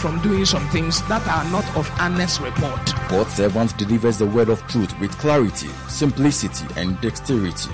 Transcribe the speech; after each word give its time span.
from 0.00 0.18
doing 0.22 0.46
some 0.46 0.66
things 0.70 1.06
that 1.08 1.26
are 1.28 1.44
not 1.50 1.64
of 1.76 1.90
honest 2.00 2.40
report. 2.40 2.80
God's 3.10 3.34
servant 3.34 3.76
delivers 3.76 4.16
the 4.16 4.26
word 4.26 4.48
of 4.48 4.66
truth 4.66 4.98
with 4.98 5.10
clarity, 5.18 5.68
simplicity, 5.88 6.64
and 6.76 6.98
dexterity. 7.02 7.70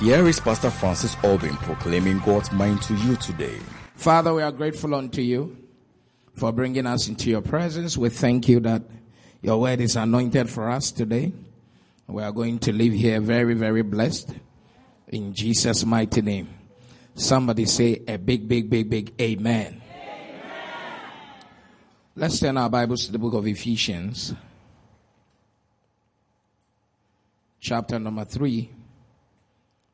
Here 0.00 0.26
is 0.26 0.40
Pastor 0.40 0.70
Francis 0.70 1.14
Albin 1.22 1.54
proclaiming 1.56 2.20
God's 2.20 2.50
mind 2.50 2.80
to 2.82 2.94
you 2.94 3.16
today. 3.16 3.58
Father, 3.94 4.32
we 4.32 4.42
are 4.42 4.52
grateful 4.52 4.94
unto 4.94 5.20
you 5.20 5.54
for 6.34 6.50
bringing 6.50 6.86
us 6.86 7.08
into 7.08 7.28
your 7.28 7.42
presence. 7.42 7.96
We 7.96 8.08
thank 8.08 8.48
you 8.48 8.60
that 8.60 8.82
your 9.42 9.60
word 9.60 9.82
is 9.82 9.96
anointed 9.96 10.48
for 10.48 10.70
us 10.70 10.90
today. 10.90 11.32
We 12.06 12.22
are 12.22 12.32
going 12.32 12.58
to 12.60 12.72
live 12.72 12.94
here 12.94 13.20
very, 13.20 13.52
very 13.52 13.82
blessed 13.82 14.34
in 15.08 15.34
Jesus' 15.34 15.84
mighty 15.84 16.22
name. 16.22 16.48
Somebody 17.14 17.66
say 17.66 18.02
a 18.08 18.16
big, 18.16 18.48
big, 18.48 18.70
big, 18.70 18.88
big 18.88 19.12
amen. 19.20 19.82
Let's 22.18 22.40
turn 22.40 22.56
our 22.56 22.70
Bibles 22.70 23.04
to 23.04 23.12
the 23.12 23.18
book 23.18 23.34
of 23.34 23.46
Ephesians, 23.46 24.32
chapter 27.60 27.98
number 27.98 28.24
3, 28.24 28.70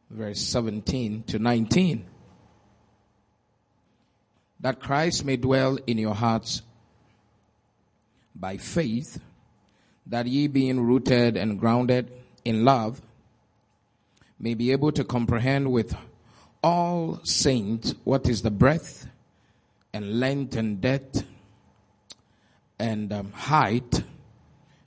verse 0.08 0.40
17 0.40 1.24
to 1.24 1.40
19. 1.40 2.06
That 4.60 4.78
Christ 4.78 5.24
may 5.24 5.36
dwell 5.36 5.80
in 5.84 5.98
your 5.98 6.14
hearts 6.14 6.62
by 8.36 8.56
faith, 8.58 9.20
that 10.06 10.28
ye 10.28 10.46
being 10.46 10.80
rooted 10.80 11.36
and 11.36 11.58
grounded 11.58 12.12
in 12.44 12.64
love, 12.64 13.02
may 14.38 14.54
be 14.54 14.70
able 14.70 14.92
to 14.92 15.02
comprehend 15.02 15.72
with 15.72 15.96
all 16.62 17.18
saints 17.24 17.96
what 18.04 18.28
is 18.28 18.42
the 18.42 18.52
breadth 18.52 19.08
and 19.92 20.20
length 20.20 20.54
and 20.54 20.80
depth 20.80 21.24
and 22.82 23.12
um, 23.12 23.30
height, 23.30 24.02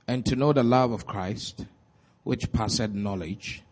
and 0.06 0.26
to 0.26 0.36
know 0.36 0.52
the 0.52 0.64
love 0.64 0.92
of 0.92 1.06
Christ, 1.06 1.66
which 2.24 2.52
passeth 2.52 2.92
knowledge, 2.92 3.64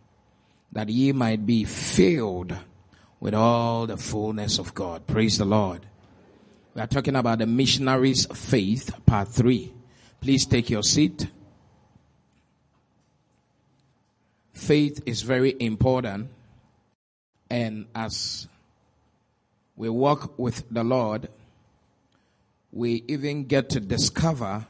that 0.72 0.88
ye 0.88 1.12
might 1.12 1.46
be 1.46 1.66
filled 1.66 2.56
with 3.20 3.34
all 3.34 3.86
the 3.86 3.98
fullness 3.98 4.60
of 4.60 4.74
God. 4.74 5.06
Praise 5.08 5.40
the 5.40 5.46
Lord. 5.46 5.86
We 6.74 6.82
are 6.82 6.88
talking 6.88 7.18
about 7.18 7.40
the 7.40 7.46
missionaries' 7.46 8.26
faith, 8.28 8.96
part 9.06 9.28
three. 9.28 9.74
Please 10.22 10.46
take 10.46 10.70
your 10.70 10.84
seat. 10.84 11.28
Faith 14.54 15.04
is 15.06 15.22
very 15.22 15.54
important, 15.60 16.30
and 17.50 17.88
as 17.94 18.48
we 19.76 19.90
walk 19.90 20.40
with 20.40 20.64
the 20.72 20.86
Lord, 20.86 21.28
we 22.74 23.04
even 23.08 23.44
get 23.44 23.70
to 23.70 23.80
discover 23.80 24.66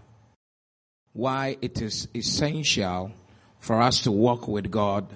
why 1.13 1.57
it 1.61 1.81
is 1.81 2.09
essential 2.13 3.13
for 3.59 3.81
us 3.81 4.03
to 4.03 4.11
walk 4.11 4.45
with 4.45 4.69
God, 4.69 5.07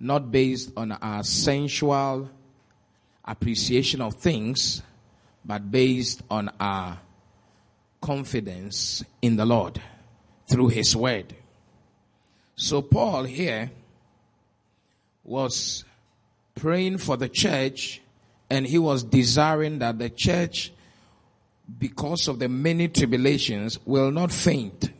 not 0.00 0.32
based 0.32 0.72
on 0.76 0.90
our 0.90 1.22
sensual 1.22 2.28
appreciation 3.24 4.00
of 4.00 4.14
things, 4.16 4.82
but 5.44 5.70
based 5.70 6.22
on 6.28 6.50
our 6.58 6.98
confidence 8.00 9.04
in 9.22 9.36
the 9.36 9.46
Lord 9.46 9.80
through 10.50 10.68
His 10.68 10.96
Word. 10.96 11.36
So 12.56 12.82
Paul 12.82 13.22
here 13.22 13.70
was 15.22 15.84
praying 16.56 16.98
for 16.98 17.16
the 17.16 17.28
church 17.28 18.02
and 18.50 18.66
he 18.66 18.78
was 18.78 19.04
desiring 19.04 19.78
that 19.78 20.00
the 20.00 20.10
church 20.10 20.72
because 21.78 22.28
of 22.28 22.38
the 22.38 22.48
many 22.48 22.88
tribulations, 22.88 23.78
will 23.84 24.10
not 24.10 24.32
faint. 24.32 24.90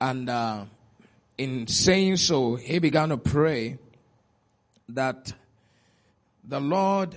And 0.00 0.28
uh, 0.28 0.64
in 1.38 1.66
saying 1.66 2.16
so, 2.16 2.56
he 2.56 2.78
began 2.78 3.10
to 3.10 3.16
pray 3.16 3.78
that 4.88 5.32
the 6.44 6.60
Lord, 6.60 7.16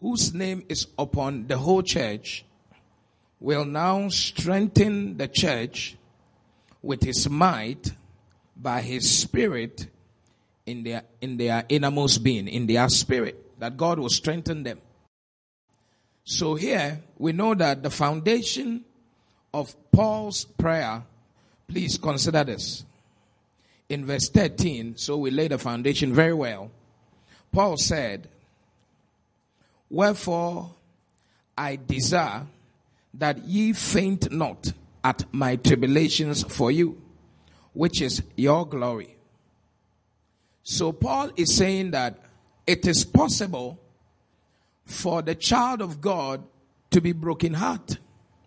whose 0.00 0.32
name 0.32 0.64
is 0.68 0.86
upon 0.98 1.46
the 1.46 1.58
whole 1.58 1.82
church, 1.82 2.44
will 3.40 3.64
now 3.64 4.08
strengthen 4.08 5.16
the 5.16 5.28
church 5.28 5.96
with 6.80 7.02
his 7.02 7.28
might 7.28 7.92
by 8.56 8.80
his 8.80 9.10
spirit 9.10 9.88
in 10.66 10.84
their 10.84 11.02
in 11.20 11.36
their 11.36 11.64
innermost 11.68 12.22
being, 12.22 12.46
in 12.48 12.66
their 12.66 12.88
spirit, 12.88 13.58
that 13.58 13.76
God 13.76 13.98
will 13.98 14.08
strengthen 14.08 14.62
them. 14.62 14.80
So 16.24 16.54
here 16.54 17.02
we 17.18 17.32
know 17.32 17.54
that 17.54 17.82
the 17.82 17.90
foundation 17.90 18.84
of 19.52 19.74
Paul's 19.90 20.44
prayer, 20.44 21.02
please 21.68 21.98
consider 21.98 22.44
this. 22.44 22.84
In 23.88 24.06
verse 24.06 24.28
13, 24.28 24.96
so 24.96 25.18
we 25.18 25.30
lay 25.30 25.48
the 25.48 25.58
foundation 25.58 26.12
very 26.14 26.32
well. 26.32 26.70
Paul 27.50 27.76
said, 27.76 28.28
Wherefore 29.90 30.70
I 31.58 31.76
desire 31.76 32.46
that 33.14 33.44
ye 33.44 33.74
faint 33.74 34.32
not 34.32 34.72
at 35.04 35.24
my 35.32 35.56
tribulations 35.56 36.44
for 36.44 36.70
you, 36.70 37.00
which 37.74 38.00
is 38.00 38.22
your 38.36 38.66
glory. 38.66 39.16
So 40.62 40.92
Paul 40.92 41.32
is 41.36 41.54
saying 41.54 41.90
that 41.90 42.18
it 42.66 42.86
is 42.86 43.04
possible 43.04 43.78
for 44.84 45.22
the 45.22 45.34
child 45.34 45.80
of 45.80 46.00
God 46.00 46.42
to 46.90 47.00
be 47.00 47.12
broken 47.12 47.54
heart 47.54 47.98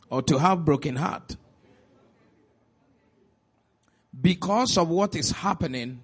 or 0.10 0.22
to 0.24 0.38
have 0.38 0.66
broken 0.66 0.96
heart 0.96 1.36
because 4.22 4.78
of 4.78 4.90
what 4.90 5.16
is 5.16 5.32
happening 5.32 6.02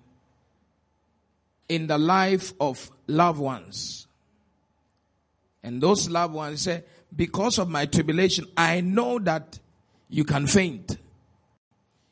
in 1.69 1.87
the 1.87 1.97
life 1.97 2.53
of 2.59 2.91
loved 3.07 3.39
ones. 3.39 4.07
And 5.63 5.81
those 5.81 6.09
loved 6.09 6.33
ones 6.33 6.63
say, 6.63 6.83
because 7.15 7.59
of 7.59 7.69
my 7.69 7.85
tribulation, 7.85 8.45
I 8.57 8.81
know 8.81 9.19
that 9.19 9.59
you 10.09 10.23
can 10.23 10.47
faint. 10.47 10.97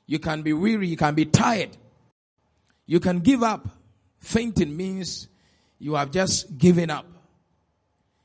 You 0.05 0.19
can 0.19 0.41
be 0.43 0.53
weary. 0.53 0.87
You 0.87 0.97
can 0.97 1.15
be 1.15 1.25
tired. 1.25 1.75
You 2.85 2.99
can 2.99 3.19
give 3.19 3.43
up. 3.43 3.67
Fainting 4.19 4.75
means 4.75 5.27
you 5.79 5.95
have 5.95 6.11
just 6.11 6.57
given 6.57 6.89
up 6.89 7.05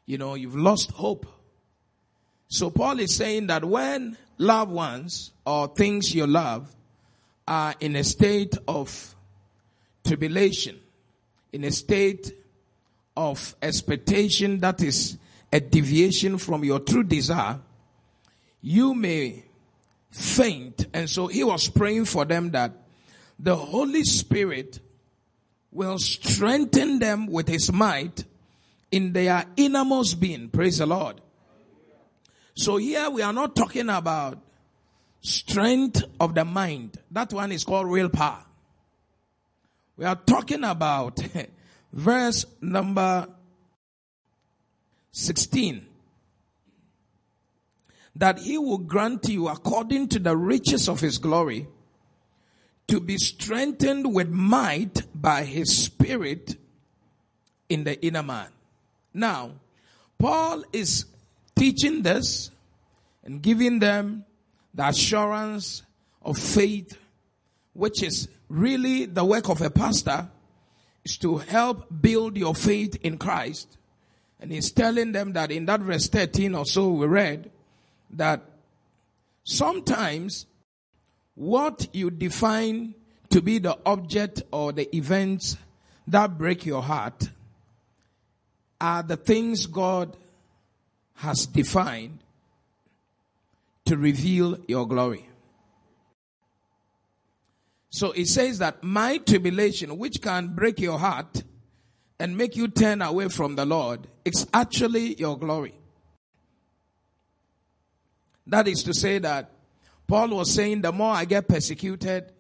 you 0.07 0.19
know, 0.19 0.35
you've 0.35 0.57
lost 0.57 0.91
hope. 0.93 1.27
So 2.49 2.71
Paul 2.71 3.01
is 3.01 3.15
saying 3.15 3.49
that 3.49 3.65
when 3.65 4.17
loved 4.39 4.71
ones 4.71 5.33
or 5.47 5.69
things 5.69 6.15
you 6.15 6.27
love 6.27 6.75
are 7.49 7.75
in 7.81 7.97
a 7.97 8.05
state 8.05 8.57
of 8.69 9.15
tribulation, 10.05 10.79
in 11.53 11.65
a 11.65 11.71
state 11.71 12.33
of 13.17 13.55
expectation 13.63 14.61
that 14.61 14.83
is 14.83 15.19
a 15.53 15.61
deviation 15.61 16.39
from 16.39 16.65
your 16.65 16.81
true 16.81 17.05
desire, 17.05 17.61
you 18.61 18.95
may 18.95 19.45
faint. 20.11 20.87
And 20.93 21.09
so 21.09 21.27
he 21.27 21.45
was 21.45 21.69
praying 21.69 22.07
for 22.07 22.25
them 22.25 22.51
that 22.51 22.73
the 23.39 23.57
Holy 23.57 24.05
Spirit 24.05 24.81
will 25.71 25.99
strengthen 25.99 26.99
them 26.99 27.27
with 27.27 27.49
his 27.49 27.73
might 27.73 28.25
in 28.95 29.13
their 29.13 29.45
innermost 29.57 30.21
being. 30.21 30.49
Praise 30.49 30.79
the 30.79 30.87
Lord. 30.87 31.21
So 32.55 32.77
here 32.77 33.11
we 33.11 33.23
are 33.23 33.33
not 33.33 33.57
talking 33.57 33.89
about 33.89 34.39
strength 35.21 36.05
of 36.21 36.37
the 36.37 36.45
mind. 36.45 36.97
That 37.11 37.33
one 37.33 37.51
is 37.51 37.65
called 37.65 37.91
real 37.91 38.09
power. 38.09 38.45
We 39.97 40.05
are 40.05 40.15
talking 40.15 40.63
about 40.63 41.19
verse 41.93 42.47
number 42.61 43.27
16. 45.11 45.85
That 48.15 48.39
he 48.39 48.59
will 48.59 48.79
grant 48.79 49.29
you 49.29 49.49
according 49.49 50.11
to 50.11 50.21
the 50.21 50.37
riches 50.37 50.89
of 50.89 51.01
his 51.01 51.19
glory 51.19 51.67
to 52.87 53.01
be 53.01 53.19
strengthened 53.19 54.15
with 54.15 54.29
might 54.29 55.03
by 55.21 55.43
his 55.43 55.77
spirit 55.77 56.57
in 57.69 57.83
the 57.83 58.01
inner 58.01 58.23
man. 58.23 58.51
Now, 59.15 59.53
Paul 60.19 60.65
is 60.73 61.07
teaching 61.57 62.03
this 62.03 62.51
and 63.23 63.41
giving 63.41 63.79
them 63.79 64.25
the 64.75 64.89
assurance 64.89 65.83
of 66.21 66.37
faith 66.37 66.99
which 67.75 68.03
is 68.03 68.29
really 68.49 69.05
the 69.05 69.25
work 69.25 69.49
of 69.51 69.61
a 69.61 69.69
pastor, 69.69 70.29
is 71.05 71.19
to 71.19 71.37
help 71.39 71.87
build 72.01 72.37
your 72.37 72.55
faith 72.55 72.97
in 73.03 73.19
Christ. 73.19 73.77
And 74.41 74.51
he's 74.51 74.73
telling 74.73 75.13
them 75.13 75.33
that 75.35 75.51
in 75.51 75.67
that 75.67 75.81
verse 75.81 76.09
13 76.09 76.55
or 76.55 76.65
so 76.65 76.91
we 76.91 77.07
read 77.07 77.51
that 78.11 78.43
sometimes 79.43 80.47
what 81.35 81.89
you 81.93 82.11
define 82.11 82.95
to 83.31 83.43
be 83.43 83.59
the 83.59 83.77
object 83.85 84.43
or 84.53 84.73
the 84.73 84.95
events 84.97 85.57
that 86.07 86.39
break 86.39 86.65
your 86.65 86.83
heart 86.83 87.31
are 88.85 89.03
the 89.03 89.17
things 89.17 89.65
God 89.67 90.15
has 91.15 91.47
defined 91.47 92.19
to 93.87 93.97
reveal 93.97 94.59
your 94.69 94.87
glory. 94.87 95.27
So 97.89 98.13
it 98.13 98.27
says 98.27 98.59
that 98.59 98.83
my 98.83 99.17
tribulation, 99.19 99.97
which 99.97 100.21
can 100.21 100.49
break 100.49 100.81
your 100.81 100.99
heart 100.99 101.45
and 102.19 102.37
make 102.37 102.57
you 102.57 102.69
turn 102.69 103.01
away 103.01 103.29
from 103.29 103.57
the 103.57 103.65
Lord, 103.65 104.07
is 104.23 104.47
actually 104.53 105.15
your 105.15 105.39
glory. 105.39 105.75
That 108.47 108.69
is 108.69 108.83
to 108.83 108.93
say 108.93 109.19
that 109.21 109.51
Paul 110.07 110.29
was 110.29 110.53
saying 110.53 110.83
the 110.83 110.93
more 110.93 111.15
I 111.15 111.25
get 111.25 111.49
persecuted 111.49 112.33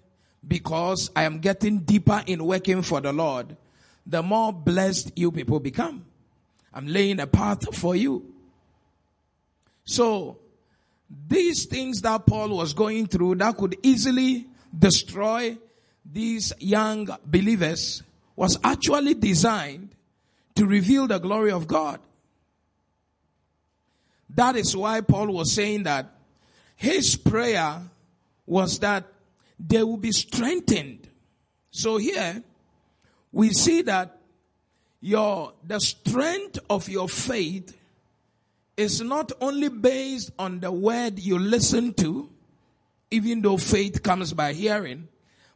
because 0.46 1.10
I 1.16 1.22
am 1.22 1.38
getting 1.38 1.78
deeper 1.78 2.22
in 2.26 2.44
working 2.44 2.82
for 2.82 3.00
the 3.00 3.14
Lord, 3.14 3.56
the 4.06 4.22
more 4.22 4.52
blessed 4.52 5.12
you 5.16 5.32
people 5.32 5.58
become. 5.58 6.04
I'm 6.74 6.88
laying 6.88 7.20
a 7.20 7.26
path 7.26 7.74
for 7.76 7.94
you. 7.94 8.34
So, 9.84 10.38
these 11.28 11.66
things 11.66 12.00
that 12.00 12.26
Paul 12.26 12.56
was 12.56 12.72
going 12.72 13.06
through 13.06 13.36
that 13.36 13.56
could 13.56 13.76
easily 13.84 14.46
destroy 14.76 15.56
these 16.04 16.52
young 16.58 17.08
believers 17.24 18.02
was 18.34 18.58
actually 18.64 19.14
designed 19.14 19.94
to 20.56 20.66
reveal 20.66 21.06
the 21.06 21.18
glory 21.18 21.52
of 21.52 21.68
God. 21.68 22.00
That 24.30 24.56
is 24.56 24.76
why 24.76 25.00
Paul 25.02 25.28
was 25.28 25.52
saying 25.52 25.84
that 25.84 26.10
his 26.74 27.14
prayer 27.14 27.82
was 28.46 28.80
that 28.80 29.04
they 29.60 29.82
will 29.84 29.96
be 29.96 30.10
strengthened. 30.10 31.08
So 31.70 31.98
here 31.98 32.42
we 33.30 33.50
see 33.50 33.82
that 33.82 34.18
your 35.04 35.52
the 35.62 35.78
strength 35.80 36.58
of 36.70 36.88
your 36.88 37.10
faith 37.10 37.76
is 38.74 39.02
not 39.02 39.32
only 39.38 39.68
based 39.68 40.30
on 40.38 40.60
the 40.60 40.72
word 40.72 41.18
you 41.18 41.38
listen 41.38 41.92
to, 41.92 42.30
even 43.10 43.42
though 43.42 43.58
faith 43.58 44.02
comes 44.02 44.32
by 44.32 44.54
hearing, 44.54 45.06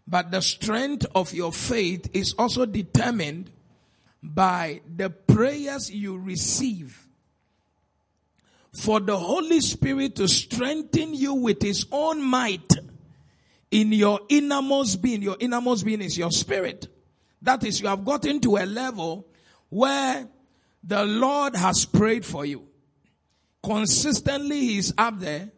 but 0.07 0.31
the 0.31 0.43
strength 0.43 1.07
of 1.15 1.33
your 1.33 1.51
faith 1.51 2.11
is 2.13 2.35
also 2.35 2.67
determined 2.67 3.51
by 4.23 4.83
the 4.95 5.09
prayers 5.09 5.91
you 5.91 6.19
receive. 6.19 7.09
For 8.75 9.01
the 9.01 9.17
Holy 9.17 9.63
Spirit 9.63 10.17
to 10.17 10.29
strengthen 10.29 11.15
you 11.15 11.33
with 11.33 11.63
His 11.63 11.87
own 11.91 12.23
might 12.23 12.71
in 13.71 13.93
your 13.93 14.21
innermost 14.29 15.01
being. 15.01 15.23
Your 15.23 15.39
innermost 15.41 15.87
being 15.87 16.03
is 16.03 16.19
your 16.19 16.33
spirit. 16.33 16.87
That 17.41 17.65
is, 17.65 17.81
you 17.81 17.87
have 17.89 18.05
gotten 18.05 18.41
to 18.41 18.59
a 18.59 18.67
level 18.67 19.25
where 19.69 20.29
the 20.83 21.05
Lord 21.05 21.57
has 21.57 21.85
prayed 21.85 22.25
for 22.25 22.45
you. 22.45 22.67
Consistently, 23.63 24.61
He 24.61 24.79
is 24.79 24.95
up 24.97 25.19
there 25.19 25.51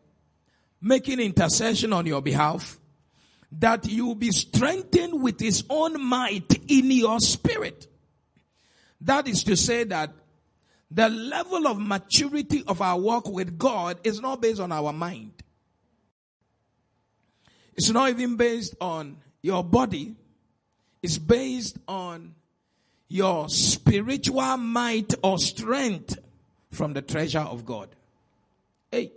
making 0.81 1.21
intercession 1.21 1.93
on 1.93 2.07
your 2.07 2.23
behalf 2.23 2.79
that 3.53 3.87
you 3.87 4.15
be 4.15 4.31
strengthened 4.31 5.23
with 5.23 5.41
his 5.41 5.65
own 5.69 6.01
might 6.01 6.71
in 6.71 6.91
your 6.91 7.19
spirit. 7.21 7.87
That 9.01 9.27
is 9.29 9.43
to 9.45 9.57
say 9.57 9.85
that 9.85 10.13
the 10.91 11.09
level 11.09 11.67
of 11.67 11.81
maturity 11.81 12.65
of 12.67 12.81
our 12.81 12.99
walk 12.99 13.29
with 13.29 13.59
God 13.59 13.99
is 14.05 14.21
not 14.21 14.41
based 14.41 14.61
on 14.61 14.73
our 14.73 14.93
mind. 14.93 15.33
It's 17.75 17.91
not 17.91 18.11
even 18.11 18.37
based 18.37 18.75
on 18.81 19.17
your 19.43 19.65
body. 19.65 20.17
It's 21.03 21.19
based 21.19 21.79
on 21.89 22.35
your 23.11 23.49
spiritual 23.49 24.57
might 24.57 25.13
or 25.23 25.37
strength 25.37 26.17
from 26.71 26.93
the 26.93 27.03
treasure 27.03 27.41
of 27.41 27.67
God. 27.67 27.89
Hey. 28.91 29.11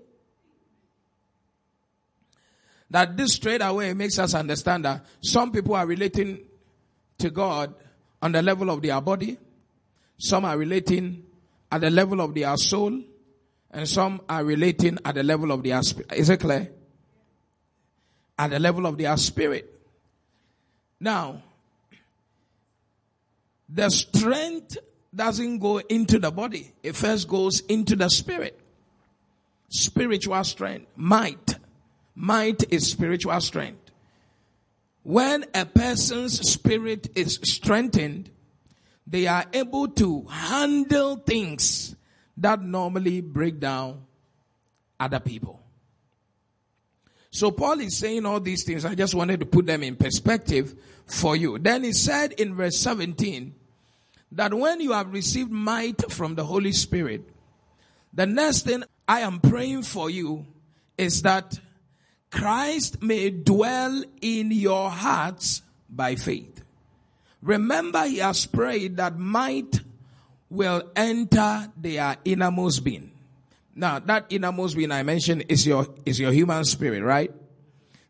That 2.89 3.15
this 3.15 3.33
straight 3.33 3.61
away 3.61 3.93
makes 3.93 4.17
us 4.17 4.33
understand 4.33 4.85
that 4.85 5.05
some 5.21 5.51
people 5.51 5.75
are 5.75 5.85
relating 5.85 6.39
to 7.19 7.29
God 7.29 7.75
on 8.19 8.31
the 8.31 8.41
level 8.41 8.71
of 8.71 8.81
their 8.81 8.99
body, 8.99 9.37
some 10.17 10.43
are 10.43 10.57
relating 10.57 11.23
at 11.71 11.81
the 11.81 11.91
level 11.91 12.19
of 12.19 12.33
their 12.33 12.57
soul, 12.57 12.99
and 13.69 13.87
some 13.87 14.21
are 14.27 14.43
relating 14.43 14.97
at 15.05 15.13
the 15.15 15.23
level 15.23 15.51
of 15.51 15.61
their 15.61 15.81
spirit. 15.83 16.13
Is 16.13 16.31
it 16.31 16.39
clear? 16.39 16.71
At 18.39 18.49
the 18.49 18.59
level 18.59 18.87
of 18.87 18.97
their 18.97 19.15
spirit. 19.17 19.69
Now, 20.99 21.43
the 23.69 23.89
strength 23.89 24.77
doesn't 25.13 25.59
go 25.59 25.77
into 25.77 26.19
the 26.19 26.31
body. 26.31 26.71
It 26.81 26.95
first 26.95 27.27
goes 27.27 27.61
into 27.61 27.95
the 27.95 28.09
spirit. 28.09 28.59
Spiritual 29.69 30.43
strength, 30.43 30.87
might. 30.95 31.57
Might 32.15 32.71
is 32.71 32.91
spiritual 32.91 33.39
strength. 33.41 33.91
When 35.03 35.45
a 35.53 35.65
person's 35.65 36.39
spirit 36.49 37.09
is 37.15 37.39
strengthened, 37.43 38.29
they 39.05 39.27
are 39.27 39.45
able 39.51 39.87
to 39.89 40.25
handle 40.29 41.17
things 41.17 41.95
that 42.37 42.61
normally 42.61 43.21
break 43.21 43.59
down 43.59 44.05
other 44.99 45.19
people. 45.19 45.62
So 47.33 47.49
Paul 47.49 47.79
is 47.79 47.97
saying 47.97 48.27
all 48.27 48.39
these 48.39 48.63
things. 48.63 48.85
I 48.85 48.93
just 48.93 49.15
wanted 49.15 49.39
to 49.39 49.47
put 49.47 49.65
them 49.65 49.81
in 49.81 49.95
perspective 49.95 50.75
for 51.07 51.35
you. 51.35 51.57
Then 51.57 51.83
he 51.83 51.91
said 51.91 52.33
in 52.33 52.53
verse 52.53 52.77
17 52.77 53.55
that 54.33 54.53
when 54.53 54.79
you 54.81 54.91
have 54.91 55.11
received 55.11 55.49
might 55.49 56.11
from 56.11 56.35
the 56.35 56.43
Holy 56.45 56.71
Spirit, 56.71 57.27
the 58.13 58.27
next 58.27 58.65
thing 58.65 58.83
I 59.07 59.21
am 59.21 59.39
praying 59.39 59.81
for 59.81 60.11
you 60.11 60.45
is 60.95 61.23
that 61.23 61.59
Christ 62.29 63.01
may 63.01 63.31
dwell 63.31 64.03
in 64.21 64.51
your 64.51 64.91
hearts 64.91 65.63
by 65.89 66.13
faith. 66.13 66.61
Remember, 67.41 68.05
he 68.05 68.19
has 68.19 68.45
prayed 68.45 68.97
that 68.97 69.17
might 69.17 69.81
will 70.51 70.83
enter 70.95 71.71
their 71.77 72.15
innermost 72.25 72.83
being. 72.83 73.12
Now, 73.75 73.99
that 73.99 74.27
innermost 74.29 74.75
being 74.77 74.91
I 74.91 75.03
mentioned 75.03 75.45
is 75.49 75.65
your, 75.65 75.87
is 76.05 76.19
your 76.19 76.31
human 76.31 76.63
spirit, 76.63 77.03
right? 77.03 77.31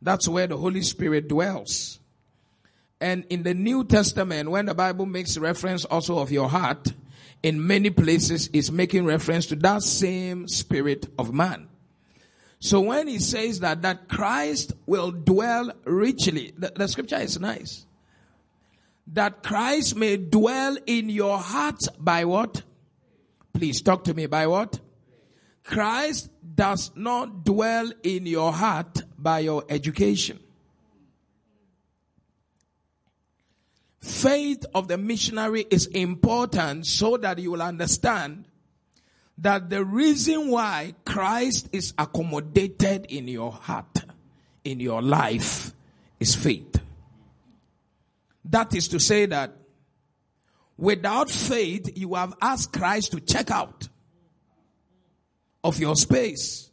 That's 0.01 0.27
where 0.27 0.47
the 0.47 0.57
Holy 0.57 0.81
Spirit 0.81 1.29
dwells. 1.29 1.99
And 2.99 3.25
in 3.29 3.43
the 3.43 3.53
New 3.53 3.83
Testament, 3.83 4.49
when 4.51 4.65
the 4.65 4.73
Bible 4.73 5.05
makes 5.05 5.37
reference 5.37 5.85
also 5.85 6.19
of 6.19 6.31
your 6.31 6.49
heart, 6.49 6.91
in 7.41 7.65
many 7.65 7.89
places 7.89 8.49
is 8.53 8.71
making 8.71 9.05
reference 9.05 9.45
to 9.47 9.55
that 9.57 9.83
same 9.83 10.47
spirit 10.47 11.07
of 11.19 11.33
man. 11.33 11.67
So 12.59 12.79
when 12.79 13.09
he 13.09 13.19
says 13.19 13.59
that, 13.59 13.81
that 13.81 14.07
Christ 14.07 14.71
will 14.85 15.11
dwell 15.11 15.71
richly, 15.83 16.53
the, 16.57 16.71
the 16.73 16.87
scripture 16.87 17.17
is 17.17 17.37
nice. 17.37 17.85
That 19.07 19.43
Christ 19.43 19.97
may 19.97 20.15
dwell 20.15 20.77
in 20.85 21.09
your 21.09 21.37
heart 21.37 21.81
by 21.99 22.23
what? 22.23 22.63
Please 23.53 23.81
talk 23.81 24.05
to 24.05 24.13
me 24.13 24.27
by 24.27 24.47
what? 24.47 24.79
Christ 25.63 26.29
does 26.55 26.91
not 26.95 27.45
dwell 27.45 27.91
in 28.03 28.25
your 28.25 28.51
heart 28.51 29.01
by 29.17 29.39
your 29.39 29.63
education. 29.69 30.39
Faith 34.01 34.65
of 34.75 34.89
the 34.89 34.97
missionary 34.97 35.65
is 35.69 35.87
important 35.87 36.85
so 36.85 37.15
that 37.15 37.39
you 37.39 37.51
will 37.51 37.61
understand 37.61 38.43
that 39.37 39.69
the 39.69 39.83
reason 39.83 40.49
why 40.49 40.93
Christ 41.05 41.69
is 41.71 41.93
accommodated 41.97 43.05
in 43.05 43.29
your 43.29 43.53
heart, 43.53 44.03
in 44.65 44.81
your 44.81 45.01
life, 45.01 45.71
is 46.19 46.35
faith. 46.35 46.81
That 48.45 48.75
is 48.75 48.89
to 48.89 48.99
say 48.99 49.25
that 49.27 49.55
without 50.77 51.29
faith, 51.29 51.97
you 51.97 52.15
have 52.15 52.33
asked 52.41 52.73
Christ 52.73 53.13
to 53.13 53.21
check 53.21 53.49
out 53.51 53.87
of 55.63 55.79
your 55.79 55.95
space. 55.95 56.69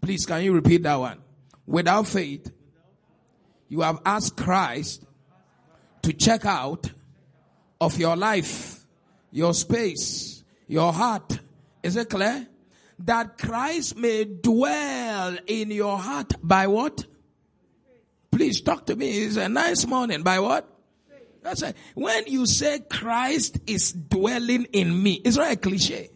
Please, 0.00 0.26
can 0.26 0.42
you 0.42 0.52
repeat 0.52 0.82
that 0.82 0.96
one? 0.96 1.18
Without 1.66 2.06
faith, 2.06 2.50
you 3.68 3.80
have 3.82 4.00
asked 4.04 4.36
Christ 4.36 5.04
to 6.02 6.12
check 6.12 6.46
out 6.46 6.90
of 7.80 7.98
your 7.98 8.16
life, 8.16 8.84
your 9.30 9.54
space, 9.54 10.42
your 10.66 10.92
heart, 10.92 11.38
is 11.82 11.96
it 11.96 12.08
clear? 12.10 12.46
That 13.00 13.38
Christ 13.38 13.96
may 13.96 14.24
dwell 14.24 15.36
in 15.46 15.70
your 15.70 15.98
heart 15.98 16.32
by 16.42 16.66
what? 16.66 17.04
Please 18.30 18.60
talk 18.60 18.86
to 18.86 18.96
me. 18.96 19.24
It's 19.24 19.36
a 19.36 19.48
nice 19.48 19.86
morning. 19.86 20.22
By 20.22 20.40
what? 20.40 20.68
That's 21.42 21.62
it. 21.62 21.76
When 21.94 22.26
you 22.26 22.46
say 22.46 22.80
Christ 22.80 23.58
is 23.66 23.92
dwelling 23.92 24.64
in 24.72 25.02
me, 25.02 25.20
it's 25.24 25.36
not 25.36 25.52
a 25.52 25.56
cliche. 25.56 26.10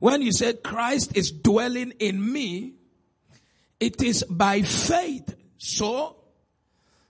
When 0.00 0.22
you 0.22 0.32
say 0.32 0.54
Christ 0.54 1.16
is 1.16 1.30
dwelling 1.30 1.92
in 1.98 2.32
me, 2.32 2.72
it 3.78 4.02
is 4.02 4.24
by 4.24 4.62
faith. 4.62 5.36
So, 5.58 6.16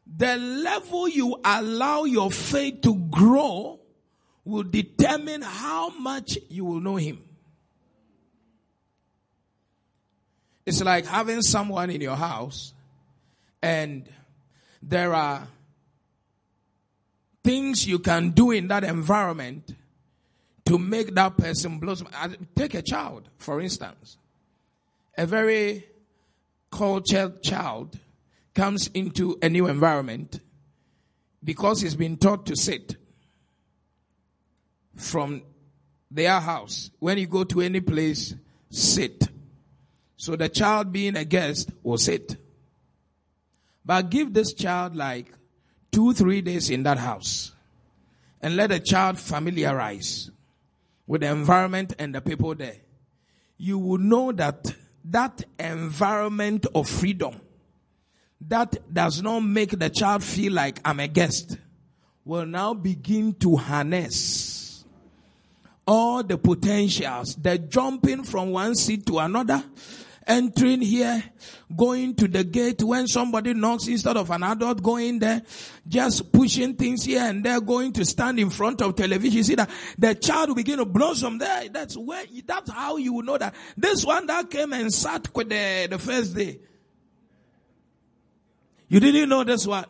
the 0.06 0.37
level 0.37 1.09
you 1.09 1.40
allow 1.44 2.04
your 2.04 2.32
faith 2.32 2.80
to 2.82 2.94
grow 2.94 3.78
will 4.44 4.64
determine 4.64 5.42
how 5.42 5.90
much 5.90 6.37
you 6.49 6.64
will 6.64 6.80
know 6.80 6.97
Him. 6.97 7.23
It's 10.66 10.82
like 10.82 11.06
having 11.06 11.42
someone 11.42 11.90
in 11.90 12.00
your 12.00 12.16
house 12.16 12.75
and 13.62 14.09
there 14.82 15.14
are 15.14 15.47
things 17.44 17.87
you 17.87 18.00
can 18.00 18.30
do 18.30 18.50
in 18.50 18.68
that 18.68 18.82
environment 18.82 19.75
to 20.70 20.78
make 20.78 21.12
that 21.16 21.36
person 21.36 21.80
blossom. 21.80 22.06
Take 22.54 22.74
a 22.74 22.82
child, 22.82 23.28
for 23.38 23.60
instance. 23.60 24.18
A 25.18 25.26
very 25.26 25.84
cultured 26.70 27.42
child 27.42 27.98
comes 28.54 28.86
into 28.94 29.36
a 29.42 29.48
new 29.48 29.66
environment 29.66 30.38
because 31.42 31.80
he's 31.80 31.96
been 31.96 32.16
taught 32.16 32.46
to 32.46 32.54
sit 32.54 32.94
from 34.94 35.42
their 36.08 36.38
house. 36.38 36.92
When 37.00 37.18
you 37.18 37.26
go 37.26 37.42
to 37.42 37.62
any 37.62 37.80
place, 37.80 38.32
sit. 38.70 39.26
So 40.16 40.36
the 40.36 40.48
child 40.48 40.92
being 40.92 41.16
a 41.16 41.24
guest 41.24 41.72
will 41.82 41.98
sit. 41.98 42.36
But 43.84 44.08
give 44.08 44.32
this 44.32 44.54
child 44.54 44.94
like 44.94 45.32
two, 45.90 46.12
three 46.12 46.42
days 46.42 46.70
in 46.70 46.84
that 46.84 46.98
house 46.98 47.50
and 48.40 48.54
let 48.54 48.68
the 48.70 48.78
child 48.78 49.18
familiarize 49.18 50.30
with 51.10 51.22
the 51.22 51.26
environment 51.26 51.92
and 51.98 52.14
the 52.14 52.20
people 52.20 52.54
there. 52.54 52.76
You 53.56 53.80
will 53.80 53.98
know 53.98 54.30
that 54.30 54.72
that 55.06 55.42
environment 55.58 56.66
of 56.72 56.88
freedom 56.88 57.40
that 58.46 58.76
does 58.94 59.20
not 59.20 59.40
make 59.40 59.76
the 59.76 59.90
child 59.90 60.22
feel 60.22 60.52
like 60.52 60.78
I'm 60.84 61.00
a 61.00 61.08
guest 61.08 61.58
will 62.24 62.46
now 62.46 62.74
begin 62.74 63.34
to 63.40 63.56
harness 63.56 64.84
all 65.84 66.22
the 66.22 66.38
potentials, 66.38 67.34
the 67.34 67.58
jumping 67.58 68.22
from 68.22 68.52
one 68.52 68.76
seat 68.76 69.04
to 69.06 69.18
another, 69.18 69.64
entering 70.30 70.80
here, 70.80 71.22
going 71.76 72.14
to 72.14 72.28
the 72.28 72.44
gate 72.44 72.82
when 72.84 73.08
somebody 73.08 73.52
knocks 73.52 73.88
instead 73.88 74.16
of 74.16 74.30
an 74.30 74.44
adult 74.44 74.80
going 74.80 75.18
there, 75.18 75.42
just 75.88 76.32
pushing 76.32 76.76
things 76.76 77.04
here 77.04 77.22
and 77.22 77.44
there, 77.44 77.60
going 77.60 77.92
to 77.92 78.04
stand 78.04 78.38
in 78.38 78.49
front 78.49 78.80
of 78.80 78.94
television. 78.94 79.38
You 79.38 79.42
see 79.42 79.54
that 79.56 79.68
the 79.99 80.14
child 80.14 80.50
will 80.50 80.54
begin 80.54 80.78
to 80.78 80.84
blossom 80.84 81.38
there. 81.38 81.68
That's 81.68 81.96
where, 81.96 82.25
that's 82.46 82.70
how 82.70 82.96
you 82.96 83.14
will 83.14 83.25
know 83.25 83.38
that 83.38 83.54
this 83.76 84.04
one 84.04 84.26
that 84.26 84.49
came 84.50 84.72
and 84.72 84.94
sat 84.94 85.34
with 85.34 85.49
the, 85.49 85.88
the 85.90 85.99
first 85.99 86.34
day. 86.34 86.60
You 88.88 89.00
didn't 89.00 89.28
know 89.28 89.42
this 89.42 89.66
one. 89.66 89.87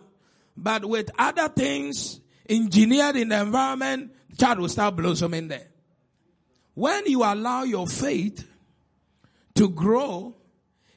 But 0.56 0.84
with 0.86 1.10
other 1.18 1.48
things 1.48 2.20
engineered 2.48 3.16
in 3.16 3.28
the 3.28 3.42
environment, 3.42 4.12
child 4.38 4.58
will 4.58 4.68
start 4.70 4.96
blossoming 4.96 5.48
there. 5.48 5.68
When 6.74 7.06
you 7.06 7.24
allow 7.24 7.64
your 7.64 7.86
faith 7.86 8.49
to 9.54 9.68
grow, 9.68 10.36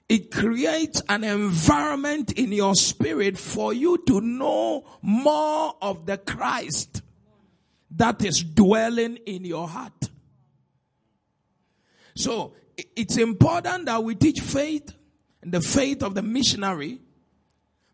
it 0.10 0.31
creates 0.31 1.01
an 1.10 1.24
environment 1.24 2.33
in 2.33 2.51
your 2.51 2.75
spirit 2.75 3.38
for 3.38 3.74
you 3.74 4.03
to 4.05 4.22
know 4.22 4.86
more 5.01 5.75
of 5.81 6.05
the 6.05 6.17
Christ 6.17 7.01
that 7.91 8.24
is 8.24 8.43
dwelling 8.43 9.17
in 9.25 9.45
your 9.45 9.67
heart. 9.67 10.10
So 12.15 12.53
it's 12.95 13.17
important 13.17 13.86
that 13.86 14.03
we 14.03 14.15
teach 14.15 14.39
faith 14.39 14.93
and 15.41 15.51
the 15.51 15.62
faith 15.62 16.03
of 16.03 16.15
the 16.15 16.22
missionary 16.22 17.00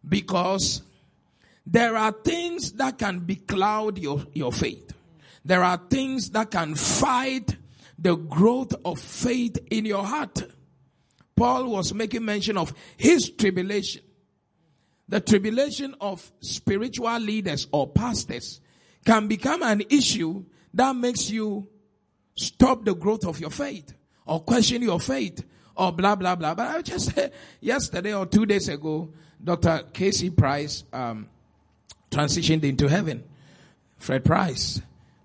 because 0.08 0.82
there 1.66 1.96
are 1.96 2.12
things 2.12 2.74
that 2.74 2.98
can 2.98 3.22
becloud 3.22 4.01
your, 4.01 4.25
your 4.34 4.51
faith. 4.51 4.94
There 5.46 5.63
are 5.63 5.80
things 5.89 6.32
that 6.32 6.51
can 6.51 6.75
fight 6.75 7.56
the 8.01 8.15
growth 8.15 8.74
of 8.86 9.00
faith 9.00 9.58
in 9.70 9.86
your 9.86 10.03
heart. 10.03 10.44
Paul 11.36 11.70
was 11.70 11.94
making 11.94 12.25
mention 12.25 12.58
of 12.58 12.74
his 12.98 13.29
tribulation. 13.29 14.01
The 15.08 15.20
tribulation 15.20 15.96
of 16.00 16.32
spiritual 16.39 17.18
leaders 17.20 17.68
or 17.72 17.88
pastors 17.88 18.62
can 19.06 19.27
become 19.27 19.63
an 19.63 19.82
issue 19.89 20.46
that 20.74 20.96
makes 20.96 21.29
you 21.29 21.68
stop 22.36 22.86
the 22.86 22.96
growth 22.96 23.25
of 23.25 23.39
your 23.39 23.50
faith 23.50 23.94
or 24.25 24.39
question 24.41 24.82
your 24.82 25.00
faith 25.00 25.44
or 25.75 25.91
blah, 25.91 26.15
blah, 26.15 26.36
blah. 26.36 26.53
But 26.53 26.68
I 26.68 26.82
just 26.82 27.13
said 27.13 27.34
yesterday 27.60 28.13
or 28.13 28.25
two 28.25 28.46
days 28.46 28.70
ago, 28.70 29.13
Dr. 29.44 29.84
K.C. 29.94 30.29
Price 30.29 30.84
um, 30.94 31.27
transitioned 32.12 32.63
into 32.63 32.88
heaven. 32.88 33.24
Fred 33.98 34.24
Price, 34.24 34.82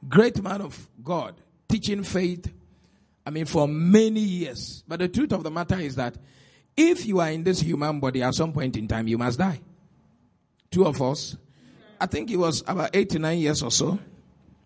great 0.09 0.43
man 0.43 0.61
of 0.61 0.89
God, 1.03 1.35
teaching 1.69 2.03
faith 2.03 2.53
I 3.27 3.31
mean, 3.31 3.47
for 3.47 3.67
many 3.67 4.21
years. 4.21 4.85
But 4.87 4.99
the 5.01 5.09
truth 5.09 5.33
of 5.33 5.43
the 5.43 5.51
matter 5.51 5.79
is 5.79 5.97
that 5.97 6.17
if 6.77 7.07
you 7.07 7.21
are 7.21 7.31
in 7.31 7.45
this 7.45 7.61
human 7.61 8.01
body 8.01 8.23
at 8.23 8.35
some 8.35 8.53
point 8.53 8.77
in 8.77 8.89
time, 8.89 9.09
you 9.09 9.17
must 9.17 9.39
die. 9.39 9.61
Two 10.71 10.85
of 10.85 11.01
us. 11.01 11.37
I 12.01 12.07
think 12.07 12.31
it 12.31 12.37
was 12.37 12.63
about 12.67 12.91
89 12.93 13.39
years 13.39 13.63
or 13.63 13.71
so. 13.71 13.99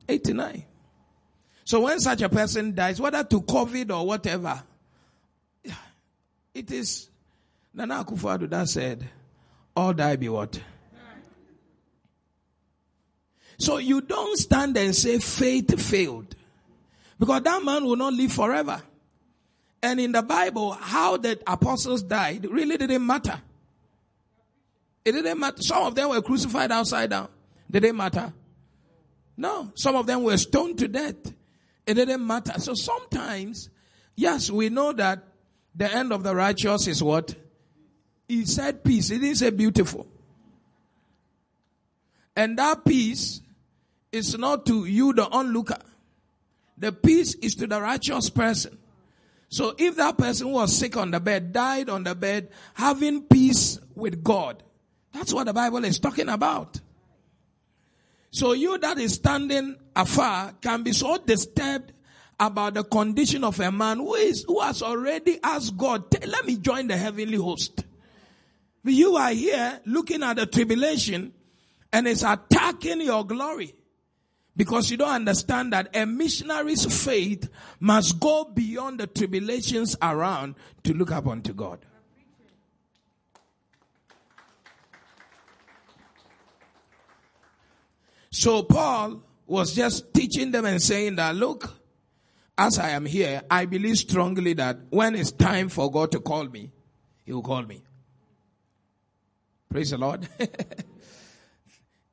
89. 0.08 0.64
So 1.64 1.82
when 1.82 2.00
such 2.00 2.22
a 2.22 2.28
person 2.28 2.74
dies, 2.74 3.00
whether 3.00 3.22
to 3.22 3.42
COVID 3.42 3.94
or 3.94 4.06
whatever, 4.06 4.62
it 6.54 6.70
is, 6.70 7.10
Nana 7.74 8.02
Akufo-Addo 8.04 8.66
said, 8.66 9.08
all 9.76 9.92
die 9.92 10.16
be 10.16 10.28
what? 10.28 10.60
So 13.58 13.76
you 13.78 14.00
don't 14.00 14.38
stand 14.38 14.76
and 14.76 14.94
say 14.94 15.18
faith 15.18 15.80
failed. 15.80 16.34
Because 17.18 17.42
that 17.42 17.64
man 17.64 17.84
will 17.84 17.96
not 17.96 18.12
live 18.12 18.32
forever. 18.32 18.80
And 19.82 20.00
in 20.00 20.12
the 20.12 20.22
Bible, 20.22 20.72
how 20.72 21.16
the 21.16 21.38
apostles 21.46 22.02
died 22.02 22.46
really 22.50 22.76
didn't 22.76 23.04
matter. 23.06 23.40
It 25.04 25.12
didn't 25.12 25.38
matter. 25.38 25.62
Some 25.62 25.84
of 25.84 25.94
them 25.94 26.10
were 26.10 26.22
crucified 26.22 26.70
outside 26.72 27.10
down. 27.10 27.28
Did 27.70 27.84
it 27.84 27.94
matter? 27.94 28.32
No. 29.36 29.72
Some 29.76 29.96
of 29.96 30.06
them 30.06 30.22
were 30.22 30.36
stoned 30.36 30.78
to 30.78 30.88
death. 30.88 31.16
It 31.86 31.94
didn't 31.94 32.26
matter. 32.26 32.58
So 32.58 32.74
sometimes, 32.74 33.70
yes, 34.14 34.50
we 34.50 34.68
know 34.68 34.92
that 34.92 35.24
the 35.74 35.92
end 35.92 36.12
of 36.12 36.22
the 36.22 36.34
righteous 36.34 36.86
is 36.86 37.02
what? 37.02 37.34
He 38.26 38.44
said 38.44 38.84
peace. 38.84 39.08
He 39.08 39.18
didn't 39.18 39.36
say 39.36 39.50
beautiful. 39.50 40.06
And 42.36 42.58
that 42.58 42.84
peace 42.84 43.40
is 44.12 44.36
not 44.36 44.66
to 44.66 44.84
you, 44.84 45.12
the 45.12 45.26
onlooker. 45.26 45.78
The 46.78 46.92
peace 46.92 47.34
is 47.36 47.54
to 47.56 47.66
the 47.66 47.80
righteous 47.80 48.30
person. 48.30 48.78
So 49.48 49.74
if 49.78 49.96
that 49.96 50.18
person 50.18 50.50
was 50.50 50.76
sick 50.76 50.96
on 50.96 51.10
the 51.10 51.20
bed, 51.20 51.52
died 51.52 51.88
on 51.88 52.04
the 52.04 52.14
bed, 52.14 52.50
having 52.74 53.22
peace 53.22 53.78
with 53.94 54.22
God, 54.22 54.62
that's 55.12 55.32
what 55.32 55.46
the 55.46 55.52
Bible 55.52 55.84
is 55.84 55.98
talking 55.98 56.28
about. 56.28 56.80
So 58.30 58.52
you 58.52 58.76
that 58.78 58.98
is 58.98 59.14
standing 59.14 59.76
afar 59.96 60.52
can 60.60 60.82
be 60.82 60.92
so 60.92 61.16
disturbed 61.18 61.92
about 62.38 62.74
the 62.74 62.84
condition 62.84 63.42
of 63.42 63.58
a 63.58 63.72
man 63.72 63.98
who 63.98 64.14
is, 64.14 64.44
who 64.46 64.60
has 64.60 64.82
already 64.82 65.40
asked 65.42 65.76
God, 65.76 66.04
let 66.26 66.46
me 66.46 66.56
join 66.56 66.86
the 66.86 66.96
heavenly 66.96 67.38
host. 67.38 67.84
You 68.84 69.16
are 69.16 69.32
here 69.32 69.80
looking 69.86 70.22
at 70.22 70.36
the 70.36 70.46
tribulation 70.46 71.32
and 71.92 72.06
it's 72.06 72.22
attacking 72.22 73.00
your 73.00 73.26
glory. 73.26 73.74
Because 74.58 74.90
you 74.90 74.96
don't 74.96 75.08
understand 75.14 75.72
that 75.72 75.96
a 75.96 76.04
missionary's 76.04 76.84
faith 77.04 77.48
must 77.78 78.18
go 78.18 78.42
beyond 78.42 78.98
the 78.98 79.06
tribulations 79.06 79.96
around 80.02 80.56
to 80.82 80.92
look 80.92 81.12
up 81.12 81.28
unto 81.28 81.54
God. 81.54 81.78
So 88.30 88.64
Paul 88.64 89.22
was 89.46 89.74
just 89.76 90.12
teaching 90.12 90.50
them 90.50 90.64
and 90.64 90.82
saying 90.82 91.14
that, 91.16 91.36
look, 91.36 91.72
as 92.58 92.80
I 92.80 92.90
am 92.90 93.06
here, 93.06 93.42
I 93.48 93.64
believe 93.66 93.96
strongly 93.96 94.54
that 94.54 94.78
when 94.90 95.14
it's 95.14 95.30
time 95.30 95.68
for 95.68 95.88
God 95.88 96.10
to 96.10 96.20
call 96.20 96.44
me, 96.44 96.72
He 97.24 97.32
will 97.32 97.42
call 97.42 97.62
me. 97.62 97.84
Praise 99.70 99.90
the 99.90 99.98
Lord. 99.98 100.28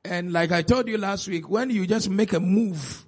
And 0.06 0.32
like 0.32 0.52
I 0.52 0.62
told 0.62 0.88
you 0.88 0.98
last 0.98 1.28
week, 1.28 1.48
when 1.48 1.70
you 1.70 1.86
just 1.86 2.08
make 2.08 2.32
a 2.32 2.40
move 2.40 3.04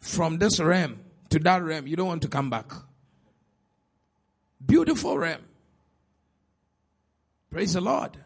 from 0.00 0.38
this 0.38 0.58
realm 0.58 1.00
to 1.30 1.38
that 1.40 1.62
realm, 1.62 1.86
you 1.86 1.96
don't 1.96 2.08
want 2.08 2.22
to 2.22 2.28
come 2.28 2.50
back. 2.50 2.70
Beautiful 4.64 5.18
realm. 5.18 5.42
Praise 7.50 7.74
the 7.74 7.80
Lord. 7.80 8.16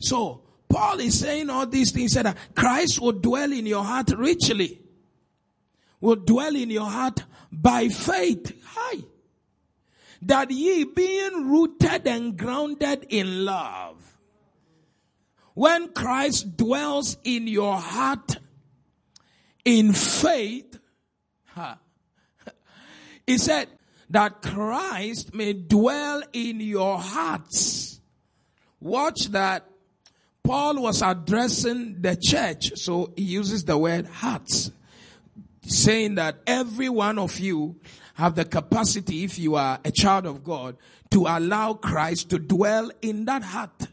So, 0.00 0.42
Paul 0.68 1.00
is 1.00 1.18
saying 1.18 1.50
all 1.50 1.66
these 1.66 1.92
things 1.92 2.14
that 2.14 2.36
Christ 2.54 3.00
will 3.00 3.12
dwell 3.12 3.52
in 3.52 3.66
your 3.66 3.84
heart 3.84 4.10
richly. 4.10 4.80
Will 6.00 6.16
dwell 6.16 6.56
in 6.56 6.70
your 6.70 6.88
heart 6.88 7.24
by 7.50 7.88
faith. 7.88 8.52
Hi. 8.64 9.00
That 10.22 10.50
ye 10.50 10.84
being 10.84 11.50
rooted 11.50 12.06
and 12.06 12.36
grounded 12.36 13.06
in 13.10 13.44
love. 13.44 14.01
When 15.54 15.92
Christ 15.92 16.56
dwells 16.56 17.18
in 17.24 17.46
your 17.46 17.76
heart 17.76 18.36
in 19.64 19.92
faith, 19.92 20.78
he 23.26 23.38
said 23.38 23.68
that 24.10 24.42
Christ 24.42 25.34
may 25.34 25.52
dwell 25.52 26.22
in 26.32 26.60
your 26.60 26.98
hearts. 26.98 28.00
Watch 28.80 29.26
that. 29.28 29.66
Paul 30.44 30.82
was 30.82 31.02
addressing 31.02 32.02
the 32.02 32.16
church, 32.16 32.72
so 32.76 33.12
he 33.16 33.22
uses 33.22 33.64
the 33.64 33.78
word 33.78 34.06
hearts, 34.06 34.72
saying 35.64 36.16
that 36.16 36.36
every 36.46 36.88
one 36.88 37.18
of 37.18 37.38
you 37.38 37.76
have 38.14 38.34
the 38.34 38.44
capacity, 38.44 39.22
if 39.24 39.38
you 39.38 39.54
are 39.54 39.78
a 39.84 39.92
child 39.92 40.26
of 40.26 40.42
God, 40.42 40.76
to 41.10 41.26
allow 41.28 41.74
Christ 41.74 42.30
to 42.30 42.38
dwell 42.38 42.90
in 43.02 43.24
that 43.26 43.44
heart. 43.44 43.86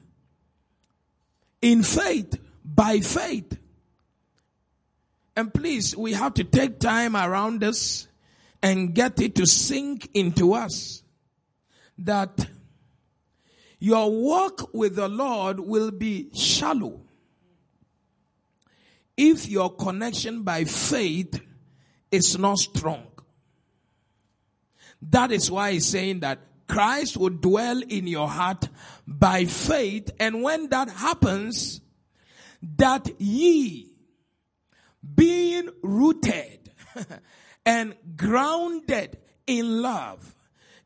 In 1.61 1.83
faith, 1.83 2.39
by 2.63 2.99
faith. 2.99 3.57
And 5.35 5.53
please, 5.53 5.95
we 5.95 6.13
have 6.13 6.33
to 6.35 6.43
take 6.43 6.79
time 6.79 7.15
around 7.15 7.61
this 7.61 8.07
and 8.61 8.93
get 8.93 9.21
it 9.21 9.35
to 9.35 9.45
sink 9.45 10.09
into 10.13 10.53
us 10.53 11.03
that 11.97 12.47
your 13.79 14.11
walk 14.11 14.73
with 14.73 14.95
the 14.95 15.07
Lord 15.07 15.59
will 15.59 15.91
be 15.91 16.29
shallow 16.33 17.01
if 19.15 19.49
your 19.49 19.73
connection 19.75 20.43
by 20.43 20.65
faith 20.65 21.41
is 22.11 22.37
not 22.37 22.57
strong. 22.57 23.05
That 25.01 25.31
is 25.31 25.49
why 25.49 25.73
he's 25.73 25.85
saying 25.85 26.21
that 26.21 26.39
Christ 26.69 27.17
will 27.17 27.31
dwell 27.31 27.81
in 27.81 28.05
your 28.07 28.29
heart 28.29 28.69
by 29.07 29.45
faith, 29.45 30.11
and 30.19 30.43
when 30.43 30.69
that 30.69 30.89
happens, 30.89 31.81
that 32.77 33.09
ye 33.19 33.91
being 35.15 35.69
rooted 35.81 36.71
and 37.65 37.95
grounded 38.15 39.17
in 39.47 39.81
love. 39.81 40.35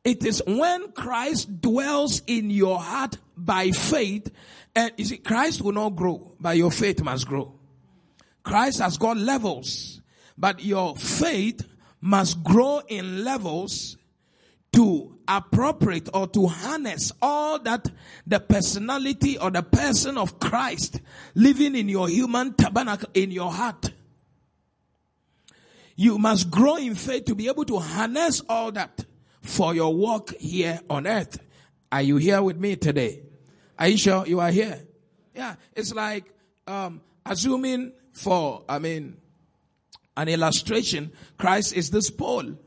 It 0.05 0.25
is 0.25 0.41
when 0.47 0.93
Christ 0.93 1.61
dwells 1.61 2.21
in 2.27 2.49
your 2.49 2.79
heart 2.79 3.17
by 3.35 3.71
faith, 3.71 4.31
and 4.75 4.91
you 4.97 5.05
see, 5.05 5.17
Christ 5.17 5.61
will 5.61 5.73
not 5.73 5.95
grow, 5.95 6.35
but 6.39 6.55
your 6.55 6.71
faith 6.71 7.03
must 7.03 7.27
grow. 7.27 7.59
Christ 8.43 8.79
has 8.79 8.97
got 8.97 9.17
levels, 9.17 10.01
but 10.37 10.63
your 10.63 10.95
faith 10.95 11.67
must 12.01 12.41
grow 12.43 12.81
in 12.87 13.23
levels 13.23 13.97
to 14.73 15.17
appropriate 15.27 16.09
or 16.13 16.27
to 16.27 16.47
harness 16.47 17.11
all 17.21 17.59
that 17.59 17.89
the 18.27 18.39
personality 18.39 19.37
or 19.37 19.51
the 19.51 19.63
person 19.63 20.17
of 20.17 20.39
Christ 20.39 20.99
living 21.35 21.75
in 21.75 21.87
your 21.89 22.09
human 22.09 22.53
tabernacle 22.53 23.09
in 23.13 23.31
your 23.31 23.51
heart. 23.51 23.91
You 25.95 26.17
must 26.17 26.49
grow 26.49 26.75
in 26.75 26.95
faith 26.95 27.25
to 27.25 27.35
be 27.35 27.47
able 27.47 27.65
to 27.65 27.79
harness 27.79 28.41
all 28.49 28.71
that 28.71 29.05
for 29.41 29.75
your 29.75 29.93
walk 29.93 30.33
here 30.35 30.79
on 30.89 31.07
earth. 31.07 31.39
Are 31.91 32.01
you 32.01 32.17
here 32.17 32.41
with 32.41 32.57
me 32.57 32.75
today? 32.75 33.21
Are 33.77 33.87
you 33.87 33.97
sure 33.97 34.25
you 34.25 34.39
are 34.39 34.51
here? 34.51 34.81
Yeah, 35.35 35.55
it's 35.75 35.93
like 35.93 36.25
um, 36.67 37.01
assuming 37.25 37.93
for, 38.11 38.63
I 38.67 38.79
mean, 38.79 39.17
an 40.15 40.27
illustration, 40.27 41.11
Christ 41.37 41.75
is 41.75 41.89
this 41.89 42.09
pole. 42.09 42.57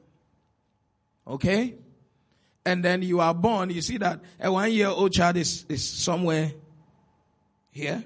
Okay? 1.27 1.75
And 2.67 2.85
then 2.85 3.03
you 3.03 3.21
are 3.21 3.33
born, 3.33 3.71
you 3.71 3.81
see 3.81 3.97
that 3.99 4.21
a 4.41 4.51
one 4.51 4.73
year 4.73 4.89
old 4.89 5.13
child 5.13 5.37
is, 5.37 5.65
is 5.69 5.89
somewhere 5.89 6.53
here. 7.71 8.05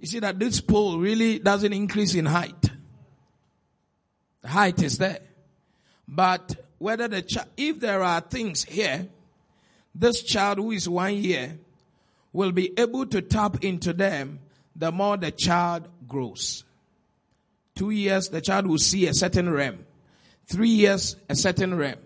You 0.00 0.08
see 0.08 0.18
that 0.18 0.40
this 0.40 0.60
pole 0.60 0.98
really 0.98 1.38
doesn't 1.38 1.72
increase 1.72 2.16
in 2.16 2.26
height. 2.26 2.60
The 4.42 4.48
height 4.48 4.82
is 4.82 4.98
there. 4.98 5.20
But 6.08 6.56
whether 6.78 7.06
the 7.06 7.46
if 7.56 7.78
there 7.78 8.02
are 8.02 8.20
things 8.20 8.64
here, 8.64 9.06
this 9.94 10.24
child 10.24 10.58
who 10.58 10.72
is 10.72 10.88
one 10.88 11.14
year 11.14 11.60
will 12.32 12.50
be 12.50 12.76
able 12.76 13.06
to 13.06 13.22
tap 13.22 13.62
into 13.62 13.92
them 13.92 14.40
the 14.74 14.90
more 14.90 15.16
the 15.16 15.30
child 15.30 15.86
grows. 16.08 16.64
Two 17.76 17.90
years, 17.90 18.30
the 18.30 18.40
child 18.40 18.66
will 18.66 18.78
see 18.78 19.06
a 19.06 19.14
certain 19.14 19.48
realm. 19.48 19.86
Three 20.48 20.70
years, 20.70 21.14
a 21.28 21.36
certain 21.36 21.76
realm. 21.76 21.98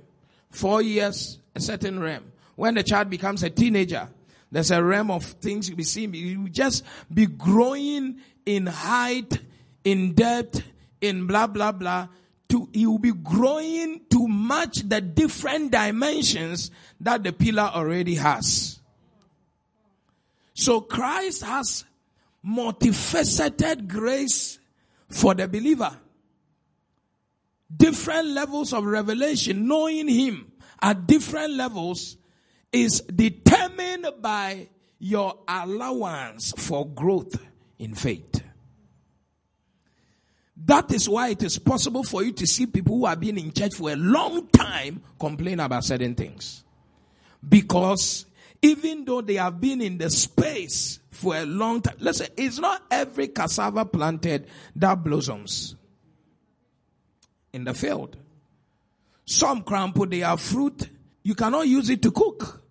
Four 0.57 0.81
years, 0.81 1.39
a 1.55 1.61
certain 1.61 2.01
realm. 2.01 2.33
When 2.55 2.77
the 2.77 2.83
child 2.83 3.11
becomes 3.11 3.43
a 3.43 3.51
teenager, 3.51 4.09
there's 4.51 4.71
a 4.71 4.83
realm 4.83 5.11
of 5.11 5.23
things 5.23 5.69
you'll 5.69 5.77
be 5.77 5.85
seeing. 5.85 6.15
You 6.15 6.49
just 6.49 6.83
be 7.13 7.27
growing 7.27 8.21
in 8.47 8.67
height, 8.67 9.39
in 9.85 10.15
depth, 10.15 10.63
in 11.03 11.27
blah, 11.27 11.47
blah, 11.47 11.73
blah. 11.73 12.09
To, 12.49 12.71
he 12.73 12.87
will 12.87 12.99
be 12.99 13.13
growing 13.13 14.01
to 14.09 14.27
match 14.27 14.79
the 14.79 15.03
different 15.03 15.73
dimensions 15.73 16.71
that 17.01 17.23
the 17.23 17.35
pillar 17.35 17.71
already 17.75 18.15
has. 18.15 18.79
So 20.55 20.81
Christ 20.81 21.43
has 21.43 21.85
multifaceted 22.43 23.89
grace 23.89 24.59
for 25.11 25.35
the 25.35 25.49
believer. 25.49 25.95
Different 27.75 28.29
levels 28.29 28.73
of 28.73 28.85
revelation, 28.85 29.67
knowing 29.67 30.09
Him 30.09 30.53
at 30.81 31.07
different 31.07 31.55
levels 31.55 32.17
is 32.73 33.01
determined 33.01 34.07
by 34.21 34.69
your 34.99 35.39
allowance 35.49 36.53
for 36.57 36.87
growth 36.87 37.37
in 37.79 37.95
faith. 37.95 38.43
That 40.65 40.93
is 40.93 41.09
why 41.09 41.29
it 41.29 41.43
is 41.43 41.59
possible 41.59 42.03
for 42.03 42.23
you 42.25 42.33
to 42.33 42.47
see 42.47 42.67
people 42.67 42.97
who 42.97 43.07
have 43.07 43.21
been 43.21 43.39
in 43.39 43.53
church 43.53 43.75
for 43.75 43.91
a 43.91 43.97
long 43.97 44.49
time 44.49 45.03
complain 45.19 45.61
about 45.61 45.85
certain 45.85 46.15
things. 46.15 46.65
Because 47.47 48.27
even 48.63 49.05
though 49.05 49.21
they 49.21 49.35
have 49.35 49.61
been 49.61 49.81
in 49.81 49.99
the 49.99 50.11
space 50.11 50.99
for 51.11 51.37
a 51.37 51.45
long 51.45 51.83
time, 51.83 51.97
listen, 51.99 52.29
it's 52.37 52.59
not 52.59 52.83
every 52.91 53.29
cassava 53.29 53.85
planted 53.85 54.49
that 54.75 55.05
blossoms 55.05 55.77
in 57.57 57.65
the 57.65 57.75
field. 57.75 58.17
Some 59.25 59.65
crampo, 59.65 60.09
they 60.09 60.23
are 60.23 60.37
fruit. 60.37 60.89
You 61.25 61.35
cannot 61.35 61.67
use 61.67 61.91
it 61.91 62.01
to 62.03 62.13
cook. 62.13 62.63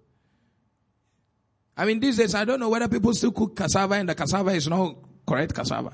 I 1.75 1.85
mean, 1.85 1.99
these 1.99 2.15
days, 2.17 2.33
I 2.33 2.45
don't 2.45 2.59
know 2.59 2.69
whether 2.69 2.87
people 2.87 3.13
still 3.13 3.33
cook 3.33 3.55
cassava 3.55 3.95
and 3.95 4.07
the 4.07 4.15
cassava 4.15 4.51
is 4.51 4.69
not 4.69 4.95
correct 5.27 5.53
cassava. 5.53 5.91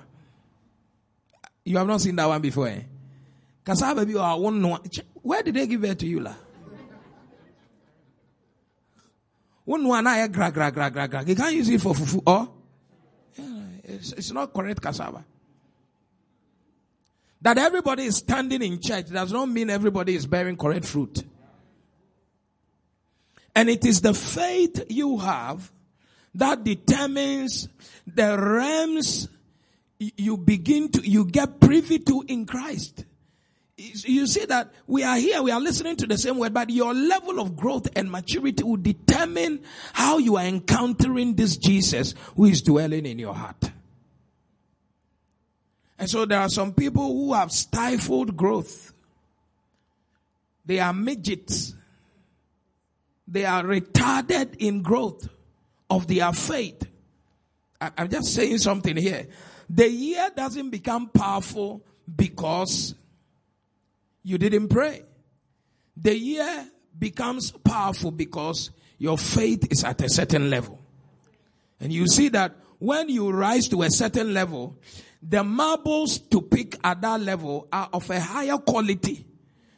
You 1.66 1.78
have 1.78 1.88
not 1.88 2.02
seen 2.02 2.16
that 2.18 2.28
one 2.28 2.42
before, 2.42 2.68
eh? 2.68 2.82
Cassava, 3.66 4.06
you 4.06 4.20
are 4.20 4.40
one. 4.40 4.62
Where 5.24 5.42
did 5.42 5.56
they 5.56 5.66
give 5.66 5.84
it 5.86 5.98
to 6.00 6.06
you, 6.06 6.20
lah? 6.20 6.36
One 9.66 9.88
one 9.88 10.06
I 10.06 10.28
gra 10.28 10.52
gra 10.52 10.72
gra 10.72 10.92
gra 10.92 11.08
gra. 11.08 11.24
You 11.24 11.36
can't 11.36 11.56
use 11.56 11.70
it 11.70 11.82
for 11.82 11.94
fufu 11.94 12.22
or. 12.26 12.50
It's, 13.84 14.12
it's 14.14 14.32
not 14.32 14.54
correct 14.54 14.82
cassava. 14.82 15.24
That 17.42 17.58
everybody 17.58 18.04
is 18.04 18.18
standing 18.18 18.62
in 18.62 18.80
church 18.80 19.10
does 19.10 19.32
not 19.32 19.48
mean 19.48 19.70
everybody 19.70 20.16
is 20.16 20.28
bearing 20.28 20.58
correct 20.58 20.86
fruit. 20.86 21.24
And 23.56 23.70
it 23.70 23.84
is 23.86 24.02
the 24.02 24.14
faith 24.14 24.86
you 24.90 25.18
have 25.18 25.72
that 26.36 26.64
determines 26.64 27.68
the 28.08 28.38
realms 28.38 29.28
you 30.00 30.38
begin 30.38 30.90
to, 30.90 31.08
you 31.08 31.26
get 31.26 31.60
privy 31.60 32.00
to 32.00 32.24
in 32.28 32.46
Christ. 32.46 33.06
You 33.78 34.28
see 34.28 34.46
that 34.46 34.72
we 34.86 35.04
are 35.04 35.18
here, 35.18 35.42
we 35.42 35.52
are 35.52 35.60
listening 35.60 35.96
to 35.98 36.08
the 36.08 36.18
same 36.18 36.38
word, 36.38 36.54
but 36.54 36.70
your 36.70 36.94
level 36.94 37.40
of 37.40 37.56
growth 37.56 37.88
and 37.96 38.12
maturity 38.12 38.64
will 38.64 38.78
determine 38.78 39.64
how 39.94 40.20
you 40.20 40.38
are 40.38 40.46
encountering 40.46 41.36
this 41.36 41.58
Jesus 41.58 42.14
who 42.36 42.46
is 42.46 42.62
dwelling 42.62 43.06
in 43.06 43.18
your 43.18 43.34
heart. 43.34 43.72
And 46.02 46.10
so 46.10 46.26
there 46.26 46.40
are 46.40 46.50
some 46.50 46.74
people 46.74 47.06
who 47.06 47.34
have 47.34 47.52
stifled 47.52 48.36
growth. 48.36 48.92
They 50.66 50.80
are 50.80 50.94
midgets. 50.94 51.76
They 53.28 53.46
are 53.46 53.62
retarded 53.62 54.56
in 54.58 54.82
growth 54.82 55.30
of 55.92 56.08
their 56.08 56.34
faith. 56.34 56.88
I'm 57.80 58.10
just 58.10 58.34
saying 58.34 58.58
something 58.58 58.98
here. 58.98 59.28
The 59.70 59.88
year 59.88 60.32
doesn't 60.36 60.72
become 60.72 61.10
powerful 61.10 61.86
because 62.16 62.96
you 64.24 64.40
didn't 64.40 64.70
pray. 64.70 65.04
The 65.98 66.18
year 66.18 66.68
becomes 66.98 67.52
powerful 67.52 68.10
because 68.10 68.72
your 68.98 69.20
faith 69.20 69.72
is 69.72 69.84
at 69.84 70.02
a 70.02 70.10
certain 70.10 70.50
level. 70.50 70.80
And 71.80 71.94
you 71.94 72.08
see 72.08 72.30
that 72.30 72.56
when 72.80 73.08
you 73.08 73.30
rise 73.30 73.68
to 73.68 73.84
a 73.84 73.92
certain 73.92 74.34
level, 74.34 74.80
the 75.22 75.44
marbles 75.44 76.20
to 76.20 76.42
pick 76.42 76.78
at 76.84 77.02
that 77.02 77.22
level 77.22 77.68
are 77.72 77.90
of 77.94 78.10
a 78.10 78.20
higher 78.20 78.58
quality 78.58 79.26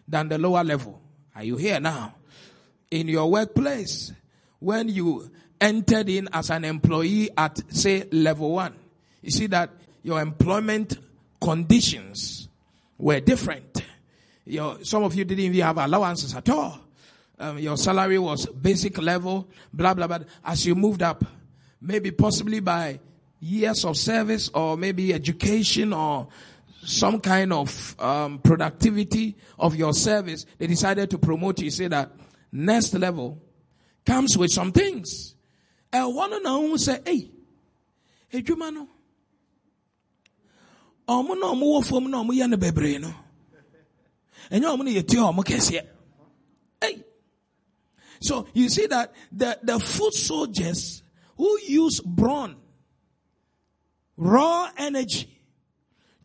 than 0.07 0.29
the 0.29 0.37
lower 0.37 0.63
level. 0.63 1.01
Are 1.35 1.43
you 1.43 1.57
here 1.57 1.79
now? 1.79 2.15
In 2.91 3.07
your 3.07 3.29
workplace, 3.29 4.13
when 4.59 4.87
you 4.87 5.29
entered 5.59 6.09
in 6.09 6.29
as 6.31 6.49
an 6.49 6.63
employee 6.63 7.29
at, 7.35 7.59
say, 7.73 8.07
level 8.11 8.51
one, 8.51 8.75
you 9.21 9.31
see 9.31 9.47
that 9.47 9.71
your 10.03 10.21
employment 10.21 10.97
conditions 11.41 12.47
were 12.97 13.19
different. 13.19 13.83
Your, 14.45 14.83
some 14.83 15.03
of 15.03 15.15
you 15.15 15.25
didn't 15.25 15.43
even 15.43 15.59
have 15.61 15.77
allowances 15.77 16.35
at 16.35 16.49
all. 16.49 16.79
Um, 17.39 17.57
your 17.57 17.77
salary 17.77 18.19
was 18.19 18.45
basic 18.45 18.97
level, 19.01 19.47
blah, 19.73 19.93
blah, 19.93 20.07
blah. 20.07 20.19
As 20.45 20.65
you 20.65 20.75
moved 20.75 21.01
up, 21.01 21.25
maybe 21.81 22.11
possibly 22.11 22.59
by 22.59 22.99
years 23.43 23.83
of 23.85 23.97
service 23.97 24.49
or 24.53 24.77
maybe 24.77 25.13
education 25.13 25.93
or 25.93 26.27
some 26.83 27.19
kind 27.19 27.53
of 27.53 27.95
um, 27.99 28.39
productivity 28.39 29.35
of 29.59 29.75
your 29.75 29.93
service, 29.93 30.45
they 30.57 30.67
decided 30.67 31.09
to 31.09 31.17
promote 31.17 31.59
you. 31.59 31.69
Say 31.69 31.87
that 31.87 32.11
next 32.51 32.93
level 32.93 33.41
comes 34.05 34.37
with 34.37 34.51
some 34.51 34.71
things. 34.71 35.35
And 35.91 36.15
one 36.15 36.33
of 36.33 36.43
them 36.43 36.77
say, 36.77 36.99
hey, 37.05 37.31
hey, 38.29 38.43
no 38.47 38.87
ɔmo 41.07 41.35
na 41.39 41.47
ɔmo 41.47 41.63
wɔ 41.63 41.85
fam 41.85 42.09
na 42.09 42.23
ɔmo 42.23 42.31
yɛ 42.31 42.49
no 42.49 42.57
bebree 42.57 42.99
no 42.99 43.13
ɔmo 44.51 44.83
no 44.85 44.91
yɛ 44.91 45.07
tie 45.07 45.17
ɔmo 45.17 45.43
kɛseɛ 45.43 45.85
hey 46.81 47.03
so 48.21 48.47
you 48.53 48.69
see 48.69 48.87
that 48.87 49.13
the 49.31 49.59
the 49.63 49.79
foot 49.79 50.13
soldiers 50.13 51.03
who 51.37 51.59
use 51.67 51.99
brawn 51.99 52.55
raw 54.17 54.69
energy 54.77 55.29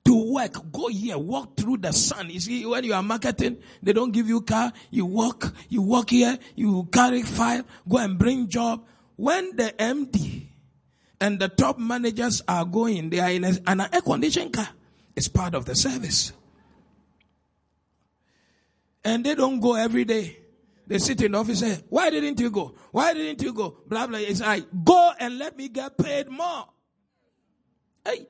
to 0.04 0.32
work, 0.32 0.72
go 0.72 0.88
here, 0.88 1.18
walk 1.18 1.56
through 1.56 1.76
the 1.76 1.92
sun. 1.92 2.30
You 2.30 2.40
see, 2.40 2.64
when 2.64 2.82
you 2.84 2.94
are 2.94 3.02
marketing, 3.02 3.58
they 3.82 3.92
don't 3.92 4.10
give 4.10 4.26
you 4.26 4.40
car. 4.40 4.72
You 4.90 5.04
walk, 5.04 5.52
you 5.68 5.82
walk 5.82 6.10
here, 6.10 6.38
you 6.54 6.88
carry 6.90 7.22
file, 7.22 7.62
go 7.86 7.98
and 7.98 8.18
bring 8.18 8.48
job. 8.48 8.86
When 9.16 9.54
the 9.56 9.74
MD 9.78 10.46
and 11.20 11.38
the 11.38 11.48
top 11.48 11.78
managers 11.78 12.42
are 12.48 12.64
going, 12.64 13.10
they 13.10 13.20
are 13.20 13.30
in 13.30 13.44
an 13.44 13.80
air 13.80 14.00
conditioned 14.00 14.54
car. 14.54 14.68
It's 15.14 15.28
part 15.28 15.54
of 15.54 15.66
the 15.66 15.74
service. 15.74 16.32
And 19.04 19.24
they 19.24 19.34
don't 19.34 19.60
go 19.60 19.74
every 19.74 20.04
day. 20.04 20.38
They 20.86 20.98
sit 20.98 21.20
in 21.20 21.32
the 21.32 21.38
office 21.38 21.60
and 21.60 21.76
say, 21.76 21.84
why 21.90 22.08
didn't 22.08 22.40
you 22.40 22.50
go? 22.50 22.74
Why 22.92 23.12
didn't 23.12 23.42
you 23.42 23.52
go? 23.52 23.76
Blah, 23.86 24.06
blah. 24.06 24.18
It's 24.20 24.40
like, 24.40 24.64
go 24.84 25.12
and 25.18 25.38
let 25.38 25.54
me 25.56 25.68
get 25.68 25.98
paid 25.98 26.30
more. 26.30 26.66
Hey. 28.08 28.26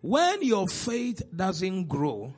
When 0.00 0.42
your 0.42 0.68
faith 0.68 1.22
doesn't 1.34 1.88
grow, 1.88 2.32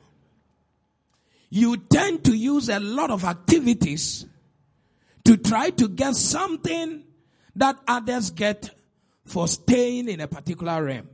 you 1.49 1.77
tend 1.77 2.25
to 2.25 2.33
use 2.33 2.69
a 2.69 2.79
lot 2.79 3.11
of 3.11 3.23
activities 3.23 4.25
to 5.25 5.37
try 5.37 5.69
to 5.69 5.87
get 5.87 6.15
something 6.15 7.03
that 7.55 7.77
others 7.87 8.31
get 8.31 8.71
for 9.25 9.47
staying 9.47 10.09
in 10.09 10.19
a 10.21 10.27
particular 10.27 10.83
realm. 10.83 11.07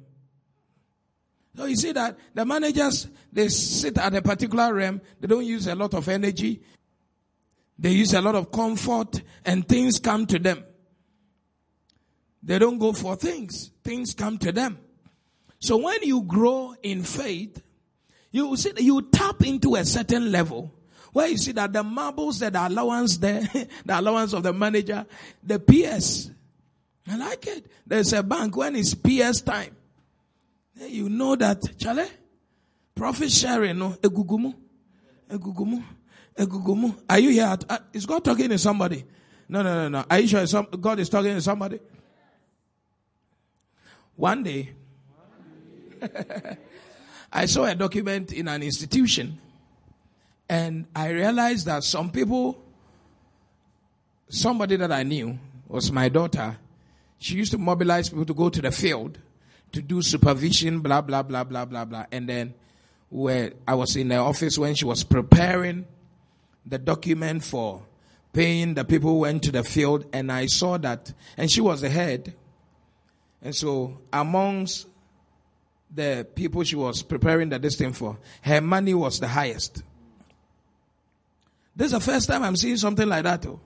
So 1.57 1.65
you 1.65 1.75
see 1.75 1.91
that 1.91 2.17
the 2.33 2.45
managers, 2.45 3.07
they 3.33 3.49
sit 3.49 3.97
at 3.97 4.15
a 4.15 4.21
particular 4.21 4.73
realm, 4.73 5.01
they 5.19 5.27
don't 5.27 5.43
use 5.43 5.67
a 5.67 5.75
lot 5.75 5.93
of 5.93 6.07
energy, 6.07 6.61
they 7.77 7.91
use 7.91 8.13
a 8.13 8.21
lot 8.21 8.35
of 8.35 8.51
comfort, 8.51 9.21
and 9.43 9.67
things 9.67 9.99
come 9.99 10.25
to 10.27 10.39
them. 10.39 10.63
They 12.47 12.57
don't 12.59 12.77
go 12.77 12.93
for 12.93 13.17
things, 13.17 13.71
things 13.83 14.13
come 14.13 14.37
to 14.37 14.53
them. 14.53 14.79
So 15.59 15.75
when 15.75 16.01
you 16.03 16.21
grow 16.21 16.75
in 16.81 17.03
faith, 17.03 17.61
you 18.31 18.55
see 18.55 18.71
you 18.77 19.01
tap 19.01 19.45
into 19.45 19.75
a 19.75 19.83
certain 19.83 20.31
level 20.31 20.73
where 21.11 21.27
you 21.27 21.37
see 21.37 21.51
that 21.51 21.73
the 21.73 21.83
marbles 21.83 22.39
that 22.39 22.53
the 22.53 22.65
allowance 22.65 23.17
there, 23.17 23.41
the 23.85 23.99
allowance 23.99 24.31
of 24.31 24.43
the 24.43 24.53
manager, 24.53 25.05
the 25.43 25.59
PS. 25.59 26.31
I 27.09 27.17
like 27.17 27.45
it. 27.47 27.65
There's 27.85 28.13
a 28.13 28.23
bank 28.23 28.55
when 28.55 28.77
it's 28.77 28.93
PS 28.93 29.41
time. 29.41 29.75
You 30.79 31.09
know 31.09 31.35
that, 31.35 31.61
Chale, 31.77 32.07
profit 32.95 33.31
sharing, 33.31 33.77
no, 33.77 33.89
egugumu, 33.89 34.55
egugumu, 35.29 35.83
egugumu. 36.37 36.97
Are 37.09 37.19
you 37.19 37.31
here? 37.31 37.57
uh, 37.69 37.79
is 37.91 38.05
God 38.05 38.23
talking 38.23 38.47
to 38.49 38.57
somebody? 38.57 39.03
No, 39.49 39.63
no, 39.63 39.75
no, 39.75 39.89
no. 39.89 40.05
Are 40.09 40.19
you 40.19 40.29
sure 40.29 40.47
some, 40.47 40.67
God 40.79 40.99
is 40.99 41.09
talking 41.09 41.33
to 41.33 41.41
somebody? 41.41 41.79
One 44.17 44.43
day, 44.43 44.71
I 47.31 47.45
saw 47.45 47.65
a 47.65 47.75
document 47.75 48.33
in 48.33 48.47
an 48.47 48.63
institution 48.63 49.39
and 50.49 50.87
I 50.95 51.09
realized 51.09 51.65
that 51.67 51.83
some 51.83 52.09
people, 52.09 52.57
somebody 54.27 54.75
that 54.77 54.91
I 54.91 55.03
knew 55.03 55.37
was 55.67 55.91
my 55.91 56.09
daughter. 56.09 56.57
She 57.19 57.35
used 57.35 57.51
to 57.51 57.57
mobilize 57.57 58.09
people 58.09 58.25
to 58.25 58.33
go 58.33 58.49
to 58.49 58.61
the 58.61 58.71
field 58.71 59.19
to 59.73 59.81
do 59.81 60.01
supervision, 60.01 60.79
blah, 60.79 61.01
blah, 61.01 61.23
blah, 61.23 61.43
blah, 61.43 61.65
blah, 61.65 61.85
blah. 61.85 62.05
And 62.11 62.27
then 62.27 62.53
where 63.09 63.53
I 63.67 63.75
was 63.75 63.95
in 63.95 64.07
the 64.07 64.17
office 64.17 64.57
when 64.57 64.75
she 64.75 64.85
was 64.85 65.03
preparing 65.03 65.85
the 66.65 66.77
document 66.77 67.43
for 67.43 67.83
paying 68.33 68.73
the 68.73 68.83
people 68.83 69.11
who 69.11 69.19
went 69.19 69.43
to 69.43 69.51
the 69.51 69.63
field 69.63 70.05
and 70.13 70.31
I 70.31 70.47
saw 70.47 70.77
that, 70.79 71.13
and 71.37 71.51
she 71.51 71.61
was 71.61 71.81
the 71.81 71.89
head. 71.89 72.33
And 73.41 73.55
so 73.55 73.99
amongst 74.11 74.87
the 75.93 76.27
people 76.35 76.63
she 76.63 76.75
was 76.75 77.01
preparing 77.01 77.49
the 77.49 77.59
this 77.59 77.75
thing 77.75 77.93
for, 77.93 78.17
her 78.41 78.61
money 78.61 78.93
was 78.93 79.19
the 79.19 79.27
highest. 79.27 79.83
This 81.75 81.87
is 81.87 81.91
the 81.91 81.99
first 81.99 82.27
time 82.27 82.43
I'm 82.43 82.55
seeing 82.55 82.77
something 82.77 83.07
like 83.07 83.23
that. 83.23 83.41
Though. 83.43 83.59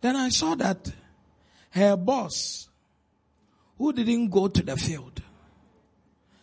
Then 0.00 0.16
I 0.16 0.28
saw 0.28 0.54
that 0.54 0.92
her 1.70 1.96
boss, 1.96 2.68
who 3.76 3.92
didn't 3.92 4.28
go 4.28 4.48
to 4.48 4.62
the 4.62 4.76
field, 4.76 5.20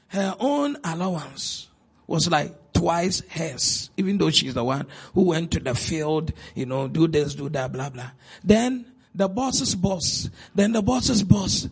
her 0.10 0.36
own 0.40 0.78
allowance 0.84 1.70
was 2.06 2.30
like 2.30 2.74
twice 2.74 3.22
hers, 3.30 3.90
even 3.96 4.18
though 4.18 4.30
she's 4.30 4.54
the 4.54 4.64
one 4.64 4.86
who 5.14 5.24
went 5.24 5.52
to 5.52 5.60
the 5.60 5.74
field, 5.74 6.34
you 6.54 6.66
know, 6.66 6.88
do 6.88 7.08
this, 7.08 7.36
do 7.36 7.48
that, 7.50 7.72
blah, 7.72 7.90
blah. 7.90 8.12
Then 8.44 8.86
the 9.16 9.30
boss's 9.30 9.76
boss, 9.76 10.30
then 10.54 10.74
the 10.74 10.82
boss's 10.82 11.24
boss. 11.24 11.70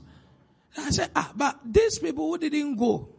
I 0.79 0.89
said, 0.91 1.11
ah, 1.15 1.31
but 1.35 1.59
these 1.65 1.99
people 1.99 2.29
who 2.29 2.37
didn't 2.37 2.75
go, 2.75 3.09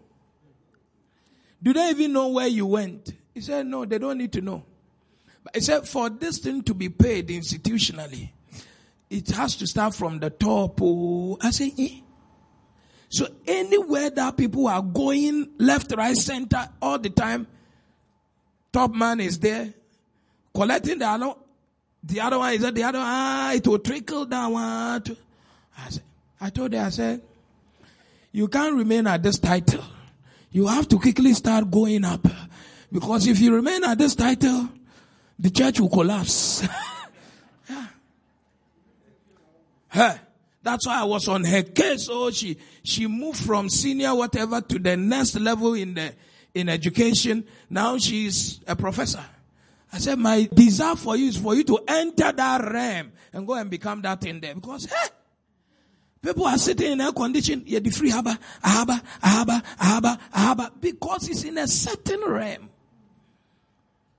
do 1.63 1.73
they 1.73 1.91
even 1.91 2.13
know 2.13 2.29
where 2.29 2.47
you 2.49 2.67
went? 2.67 3.13
He 3.35 3.41
said, 3.41 3.67
no, 3.67 3.85
they 3.85 3.99
don't 3.99 4.19
need 4.19 4.33
to 4.33 4.41
know. 4.41 4.65
But 5.43 5.57
he 5.57 5.61
said, 5.61 5.87
for 5.87 6.11
this 6.11 6.39
thing 6.39 6.63
to 6.63 6.75
be 6.75 6.89
paid 6.89 7.29
institutionally, 7.29 8.31
it 9.09 9.29
has 9.31 9.57
to 9.57 9.67
start 9.67 9.95
from 9.95 10.19
the 10.19 10.31
top. 10.31 10.81
Oh, 10.81 11.39
I 11.41 11.51
said, 11.51 11.73
eh? 11.79 12.01
So 13.09 13.27
anywhere 13.47 14.11
that 14.11 14.37
people 14.37 14.69
are 14.69 14.83
going 14.83 15.51
left, 15.59 15.93
right, 15.97 16.17
center 16.17 16.69
all 16.81 16.99
the 16.99 17.11
time, 17.11 17.47
top 18.73 18.95
man 18.95 19.21
is 19.21 19.39
there 19.39 19.75
collecting 20.55 20.99
the 20.99 21.09
other. 21.09 21.35
The 22.03 22.21
other 22.21 22.39
one 22.39 22.55
is 22.55 22.61
that 22.61 22.75
the 22.75 22.85
other 22.85 22.99
one, 22.99 23.07
ah, 23.09 23.53
it 23.53 23.67
will 23.67 23.81
trickle 23.81 24.27
down. 24.27 24.55
I, 24.57 25.01
said, 25.89 26.03
I 26.41 26.51
told 26.51 26.73
her, 26.73 26.81
I 26.81 26.89
said, 26.91 27.23
you 28.33 28.49
can't 28.49 28.77
remain 28.77 29.07
at 29.07 29.23
this 29.23 29.39
title. 29.39 29.85
You 30.51 30.67
have 30.67 30.89
to 30.89 30.99
quickly 30.99 31.35
start 31.35 31.71
going 31.71 32.05
up. 32.05 32.27
Because 32.93 33.27
if 33.27 33.39
you 33.41 33.55
remain 33.55 33.85
at 33.85 33.99
this 33.99 34.15
title, 34.15 34.69
the 35.39 35.51
church 35.51 35.81
will 35.81 35.89
collapse. 35.89 36.67
yeah. 37.69 37.87
Her. 39.89 40.21
That's 40.63 40.87
why 40.87 41.01
I 41.01 41.05
was 41.05 41.27
on 41.27 41.45
her 41.45 41.63
case. 41.63 42.09
Oh, 42.11 42.31
she, 42.31 42.59
she 42.83 43.07
moved 43.07 43.39
from 43.39 43.71
senior 43.71 44.15
whatever 44.15 44.61
to 44.61 44.79
the 44.79 44.97
next 44.97 45.37
level 45.37 45.75
in 45.75 45.95
the, 45.95 46.13
in 46.55 46.69
education. 46.69 47.47
Now 47.71 47.97
she's 47.97 48.61
a 48.67 48.77
professor. 48.77 49.25
I 49.93 49.99
said, 49.99 50.19
my 50.19 50.49
desire 50.53 50.97
for 50.97 51.17
you 51.17 51.29
is 51.29 51.37
for 51.37 51.55
you 51.55 51.65
to 51.65 51.79
enter 51.89 52.31
that 52.31 52.73
realm 52.73 53.13
and 53.33 53.47
go 53.47 53.55
and 53.55 53.71
become 53.71 54.03
that 54.03 54.25
in 54.27 54.41
there. 54.41 54.55
Because, 54.55 54.85
hey, 54.85 55.09
people 56.23 56.47
are 56.47 56.59
sitting 56.59 56.93
in 56.93 57.01
air 57.01 57.13
condition. 57.13 57.63
Yeah, 57.67 57.81
the 57.81 57.91
free 57.91 58.11
haba, 58.11 58.39
ahaba, 58.63 59.03
ahaba, 59.23 59.63
ahaba, 59.79 60.19
ahaba, 60.33 60.71
because 60.81 61.29
it's 61.29 61.45
in 61.45 61.59
a 61.59 61.67
certain 61.67 62.21
realm. 62.27 62.69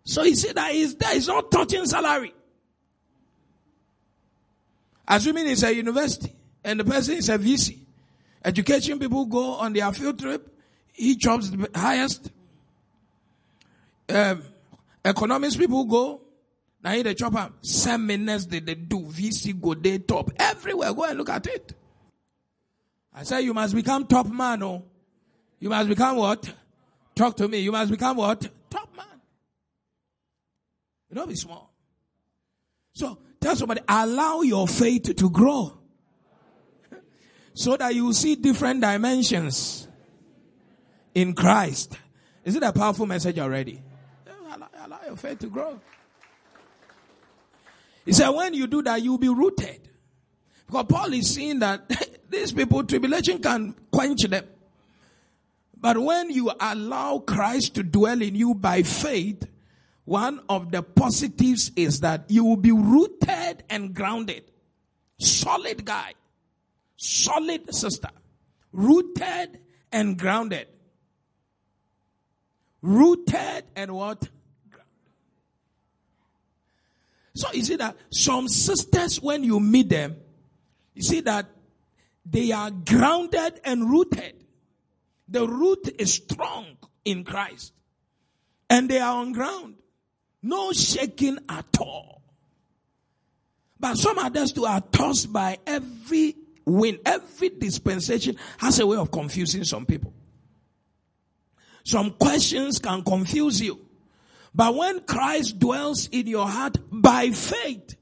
So 0.04 0.24
he 0.24 0.36
said 0.36 0.56
that 0.56 0.74
is 0.74 0.96
there 0.96 1.16
is 1.16 1.28
not 1.28 1.52
touching 1.52 1.86
salary. 1.86 2.34
Assuming 5.08 5.48
it's 5.48 5.64
a 5.64 5.74
university 5.74 6.34
and 6.64 6.80
the 6.80 6.86
person 6.86 7.16
is 7.16 7.30
a 7.30 7.38
VC. 7.38 7.78
Education 8.44 8.98
people 8.98 9.26
go 9.26 9.56
on 9.56 9.74
their 9.74 9.92
field 9.92 10.20
trip. 10.20 10.48
He 10.94 11.16
chops 11.16 11.50
the 11.50 11.70
highest. 11.76 12.32
Um, 14.10 14.44
economics 15.06 15.56
people 15.56 15.86
go. 15.86 16.22
Now 16.84 16.94
in 16.94 17.04
the 17.04 17.14
chopper, 17.14 17.52
seminars 17.62 18.48
they, 18.48 18.60
they 18.60 18.76
do, 18.76 19.02
VC 19.02 19.60
go 19.62 19.76
day 19.76 20.00
top. 20.00 20.32
Everywhere, 20.38 20.94
go 20.94 21.04
and 21.04 21.18
look 21.18 21.30
at 21.30 21.46
it. 21.46 21.74
I 23.14 23.24
say 23.24 23.42
you 23.42 23.54
must 23.54 23.76
become 23.76 24.08
top 24.08 24.28
man, 24.28 24.64
oh. 24.64 24.84
You 25.60 25.70
must 25.70 25.90
become 25.90 26.18
what? 26.18 26.52
Talk 27.14 27.38
to 27.38 27.48
me. 27.48 27.60
You 27.60 27.72
must 27.72 27.92
become 27.92 28.18
what? 28.18 28.48
Top 28.70 28.90
man. 28.96 29.06
You 31.10 31.16
don't 31.16 31.30
be 31.30 31.36
small. 31.36 31.72
So 32.94 33.20
tell 33.40 33.56
somebody, 33.56 33.82
allow 33.88 34.42
your 34.42 34.68
faith 34.68 35.16
to 35.16 35.30
grow. 35.30 35.78
so 37.54 37.78
that 37.78 37.94
you 37.94 38.12
see 38.14 38.36
different 38.36 38.82
dimensions 38.82 39.88
in 41.14 41.34
Christ. 41.34 41.98
Is 42.44 42.56
it 42.56 42.64
a 42.64 42.72
powerful 42.72 43.06
message 43.06 43.38
already? 43.38 43.84
Allow, 44.54 44.70
allow 44.84 45.00
your 45.06 45.18
faith 45.18 45.40
to 45.40 45.48
grow. 45.48 45.80
He 48.06 48.14
said, 48.14 48.30
when 48.30 48.54
you 48.54 48.66
do 48.66 48.82
that, 48.82 49.02
you'll 49.04 49.20
be 49.20 49.30
rooted. 49.30 49.91
Because 50.72 50.86
Paul 50.88 51.14
is 51.14 51.34
seeing 51.34 51.60
that 51.60 51.92
these 52.30 52.54
people, 52.54 52.84
tribulation 52.86 53.40
can 53.40 53.76
quench 53.92 54.24
them. 54.24 54.46
But 55.76 55.98
when 55.98 56.30
you 56.30 56.50
allow 56.60 57.20
Christ 57.20 57.76
to 57.76 57.84
dwell 57.84 58.22
in 58.22 58.36
you 58.36 58.56
by 58.56 58.84
faith, 58.84 59.48
one 60.06 60.40
of 60.48 60.72
the 60.72 60.82
positives 60.82 61.72
is 61.76 62.00
that 62.00 62.26
you 62.30 62.46
will 62.46 62.56
be 62.56 62.72
rooted 62.72 63.64
and 63.70 63.94
grounded. 63.94 64.44
Solid 65.20 65.84
guy. 65.84 66.14
Solid 66.96 67.74
sister. 67.76 68.10
Rooted 68.72 69.60
and 69.92 70.18
grounded. 70.18 70.68
Rooted 72.82 73.66
and 73.76 73.92
what? 73.92 74.30
So 77.36 77.52
you 77.52 77.64
see 77.66 77.76
that 77.76 77.98
some 78.10 78.48
sisters, 78.48 79.22
when 79.22 79.44
you 79.44 79.60
meet 79.60 79.90
them, 79.90 80.16
you 80.94 81.02
see 81.02 81.22
that 81.22 81.48
they 82.26 82.52
are 82.52 82.72
grounded 82.72 83.60
and 83.64 83.90
rooted. 83.90 84.36
The 85.28 85.48
root 85.48 85.90
is 85.98 86.14
strong 86.14 86.78
in 87.06 87.24
Christ. 87.24 87.74
And 88.70 88.90
they 88.90 89.00
are 89.00 89.18
on 89.18 89.32
ground. 89.32 89.76
No 90.44 90.72
shaking 90.74 91.40
at 91.50 91.78
all. 91.80 92.22
But 93.80 93.98
some 93.98 94.20
others 94.20 94.52
too 94.52 94.66
are 94.66 94.82
tossed 94.82 95.34
by 95.34 95.58
every 95.66 96.36
wind. 96.66 97.00
Every 97.06 97.50
dispensation 97.50 98.38
has 98.58 98.80
a 98.80 98.86
way 98.86 98.98
of 98.98 99.12
confusing 99.12 99.64
some 99.64 99.86
people. 99.86 100.14
Some 101.84 102.12
questions 102.12 102.78
can 102.78 103.04
confuse 103.04 103.62
you. 103.62 103.80
But 104.54 104.76
when 104.76 105.00
Christ 105.02 105.58
dwells 105.58 106.08
in 106.12 106.28
your 106.28 106.48
heart 106.48 106.78
by 106.92 107.32
faith, 107.32 107.96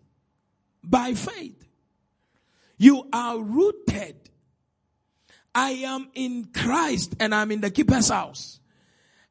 by 0.84 1.14
faith, 1.14 1.69
you 2.80 3.08
are 3.14 3.38
rooted. 3.38 4.16
I 5.54 5.72
am 5.72 6.10
in 6.16 6.46
Christ 6.46 7.16
and 7.20 7.36
I'm 7.36 7.52
in 7.52 7.62
the 7.62 7.70
keeper's 7.70 8.10
house. 8.10 8.60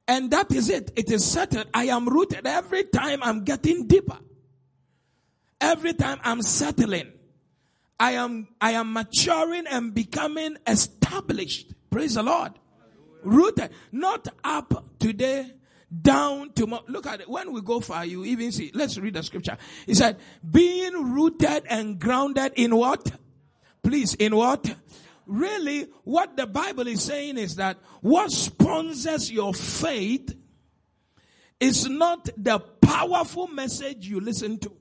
And 0.07 0.31
that 0.31 0.53
is 0.53 0.69
it. 0.69 0.93
It 0.95 1.11
is 1.11 1.25
settled. 1.25 1.67
I 1.73 1.87
am 1.87 2.09
rooted. 2.09 2.47
Every 2.47 2.85
time 2.85 3.21
I'm 3.23 3.45
getting 3.45 3.87
deeper. 3.87 4.19
Every 5.61 5.95
time 5.95 6.21
I'm 6.23 6.43
settling. 6.43 7.13
I 7.99 8.13
am, 8.13 8.49
I 8.61 8.73
am 8.73 8.93
maturing 8.93 9.67
and 9.67 9.93
becoming 9.95 10.57
established. 10.67 11.73
Praise 11.91 12.15
the 12.15 12.23
Lord. 12.23 12.53
Rooted. 13.23 13.71
Not 13.91 14.29
up 14.45 14.99
today, 14.99 15.53
down 16.03 16.53
tomorrow. 16.53 16.85
Look 16.87 17.07
at 17.07 17.23
it. 17.23 17.29
When 17.29 17.53
we 17.53 17.61
go 17.61 17.81
far, 17.81 18.05
you 18.05 18.25
even 18.25 18.53
see. 18.53 18.71
Let's 18.75 18.99
read 18.99 19.15
the 19.15 19.23
scripture. 19.23 19.57
He 19.87 19.95
said, 19.95 20.19
being 20.49 21.13
rooted 21.13 21.65
and 21.67 21.99
grounded 21.99 22.53
in 22.57 22.77
what? 22.77 23.11
Please, 23.89 24.13
in 24.17 24.37
what? 24.37 24.75
really 25.29 25.87
what 26.05 26.37
the 26.37 26.47
Bible 26.47 26.87
is 26.89 27.03
saying 27.03 27.39
is 27.39 27.57
that 27.57 27.79
what 28.03 28.31
sponsors 28.31 29.31
your 29.31 29.55
faith 29.55 30.35
is 31.59 31.89
not 31.89 32.29
the 32.37 32.59
powerful 32.59 33.47
message 33.47 34.07
you 34.07 34.21
listen 34.21 34.59
to. 34.59 34.73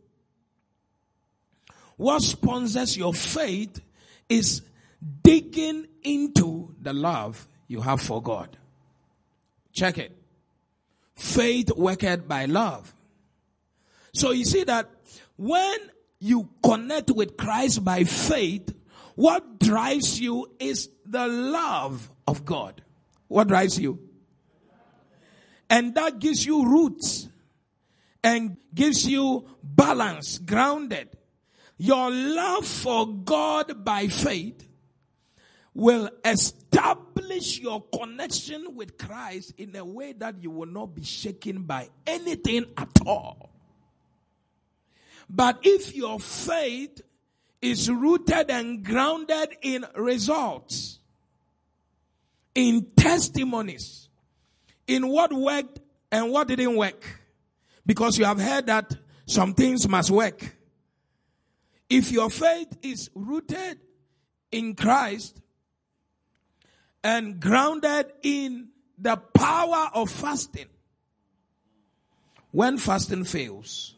What 1.96 2.22
sponsors 2.22 2.98
your 2.98 3.14
faith 3.14 3.82
is 4.28 4.62
digging 5.22 5.88
into 6.04 6.76
the 6.82 6.92
love 6.92 7.48
you 7.68 7.80
have 7.80 8.02
for 8.02 8.22
God. 8.22 8.58
Check 9.72 10.00
it. 10.00 10.12
Faith 11.16 11.72
worked 11.78 12.28
by 12.28 12.44
love. 12.44 12.94
So 14.14 14.32
you 14.32 14.44
see 14.44 14.66
that 14.66 14.90
when 15.38 15.78
you 16.20 16.50
connect 16.62 17.12
with 17.12 17.38
Christ 17.38 17.84
by 17.84 18.04
faith, 18.04 18.74
what 19.18 19.60
drives 19.60 20.20
you 20.20 20.46
is 20.60 20.92
the 21.04 21.28
love 21.28 22.12
of 22.28 22.46
God. 22.46 22.84
What 23.28 23.48
drives 23.48 23.80
you? 23.80 23.98
And 25.72 25.96
that 25.96 26.20
gives 26.20 26.46
you 26.46 26.64
roots 26.64 27.28
and 28.24 28.58
gives 28.76 29.08
you 29.08 29.50
balance, 29.64 30.38
grounded. 30.38 31.10
Your 31.80 32.12
love 32.12 32.68
for 32.68 33.08
God 33.08 33.84
by 33.84 34.08
faith 34.08 34.70
will 35.74 36.12
establish 36.24 37.58
your 37.58 37.86
connection 37.86 38.76
with 38.76 39.00
Christ 39.00 39.56
in 39.58 39.76
a 39.76 39.84
way 39.84 40.14
that 40.14 40.44
you 40.44 40.52
will 40.52 40.70
not 40.70 40.94
be 40.94 41.04
shaken 41.04 41.64
by 41.64 41.90
anything 42.06 42.66
at 42.78 42.92
all. 43.04 43.50
But 45.28 45.58
if 45.64 45.96
your 45.96 46.20
faith 46.20 47.02
is 47.62 47.90
rooted 47.90 48.50
and 48.50 48.84
grounded 48.84 49.50
in 49.62 49.86
results, 49.96 51.00
in 52.54 52.88
testimonies, 52.96 54.10
in 54.88 55.08
what 55.08 55.34
worked 55.34 55.80
and 56.12 56.32
what 56.32 56.48
didn't 56.48 56.76
work. 56.76 57.04
Because 57.86 58.18
you 58.18 58.26
have 58.26 58.40
heard 58.40 58.68
that 58.68 58.96
some 59.26 59.54
things 59.54 59.88
must 59.88 60.12
work. 60.12 60.56
If 61.90 62.12
your 62.12 62.30
faith 62.30 62.78
is 62.82 63.10
rooted 63.16 63.80
in 64.52 64.76
Christ 64.76 65.42
and 67.04 67.40
grounded 67.40 68.12
in 68.24 68.70
the 68.98 69.16
power 69.16 69.90
of 69.94 70.10
fasting, 70.10 70.68
when 72.52 72.78
fasting 72.78 73.24
fails, 73.24 73.97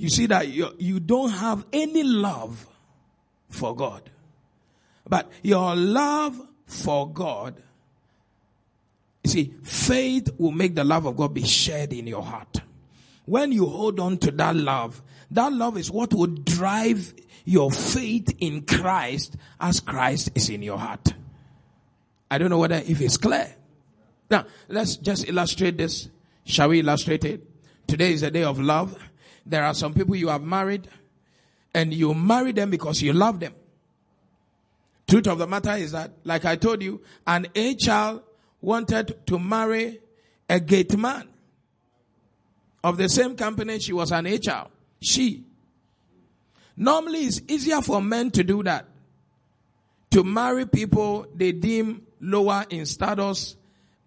you 0.00 0.08
see 0.08 0.24
that 0.26 0.48
you, 0.48 0.74
you 0.78 0.98
don't 0.98 1.28
have 1.28 1.66
any 1.74 2.02
love 2.02 2.66
for 3.50 3.76
God. 3.76 4.08
But 5.06 5.30
your 5.42 5.76
love 5.76 6.40
for 6.64 7.12
God, 7.12 7.62
you 9.24 9.30
see, 9.30 9.54
faith 9.62 10.30
will 10.38 10.52
make 10.52 10.74
the 10.74 10.84
love 10.84 11.04
of 11.04 11.18
God 11.18 11.34
be 11.34 11.44
shared 11.44 11.92
in 11.92 12.06
your 12.06 12.22
heart. 12.22 12.62
When 13.26 13.52
you 13.52 13.66
hold 13.66 14.00
on 14.00 14.16
to 14.18 14.30
that 14.30 14.56
love, 14.56 15.02
that 15.32 15.52
love 15.52 15.76
is 15.76 15.90
what 15.90 16.14
will 16.14 16.28
drive 16.28 17.12
your 17.44 17.70
faith 17.70 18.34
in 18.38 18.62
Christ 18.62 19.36
as 19.60 19.80
Christ 19.80 20.30
is 20.34 20.48
in 20.48 20.62
your 20.62 20.78
heart. 20.78 21.12
I 22.30 22.38
don't 22.38 22.48
know 22.48 22.58
whether 22.58 22.76
if 22.76 23.02
it's 23.02 23.18
clear. 23.18 23.54
Now, 24.30 24.46
let's 24.66 24.96
just 24.96 25.28
illustrate 25.28 25.76
this. 25.76 26.08
Shall 26.44 26.70
we 26.70 26.80
illustrate 26.80 27.24
it? 27.26 27.46
Today 27.86 28.14
is 28.14 28.22
a 28.22 28.30
day 28.30 28.44
of 28.44 28.58
love. 28.58 28.96
There 29.46 29.64
are 29.64 29.74
some 29.74 29.94
people 29.94 30.16
you 30.16 30.28
have 30.28 30.42
married 30.42 30.88
and 31.74 31.92
you 31.94 32.14
marry 32.14 32.52
them 32.52 32.70
because 32.70 33.00
you 33.02 33.12
love 33.12 33.40
them. 33.40 33.54
Truth 35.08 35.26
of 35.26 35.38
the 35.38 35.46
matter 35.46 35.72
is 35.72 35.92
that, 35.92 36.12
like 36.24 36.44
I 36.44 36.56
told 36.56 36.82
you, 36.82 37.00
an 37.26 37.46
A 37.54 37.74
child 37.74 38.22
wanted 38.60 39.26
to 39.26 39.38
marry 39.38 40.00
a 40.48 40.60
gate 40.60 40.96
man 40.96 41.28
of 42.84 42.96
the 42.96 43.08
same 43.08 43.36
company. 43.36 43.78
She 43.78 43.92
was 43.92 44.12
an 44.12 44.26
A 44.26 44.38
child. 44.38 44.68
She. 45.00 45.44
Normally 46.76 47.20
it's 47.20 47.40
easier 47.48 47.82
for 47.82 48.00
men 48.00 48.30
to 48.32 48.44
do 48.44 48.62
that. 48.62 48.86
To 50.12 50.24
marry 50.24 50.66
people 50.66 51.26
they 51.34 51.52
deem 51.52 52.06
lower 52.20 52.64
in 52.70 52.86
status 52.86 53.56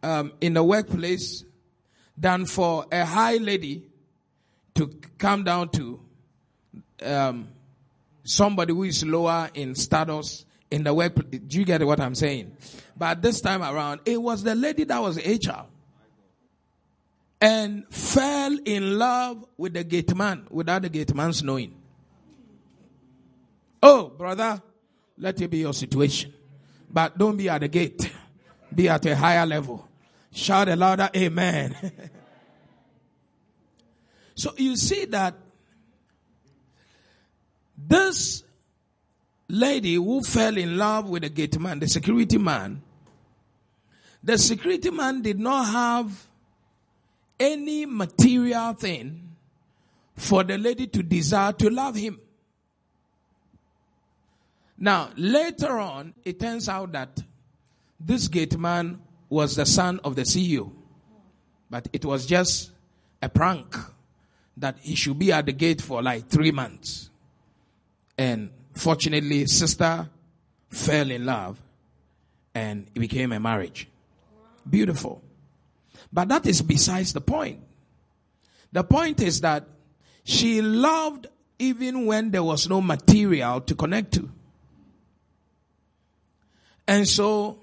um, 0.02 0.34
in 0.42 0.54
the 0.54 0.64
workplace 0.64 1.44
than 2.18 2.46
for 2.46 2.86
a 2.92 3.06
high 3.06 3.38
lady 3.38 3.84
to 4.76 4.88
come 5.18 5.44
down 5.44 5.70
to 5.70 6.00
um, 7.04 7.50
somebody 8.24 8.74
who 8.74 8.84
is 8.84 9.06
lower 9.06 9.50
in 9.54 9.76
status 9.76 10.46
in 10.72 10.84
the 10.84 10.94
work. 10.94 11.16
Do 11.30 11.60
you 11.60 11.66
get 11.66 11.86
what 11.86 12.00
I'm 12.00 12.16
saying? 12.16 12.56
But 12.98 13.22
this 13.22 13.42
time 13.42 13.62
around, 13.62 14.02
it 14.06 14.22
was 14.22 14.44
the 14.44 14.56
lady 14.56 14.84
that 14.86 15.02
was 15.02 15.18
HR 15.18 15.66
and 17.42 17.86
fell 17.94 18.58
in 18.66 18.98
love 18.98 19.46
with 19.58 19.74
the 19.74 19.84
gate 19.84 20.16
man 20.16 20.48
without 20.50 20.82
the 20.82 20.90
gate 20.90 21.14
man's 21.14 21.44
knowing. 21.44 21.76
Oh, 23.82 24.08
brother, 24.08 24.62
let 25.18 25.42
it 25.42 25.50
be 25.50 25.58
your 25.58 25.74
situation. 25.74 26.34
But 26.90 27.18
don't 27.18 27.36
be 27.36 27.50
at 27.50 27.60
the 27.60 27.68
gate. 27.68 28.12
Be 28.74 28.88
at 28.88 29.06
a 29.06 29.16
higher 29.16 29.46
level. 29.46 29.88
Shout 30.32 30.70
a 30.70 30.76
louder 30.76 31.10
amen. 31.16 31.76
So 34.36 34.54
you 34.58 34.76
see 34.76 35.06
that 35.06 35.36
this 37.78 38.44
lady 39.48 39.96
who 39.96 40.22
fell 40.22 40.58
in 40.58 40.78
love 40.78 41.10
with 41.10 41.24
the 41.24 41.30
gate 41.30 41.60
man, 41.60 41.80
the 41.80 41.88
security 41.88 42.38
man, 42.38 42.82
the 44.24 44.38
security 44.38 44.90
man 44.90 45.22
did 45.22 45.40
not 45.40 45.66
have 45.66 46.28
any 47.40 47.86
material 47.86 48.74
thing 48.74 49.36
for 50.16 50.44
the 50.44 50.58
lady 50.58 50.88
to 50.88 51.04
desire 51.04 51.52
to 51.54 51.70
love 51.70 51.96
him. 51.96 52.20
Now, 54.78 55.10
later 55.16 55.78
on, 55.80 56.14
it 56.24 56.40
turns 56.40 56.68
out 56.68 56.92
that 56.94 57.22
this 58.00 58.28
gate 58.28 58.58
man 58.58 59.02
was 59.30 59.56
the 59.56 59.66
son 59.66 60.00
of 60.04 60.16
the 60.16 60.24
CEO. 60.24 60.72
But 61.70 61.88
it 61.94 62.06
was 62.06 62.26
just 62.26 62.72
a 63.22 63.30
prank 63.30 63.76
that 64.58 64.78
he 64.82 64.96
should 64.96 65.18
be 65.20 65.32
at 65.32 65.46
the 65.46 65.52
gate 65.52 65.82
for 65.82 66.02
like 66.02 66.28
three 66.28 66.52
months. 66.52 67.10
And 68.18 68.52
fortunately, 68.74 69.46
sister 69.48 70.10
fell 70.70 71.10
in 71.10 71.26
love 71.26 71.62
and 72.54 72.88
it 72.94 73.00
became 73.00 73.32
a 73.32 73.40
marriage. 73.40 73.88
Beautiful. 74.70 75.22
But 76.12 76.28
that 76.30 76.46
is 76.46 76.62
besides 76.62 77.14
the 77.14 77.22
point. 77.22 77.60
The 78.72 78.84
point 78.84 79.22
is 79.22 79.42
that 79.42 79.68
she 80.24 80.62
loved 80.62 81.28
even 81.60 82.06
when 82.06 82.32
there 82.32 82.44
was 82.44 82.70
no 82.70 82.82
material 82.82 83.62
to 83.62 83.76
connect 83.76 84.14
to. 84.14 84.30
And 86.88 87.08
so 87.08 87.60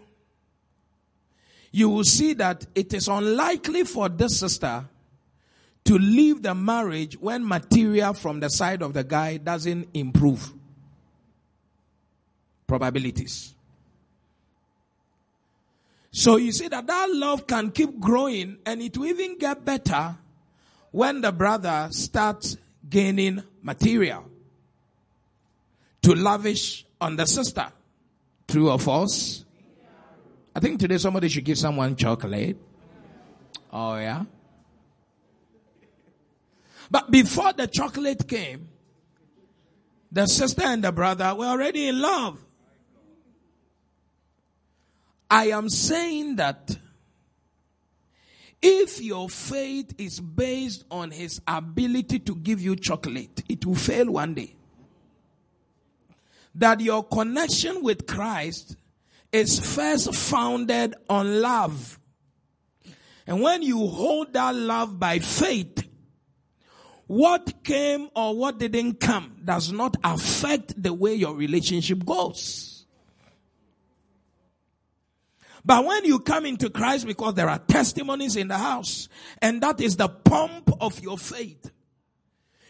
you 1.73 1.89
will 1.89 2.05
see 2.05 2.33
that 2.35 2.67
it 2.75 2.93
is 2.95 3.09
unlikely 3.09 3.85
for 3.85 4.09
this 4.09 4.39
sister 4.39 4.89
to 5.85 5.99
leave 5.99 6.43
the 6.43 6.55
marriage 6.55 7.17
when 7.19 7.47
material 7.47 8.15
from 8.15 8.41
the 8.41 8.49
side 8.49 8.83
of 8.83 8.93
the 8.93 9.05
guy 9.05 9.37
doesn't 9.37 9.89
improve. 9.95 10.53
Probabilities. 12.67 13.55
So 16.13 16.37
you 16.37 16.53
see 16.53 16.69
that 16.69 16.87
that 16.87 17.09
love 17.11 17.47
can 17.47 17.71
keep 17.71 17.99
growing 18.01 18.59
and 18.67 18.83
it 18.83 18.97
will 18.99 19.07
even 19.07 19.39
get 19.39 19.65
better 19.65 20.17
when 20.91 21.21
the 21.21 21.33
brother 21.33 21.89
starts 21.91 22.57
gaining 22.89 23.43
material 23.63 24.25
to 26.03 26.15
lavish 26.15 26.85
on 27.01 27.17
the 27.17 27.27
sister. 27.27 27.67
True 28.49 28.71
or 28.71 28.79
false? 28.79 29.45
I 30.55 30.61
think 30.61 30.81
today 30.81 30.99
somebody 30.99 31.29
should 31.29 31.45
give 31.45 31.59
someone 31.59 31.95
chocolate. 31.95 32.57
Oh 33.73 33.97
yeah. 33.97 34.25
But 36.91 37.11
before 37.11 37.53
the 37.53 37.67
chocolate 37.67 38.27
came, 38.27 38.69
the 40.11 40.27
sister 40.27 40.63
and 40.65 40.83
the 40.83 40.91
brother 40.91 41.35
were 41.35 41.47
already 41.47 41.87
in 41.87 42.01
love. 42.01 42.45
I 45.31 45.51
am 45.51 45.69
saying 45.69 46.37
that 46.37 46.77
if 48.61 49.01
your 49.01 49.29
faith 49.29 49.95
is 49.97 50.19
based 50.19 50.85
on 50.91 51.13
his 51.13 51.41
ability 51.47 52.19
to 52.21 52.35
give 52.35 52.61
you 52.61 52.75
chocolate, 52.75 53.45
it 53.49 53.65
will 53.65 53.77
fail 53.77 54.11
one 54.11 54.35
day. 54.35 54.57
That 56.57 56.81
your 56.81 57.05
connection 57.05 57.83
with 57.85 58.07
Christ 58.07 58.77
is 59.33 59.61
first 59.61 60.13
founded 60.13 60.97
on 61.09 61.41
love. 61.41 62.01
And 63.27 63.41
when 63.41 63.63
you 63.63 63.87
hold 63.87 64.33
that 64.33 64.57
love 64.57 64.99
by 64.99 65.21
faith, 65.21 65.80
what 67.11 67.65
came 67.65 68.09
or 68.15 68.37
what 68.37 68.57
didn't 68.59 69.01
come 69.01 69.35
does 69.45 69.73
not 69.73 69.97
affect 70.05 70.81
the 70.81 70.93
way 70.93 71.13
your 71.13 71.35
relationship 71.35 72.07
goes. 72.07 72.87
But 75.65 75.85
when 75.85 76.05
you 76.05 76.21
come 76.21 76.47
into 76.47 76.71
Christ, 76.71 77.09
because 77.09 77.35
there 77.35 77.49
are 77.49 77.59
testimonies 77.59 78.37
in 78.37 78.47
the 78.47 78.57
house, 78.57 79.09
and 79.43 79.61
that 79.61 79.81
is 79.81 79.97
the 79.97 80.07
pump 80.07 80.71
of 80.81 81.01
your 81.01 81.19
faith, 81.19 81.73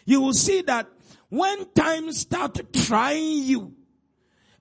you 0.07 0.23
will 0.23 0.33
see 0.33 0.63
that 0.63 0.89
when 1.29 1.71
times 1.75 2.21
start 2.21 2.73
trying 2.73 3.43
you, 3.43 3.75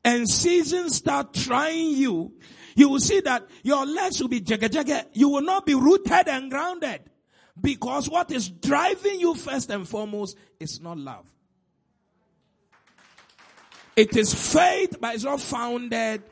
and 0.04 0.30
seasons 0.30 0.98
start 0.98 1.34
trying 1.34 1.92
you, 1.92 2.34
you 2.76 2.90
will 2.90 3.00
see 3.00 3.22
that 3.22 3.48
your 3.64 3.86
legs 3.86 4.20
will 4.20 4.28
be 4.28 4.42
jagga 4.42 4.68
jagga. 4.68 5.06
You 5.14 5.30
will 5.30 5.42
not 5.42 5.66
be 5.66 5.74
rooted 5.74 6.28
and 6.28 6.52
grounded. 6.52 7.00
Because 7.60 8.10
what 8.10 8.32
is 8.32 8.50
driving 8.50 9.20
you 9.20 9.36
first 9.36 9.70
and 9.70 9.88
foremost 9.88 10.38
is 10.60 10.80
not 10.82 10.98
love. 10.98 11.26
It 13.96 14.16
is 14.16 14.34
faith, 14.34 14.98
but 15.00 15.16
it's 15.16 15.24
not 15.24 15.42
founded 15.42 16.24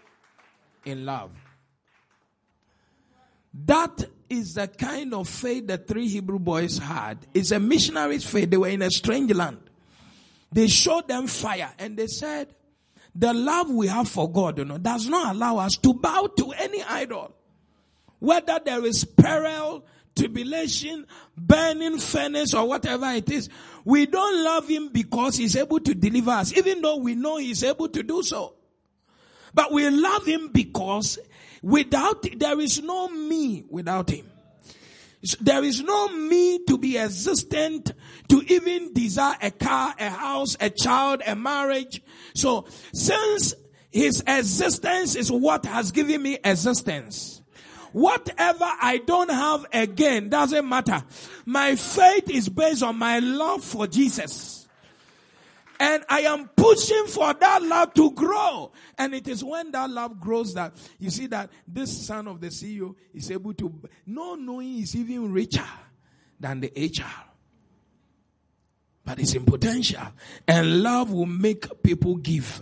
in 0.86 1.06
love. 1.06 1.32
That 3.66 4.06
is 4.30 4.54
the 4.54 4.68
kind 4.68 5.13
of 5.13 5.28
faith 5.28 5.68
the 5.68 5.78
three 5.78 6.08
Hebrew 6.08 6.40
boys 6.40 6.78
had. 6.78 7.18
It's 7.34 7.52
a 7.52 7.60
missionary's 7.60 8.26
faith. 8.26 8.50
They 8.50 8.58
were 8.58 8.68
in 8.68 8.82
a 8.82 8.92
strange 8.92 9.34
land. 9.34 9.60
They 10.52 10.68
showed 10.68 11.08
them 11.08 11.28
fire 11.28 11.74
and 11.78 11.98
they 11.98 12.08
said, 12.08 12.54
the 13.13 13.34
love 13.34 13.70
we 13.70 13.88
have 13.88 14.08
for 14.08 14.32
God, 14.32 14.60
you 14.60 14.66
know, 14.66 14.78
does 14.78 15.08
not 15.08 15.36
allow 15.36 15.58
us 15.58 15.76
to 15.78 15.94
bow 15.94 16.30
to 16.38 16.52
any 16.52 16.84
idol. 16.84 17.34
Whether 18.20 18.60
there 18.63 18.86
is 18.86 19.04
peril, 19.06 19.84
tribulation, 20.17 21.06
burning 21.38 21.99
furnace 21.99 22.53
or 22.53 22.67
whatever 22.67 23.12
it 23.12 23.30
is, 23.30 23.49
we 23.86 24.06
don't 24.06 24.43
love 24.43 24.67
him 24.67 24.89
because 24.89 25.38
he's 25.38 25.56
able 25.56 25.80
to 25.80 25.93
deliver 25.95 26.32
us, 26.32 26.56
even 26.58 26.82
though 26.82 26.97
we 26.97 27.15
know 27.15 27.38
he's 27.38 27.63
able 27.63 27.88
to 27.89 28.03
do 28.03 28.23
so. 28.23 28.56
But 29.53 29.71
we 29.71 29.89
love 29.89 30.25
him 30.25 30.49
because 30.49 31.17
Without, 31.62 32.25
there 32.38 32.60
is 32.60 32.82
no 32.82 33.10
me 33.10 33.65
without 33.69 34.10
him. 34.10 34.30
There 35.41 35.63
is 35.63 35.82
no 35.82 36.10
me 36.10 36.63
to 36.65 36.77
be 36.77 36.97
existent 36.97 37.91
to 38.30 38.41
even 38.47 38.93
desire 38.93 39.36
a 39.41 39.51
car, 39.51 39.95
a 39.99 40.10
house, 40.10 40.56
a 40.60 40.69
child, 40.69 41.23
a 41.25 41.36
marriage. 41.36 42.01
So 42.36 42.67
since 42.93 43.56
his 43.91 44.23
existence 44.27 45.15
is 45.15 45.32
what 45.32 45.65
has 45.65 45.91
given 45.91 46.21
me 46.21 46.38
existence, 46.43 47.37
whatever 47.93 48.65
I 48.65 49.02
don't 49.06 49.30
have 49.30 49.65
again 49.73 50.30
doesn't 50.30 50.67
matter. 50.67 51.04
My 51.45 51.76
faith 51.76 52.30
is 52.30 52.50
based 52.50 52.84
on 52.84 52.97
my 52.97 53.19
love 53.19 53.63
for 53.63 53.88
Jesus. 53.88 54.67
And 55.80 56.04
I 56.10 56.21
am 56.21 56.47
pushing 56.56 57.06
for 57.08 57.34
that 57.34 57.62
love 57.62 57.93
to 57.95 58.12
grow. 58.12 58.71
And 58.97 59.13
it 59.13 59.28
is 59.28 59.43
when 59.43 59.71
that 59.71 59.89
love 59.89 60.19
grows 60.19 60.54
that 60.56 60.73
you 60.97 61.10
see 61.10 61.28
that 61.28 61.52
this 61.67 62.08
son 62.08 62.28
of 62.28 62.41
the 62.41 62.47
CEO 62.47 62.95
is 63.13 63.30
able 63.30 63.54
to, 63.56 63.71
no 64.06 64.36
knowing 64.36 64.80
is 64.80 64.95
even 64.95 65.32
richer 65.32 65.67
than 66.39 66.62
the 66.62 66.71
HR. 66.76 67.28
But 69.06 69.19
it's 69.19 69.36
in 69.36 69.45
potential. 69.45 70.02
And 70.47 70.82
love 70.82 71.12
will 71.12 71.28
make 71.28 71.84
people 71.84 72.15
give. 72.15 72.62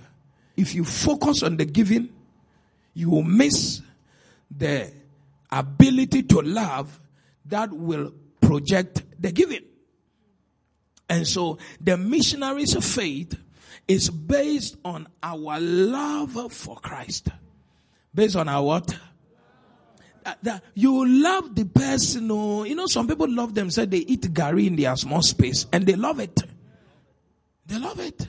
If 0.57 0.75
you 0.75 0.83
focus 0.83 1.41
on 1.41 1.57
the 1.57 1.65
giving, 1.65 2.09
you 2.93 3.09
will 3.09 3.23
miss 3.23 3.81
the 4.55 4.91
ability 5.51 6.23
to 6.23 6.41
love 6.41 6.99
that 7.45 7.71
will 7.71 8.13
project 8.41 9.03
the 9.19 9.31
giving. 9.31 9.63
And 11.09 11.27
so 11.27 11.57
the 11.79 11.97
missionaries' 11.97 12.75
of 12.75 12.83
faith 12.83 13.37
is 13.87 14.09
based 14.09 14.77
on 14.83 15.07
our 15.21 15.59
love 15.59 16.51
for 16.51 16.77
Christ. 16.77 17.29
Based 18.13 18.35
on 18.35 18.49
our 18.49 18.63
what? 18.63 18.93
Uh, 18.93 18.97
that, 20.23 20.43
that 20.43 20.63
you 20.73 21.07
love 21.07 21.53
the 21.53 21.65
person, 21.65 22.29
oh, 22.31 22.63
you 22.63 22.75
know, 22.75 22.87
some 22.87 23.07
people 23.07 23.29
love 23.29 23.53
them, 23.53 23.69
say 23.69 23.85
they 23.85 23.99
eat 23.99 24.21
garri 24.33 24.65
in 24.65 24.75
their 24.75 24.95
small 24.95 25.21
space 25.21 25.67
and 25.71 25.85
they 25.85 25.93
love 25.95 26.19
it. 26.19 26.41
They 27.67 27.77
love 27.77 27.99
it. 27.99 28.27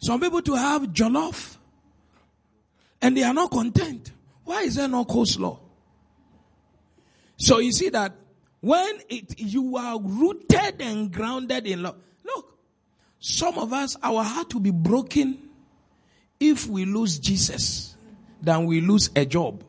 Some 0.00 0.20
people 0.20 0.42
to 0.42 0.54
have 0.54 0.82
jollof 0.88 1.56
and 3.00 3.16
they 3.16 3.22
are 3.22 3.34
not 3.34 3.50
content. 3.52 4.10
Why 4.44 4.62
is 4.62 4.74
there 4.74 4.88
no 4.88 5.04
coleslaw? 5.04 5.58
So 7.36 7.58
you 7.58 7.72
see 7.72 7.88
that 7.90 8.14
when 8.60 8.98
it, 9.08 9.38
you 9.38 9.76
are 9.76 10.00
rooted 10.00 10.80
and 10.80 11.12
grounded 11.12 11.66
in 11.66 11.82
love. 11.82 11.96
Look, 12.24 12.56
some 13.18 13.58
of 13.58 13.72
us, 13.72 13.96
our 14.02 14.22
heart 14.22 14.54
will 14.54 14.62
be 14.62 14.70
broken 14.70 15.50
if 16.40 16.66
we 16.66 16.84
lose 16.84 17.18
Jesus 17.18 17.96
than 18.40 18.66
we 18.66 18.80
lose 18.80 19.10
a 19.16 19.24
job, 19.26 19.62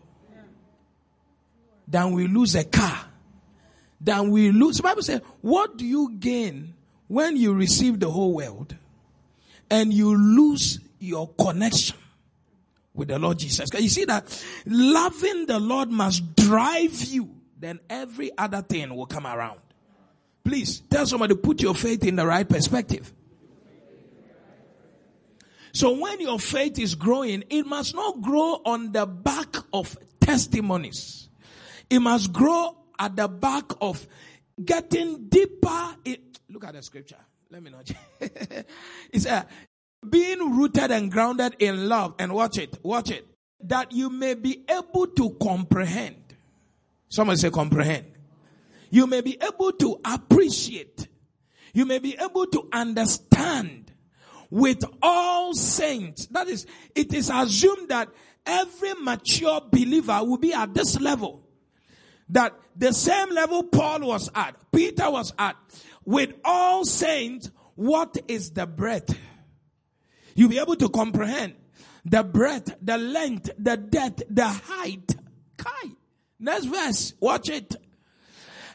than 1.88 2.14
we 2.14 2.28
lose 2.28 2.56
a 2.56 2.64
car, 2.64 3.06
than 4.00 4.32
we 4.32 4.52
lose. 4.52 4.78
The 4.78 4.84
Bible 4.84 5.04
says, 5.04 5.22
what 5.42 5.78
do 5.78 5.86
you 5.86 6.12
gain 6.18 6.74
when 7.08 7.38
you 7.38 7.54
receive 7.54 8.00
the 8.00 8.10
whole 8.10 8.34
world 8.34 8.76
and 9.70 9.94
you 9.94 10.16
lose 10.16 10.80
your 11.00 11.30
connection 11.30 11.98
with 12.94 13.10
the 13.10 13.20
Lord 13.20 13.40
Jesus? 13.40 13.70
You 13.74 13.90
see 13.90 14.06
that 14.06 14.46
loving 14.66 15.48
the 15.48 15.60
Lord 15.60 15.92
must 15.92 16.36
drive 16.36 17.04
you 17.04 17.35
then 17.58 17.80
every 17.90 18.32
other 18.38 18.62
thing 18.62 18.96
will 18.96 19.06
come 19.06 19.26
around. 19.26 19.60
Please 20.44 20.82
tell 20.90 21.06
somebody 21.06 21.36
put 21.36 21.62
your 21.62 21.74
faith 21.74 22.04
in 22.04 22.16
the 22.16 22.26
right 22.26 22.48
perspective. 22.48 23.12
So 25.74 26.00
when 26.00 26.22
your 26.22 26.40
faith 26.40 26.80
is 26.80 26.96
growing, 26.96 27.44
it 27.50 27.66
must 27.66 27.96
not 27.96 28.22
grow 28.22 28.62
on 28.66 28.94
the 28.94 29.06
back 29.06 29.56
of 29.74 29.98
testimonies. 30.22 31.30
It 31.90 32.00
must 32.00 32.32
grow 32.32 32.78
at 32.98 33.16
the 33.16 33.28
back 33.28 33.66
of 33.82 34.08
getting 34.64 35.28
deeper. 35.28 35.96
In, 36.06 36.18
look 36.50 36.64
at 36.64 36.76
the 36.76 36.82
scripture. 36.82 37.18
Let 37.50 37.62
me 37.62 37.72
not. 37.72 37.92
it's 39.12 39.26
uh, 39.26 39.44
being 40.10 40.58
rooted 40.58 40.92
and 40.92 41.12
grounded 41.12 41.56
in 41.60 41.90
love. 41.90 42.16
And 42.20 42.34
watch 42.34 42.58
it. 42.58 42.78
Watch 42.84 43.12
it. 43.12 43.26
That 43.62 43.92
you 43.92 44.10
may 44.10 44.36
be 44.36 44.64
able 44.70 45.08
to 45.08 45.32
comprehend. 45.42 46.25
Someone 47.10 47.38
say 47.38 47.50
comprehend. 47.50 48.06
You 48.90 49.08
may 49.08 49.22
be 49.22 49.38
able 49.42 49.72
to 49.74 50.00
appreciate. 50.06 51.08
You 51.74 51.86
may 51.86 52.00
be 52.00 52.16
able 52.18 52.46
to 52.48 52.70
understand 52.72 53.92
with 54.50 54.84
all 55.02 55.54
saints. 55.54 56.28
That 56.28 56.48
is, 56.48 56.66
it 56.94 57.14
is 57.14 57.30
assumed 57.30 57.90
that 57.90 58.10
every 58.46 58.94
mature 58.94 59.62
believer 59.70 60.20
will 60.24 60.38
be 60.38 60.54
at 60.54 60.74
this 60.74 61.00
level. 61.00 61.44
That 62.30 62.54
the 62.76 62.94
same 62.94 63.30
level 63.32 63.64
Paul 63.64 64.02
was 64.08 64.30
at, 64.34 64.56
Peter 64.72 65.10
was 65.12 65.34
at, 65.38 65.56
with 66.06 66.34
all 66.44 66.86
saints, 66.86 67.52
what 67.76 68.18
is 68.28 68.52
the 68.52 68.66
breadth? 68.66 69.18
You'll 70.36 70.50
be 70.50 70.60
able 70.60 70.76
to 70.78 70.90
comprehend 70.90 71.56
the 72.04 72.24
breadth, 72.24 72.76
the 72.82 72.98
length, 72.98 73.50
the 73.58 73.78
depth, 73.78 74.24
the 74.30 74.48
height. 74.48 75.16
Kai. 75.58 75.92
Next 76.40 76.66
verse. 76.66 77.14
Watch 77.20 77.50
it. 77.50 77.76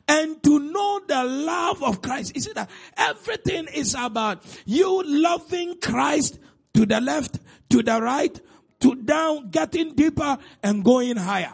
And 0.08 0.42
to 0.42 0.58
know 0.58 1.00
the 1.06 1.24
love 1.24 1.82
of 1.82 2.02
Christ. 2.02 2.32
You 2.34 2.40
see 2.40 2.52
that 2.54 2.68
everything 2.96 3.68
is 3.72 3.94
about 3.96 4.42
you 4.66 5.02
loving 5.04 5.78
Christ 5.80 6.38
to 6.74 6.86
the 6.86 7.00
left, 7.00 7.38
to 7.70 7.82
the 7.82 8.00
right, 8.00 8.40
to 8.80 8.94
down, 8.96 9.50
getting 9.50 9.94
deeper 9.94 10.38
and 10.62 10.84
going 10.84 11.16
higher. 11.16 11.52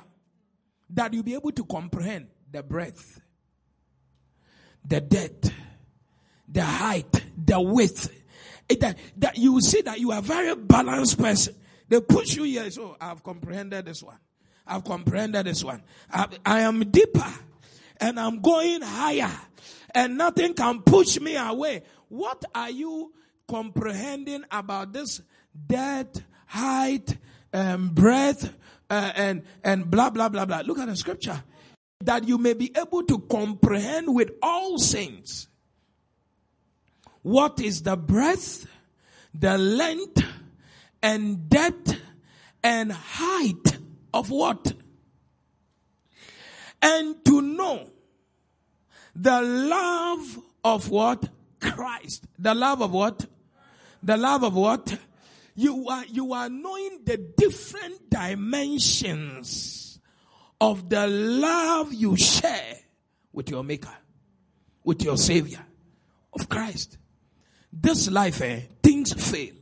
That 0.90 1.12
you'll 1.12 1.24
be 1.24 1.34
able 1.34 1.52
to 1.52 1.64
comprehend 1.64 2.28
the 2.50 2.62
breadth, 2.62 3.20
the 4.86 5.00
depth, 5.00 5.52
the 6.48 6.62
height, 6.62 7.24
the 7.36 7.60
width. 7.60 8.10
It, 8.68 8.80
that, 8.80 8.96
that 9.18 9.36
you 9.36 9.60
see 9.60 9.82
that 9.82 10.00
you 10.00 10.12
are 10.12 10.18
a 10.18 10.22
very 10.22 10.54
balanced 10.54 11.18
person. 11.18 11.54
They 11.88 12.00
push 12.00 12.36
you 12.36 12.44
here. 12.44 12.70
So 12.70 12.96
I've 13.00 13.22
comprehended 13.22 13.84
this 13.84 14.02
one. 14.02 14.18
I've 14.66 14.84
comprehended 14.84 15.46
this 15.46 15.62
one. 15.62 15.82
I, 16.10 16.26
I 16.44 16.60
am 16.60 16.80
deeper 16.90 17.32
and 18.00 18.18
I'm 18.18 18.40
going 18.40 18.82
higher 18.82 19.32
and 19.94 20.18
nothing 20.18 20.54
can 20.54 20.82
push 20.82 21.20
me 21.20 21.36
away. 21.36 21.82
What 22.08 22.44
are 22.54 22.70
you 22.70 23.12
comprehending 23.48 24.44
about 24.50 24.92
this 24.92 25.22
depth, 25.66 26.22
height, 26.46 27.16
um, 27.52 27.88
breadth, 27.88 28.52
uh, 28.90 29.12
and, 29.14 29.42
and 29.64 29.90
blah, 29.90 30.10
blah, 30.10 30.28
blah, 30.28 30.44
blah. 30.44 30.62
Look 30.64 30.78
at 30.78 30.88
the 30.88 30.96
scripture. 30.96 31.42
That 32.00 32.28
you 32.28 32.38
may 32.38 32.52
be 32.52 32.72
able 32.76 33.02
to 33.04 33.18
comprehend 33.20 34.14
with 34.14 34.30
all 34.42 34.78
saints 34.78 35.48
what 37.22 37.60
is 37.60 37.82
the 37.82 37.96
breadth, 37.96 38.66
the 39.34 39.58
length, 39.58 40.22
and 41.02 41.48
depth, 41.48 41.98
and 42.62 42.92
height 42.92 43.75
of 44.16 44.30
what? 44.30 44.72
And 46.80 47.24
to 47.24 47.42
know 47.42 47.90
the 49.14 49.42
love 49.42 50.38
of 50.64 50.90
what? 50.90 51.28
Christ. 51.60 52.26
The 52.38 52.54
love 52.54 52.82
of 52.82 52.92
what? 52.92 53.26
The 54.02 54.16
love 54.16 54.44
of 54.44 54.54
what? 54.54 54.98
You 55.54 55.88
are, 55.88 56.04
you 56.06 56.32
are 56.32 56.48
knowing 56.48 57.00
the 57.04 57.16
different 57.16 58.10
dimensions 58.10 59.98
of 60.60 60.88
the 60.88 61.06
love 61.06 61.92
you 61.92 62.16
share 62.16 62.76
with 63.32 63.50
your 63.50 63.64
maker, 63.64 63.94
with 64.84 65.02
your 65.02 65.16
savior 65.16 65.64
of 66.32 66.48
Christ. 66.48 66.98
This 67.72 68.10
life, 68.10 68.40
eh, 68.42 68.60
things 68.82 69.12
fail. 69.12 69.54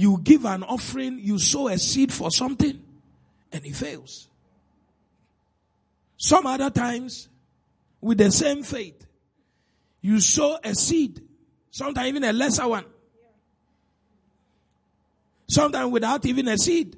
You 0.00 0.18
give 0.24 0.46
an 0.46 0.62
offering, 0.62 1.18
you 1.20 1.38
sow 1.38 1.68
a 1.68 1.76
seed 1.76 2.10
for 2.10 2.30
something, 2.30 2.82
and 3.52 3.66
it 3.66 3.76
fails. 3.76 4.28
Some 6.16 6.46
other 6.46 6.70
times, 6.70 7.28
with 8.00 8.16
the 8.16 8.32
same 8.32 8.62
faith, 8.62 9.06
you 10.00 10.18
sow 10.20 10.58
a 10.64 10.74
seed, 10.74 11.20
sometimes 11.70 12.08
even 12.08 12.24
a 12.24 12.32
lesser 12.32 12.66
one, 12.66 12.86
sometimes 15.50 15.92
without 15.92 16.24
even 16.24 16.48
a 16.48 16.56
seed, 16.56 16.96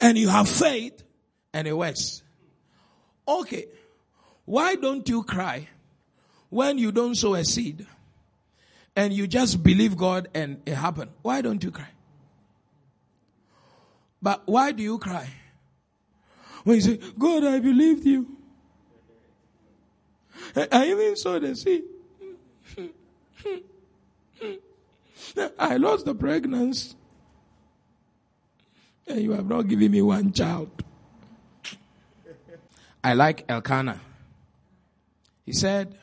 and 0.00 0.16
you 0.16 0.28
have 0.28 0.48
faith, 0.48 1.02
and 1.52 1.66
it 1.66 1.76
works. 1.76 2.22
Okay, 3.26 3.66
why 4.44 4.76
don't 4.76 5.08
you 5.08 5.24
cry 5.24 5.66
when 6.48 6.78
you 6.78 6.92
don't 6.92 7.16
sow 7.16 7.34
a 7.34 7.44
seed? 7.44 7.84
And 8.96 9.12
you 9.12 9.26
just 9.26 9.62
believe 9.62 9.96
God 9.96 10.28
and 10.34 10.60
it 10.64 10.74
happened, 10.74 11.10
why 11.22 11.42
don't 11.42 11.62
you 11.62 11.70
cry? 11.70 11.88
But 14.22 14.42
why 14.46 14.72
do 14.72 14.82
you 14.82 14.98
cry? 14.98 15.28
When 16.64 16.76
you 16.76 16.82
say, 16.82 17.00
God, 17.18 17.44
I 17.44 17.60
believed 17.60 18.04
you. 18.04 18.26
I 20.56 20.86
even 20.86 21.14
saw 21.16 21.38
the 21.38 21.54
sea. 21.54 21.84
I 25.58 25.76
lost 25.76 26.06
the 26.06 26.14
pregnancy. 26.14 26.94
And 29.06 29.20
you 29.20 29.32
have 29.32 29.46
not 29.46 29.68
given 29.68 29.92
me 29.92 30.02
one 30.02 30.32
child. 30.32 30.70
I 33.04 33.12
like 33.14 33.44
Elkanah. 33.48 34.00
He 35.44 35.52
said, 35.52 35.96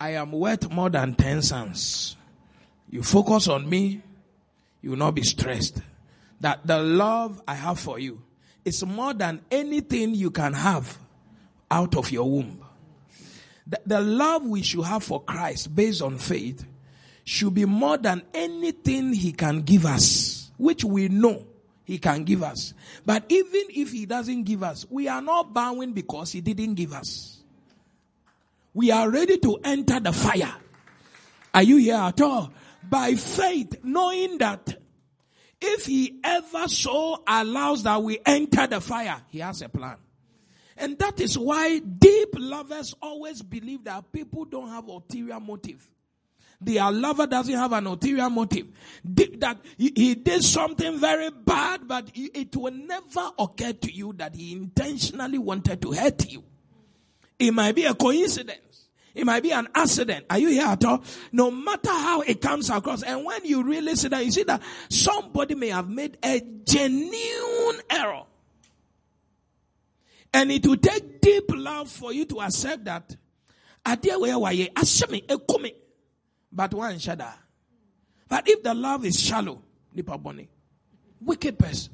I 0.00 0.10
am 0.10 0.30
worth 0.30 0.70
more 0.70 0.90
than 0.90 1.14
10 1.14 1.42
cents. 1.42 2.16
You 2.88 3.02
focus 3.02 3.48
on 3.48 3.68
me, 3.68 4.00
you 4.80 4.90
will 4.90 4.96
not 4.96 5.14
be 5.14 5.22
stressed. 5.22 5.82
That 6.40 6.64
the 6.64 6.78
love 6.78 7.42
I 7.48 7.54
have 7.54 7.80
for 7.80 7.98
you 7.98 8.22
is 8.64 8.84
more 8.84 9.12
than 9.12 9.40
anything 9.50 10.14
you 10.14 10.30
can 10.30 10.52
have 10.52 10.98
out 11.70 11.96
of 11.96 12.12
your 12.12 12.30
womb. 12.30 12.64
The, 13.66 13.80
the 13.84 14.00
love 14.00 14.46
we 14.46 14.62
should 14.62 14.84
have 14.84 15.02
for 15.02 15.22
Christ 15.22 15.74
based 15.74 16.00
on 16.00 16.16
faith 16.18 16.64
should 17.24 17.54
be 17.54 17.64
more 17.64 17.98
than 17.98 18.22
anything 18.32 19.12
he 19.12 19.32
can 19.32 19.62
give 19.62 19.84
us, 19.84 20.52
which 20.56 20.84
we 20.84 21.08
know 21.08 21.44
he 21.84 21.98
can 21.98 22.22
give 22.22 22.42
us. 22.44 22.72
But 23.04 23.24
even 23.28 23.64
if 23.70 23.90
he 23.90 24.06
doesn't 24.06 24.44
give 24.44 24.62
us, 24.62 24.86
we 24.88 25.08
are 25.08 25.20
not 25.20 25.52
bowing 25.52 25.92
because 25.92 26.32
he 26.32 26.40
didn't 26.40 26.74
give 26.74 26.92
us 26.92 27.37
we 28.78 28.92
are 28.92 29.10
ready 29.10 29.36
to 29.38 29.58
enter 29.64 29.98
the 29.98 30.12
fire. 30.12 30.54
Are 31.52 31.64
you 31.64 31.78
here 31.78 31.96
at 31.96 32.20
all? 32.20 32.52
By 32.88 33.14
faith, 33.14 33.74
knowing 33.82 34.38
that 34.38 34.80
if 35.60 35.86
he 35.86 36.20
ever 36.22 36.68
so 36.68 37.20
allows 37.26 37.82
that 37.82 38.00
we 38.00 38.20
enter 38.24 38.68
the 38.68 38.80
fire, 38.80 39.20
he 39.30 39.40
has 39.40 39.62
a 39.62 39.68
plan. 39.68 39.96
And 40.76 40.96
that 41.00 41.18
is 41.20 41.36
why 41.36 41.80
deep 41.80 42.28
lovers 42.34 42.94
always 43.02 43.42
believe 43.42 43.82
that 43.82 44.12
people 44.12 44.44
don't 44.44 44.68
have 44.68 44.86
ulterior 44.86 45.40
motive. 45.40 45.90
Their 46.60 46.92
lover 46.92 47.26
doesn't 47.26 47.52
have 47.52 47.72
an 47.72 47.84
ulterior 47.84 48.30
motive. 48.30 48.68
That 49.04 49.58
he 49.76 50.14
did 50.14 50.44
something 50.44 51.00
very 51.00 51.30
bad, 51.30 51.88
but 51.88 52.12
it 52.14 52.54
will 52.54 52.74
never 52.74 53.28
occur 53.40 53.72
to 53.72 53.92
you 53.92 54.12
that 54.18 54.36
he 54.36 54.52
intentionally 54.52 55.38
wanted 55.38 55.82
to 55.82 55.90
hurt 55.90 56.30
you. 56.30 56.44
It 57.40 57.52
might 57.52 57.74
be 57.74 57.84
a 57.84 57.94
coincidence. 57.94 58.67
It 59.18 59.26
might 59.26 59.42
be 59.42 59.50
an 59.50 59.66
accident. 59.74 60.26
Are 60.30 60.38
you 60.38 60.46
here 60.48 60.64
at 60.64 60.84
all? 60.84 61.02
No 61.32 61.50
matter 61.50 61.90
how 61.90 62.20
it 62.20 62.40
comes 62.40 62.70
across. 62.70 63.02
And 63.02 63.24
when 63.24 63.44
you 63.44 63.64
really 63.64 63.96
see 63.96 64.06
that, 64.06 64.24
you 64.24 64.30
see 64.30 64.44
that 64.44 64.62
somebody 64.88 65.56
may 65.56 65.70
have 65.70 65.90
made 65.90 66.16
a 66.24 66.40
genuine 66.64 67.80
error. 67.90 68.22
And 70.32 70.52
it 70.52 70.64
will 70.64 70.76
take 70.76 71.20
deep 71.20 71.46
love 71.48 71.90
for 71.90 72.12
you 72.12 72.26
to 72.26 72.42
accept 72.42 72.84
that. 72.84 73.16
But 73.84 74.04
one 76.74 76.94
shada. 76.94 77.32
But 78.28 78.48
if 78.48 78.62
the 78.62 78.74
love 78.74 79.04
is 79.04 79.18
shallow, 79.20 79.60
wicked 81.20 81.58
person, 81.58 81.92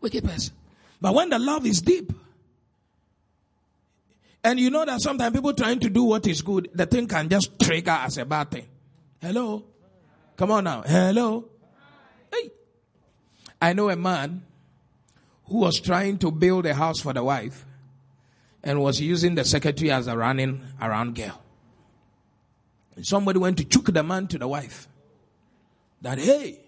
wicked 0.00 0.22
person. 0.22 0.54
But 1.00 1.12
when 1.12 1.30
the 1.30 1.40
love 1.40 1.66
is 1.66 1.82
deep, 1.82 2.12
and 4.46 4.60
you 4.60 4.70
know 4.70 4.84
that 4.84 5.00
sometimes 5.00 5.34
people 5.34 5.52
trying 5.52 5.80
to 5.80 5.90
do 5.90 6.04
what 6.04 6.26
is 6.26 6.40
good, 6.40 6.70
the 6.72 6.86
thing 6.86 7.08
can 7.08 7.28
just 7.28 7.58
trigger 7.58 7.90
as 7.90 8.16
a 8.16 8.24
bad 8.24 8.50
thing. 8.50 8.66
Hello? 9.20 9.64
Come 10.36 10.52
on 10.52 10.64
now. 10.64 10.82
Hello? 10.86 11.48
Hey. 12.32 12.50
I 13.60 13.72
know 13.72 13.90
a 13.90 13.96
man 13.96 14.42
who 15.46 15.58
was 15.58 15.80
trying 15.80 16.18
to 16.18 16.30
build 16.30 16.64
a 16.66 16.74
house 16.74 17.00
for 17.00 17.12
the 17.12 17.24
wife. 17.24 17.66
and 18.66 18.82
was 18.82 19.00
using 19.00 19.36
the 19.36 19.44
secretary 19.44 19.92
as 19.92 20.08
a 20.08 20.16
running 20.16 20.60
around 20.82 21.14
girl. 21.14 21.40
And 22.96 23.06
somebody 23.06 23.38
went 23.38 23.58
to 23.58 23.64
choke 23.64 23.92
the 23.92 24.02
man 24.02 24.26
to 24.26 24.38
the 24.38 24.48
wife 24.48 24.88
that, 26.02 26.18
hey, 26.18 26.58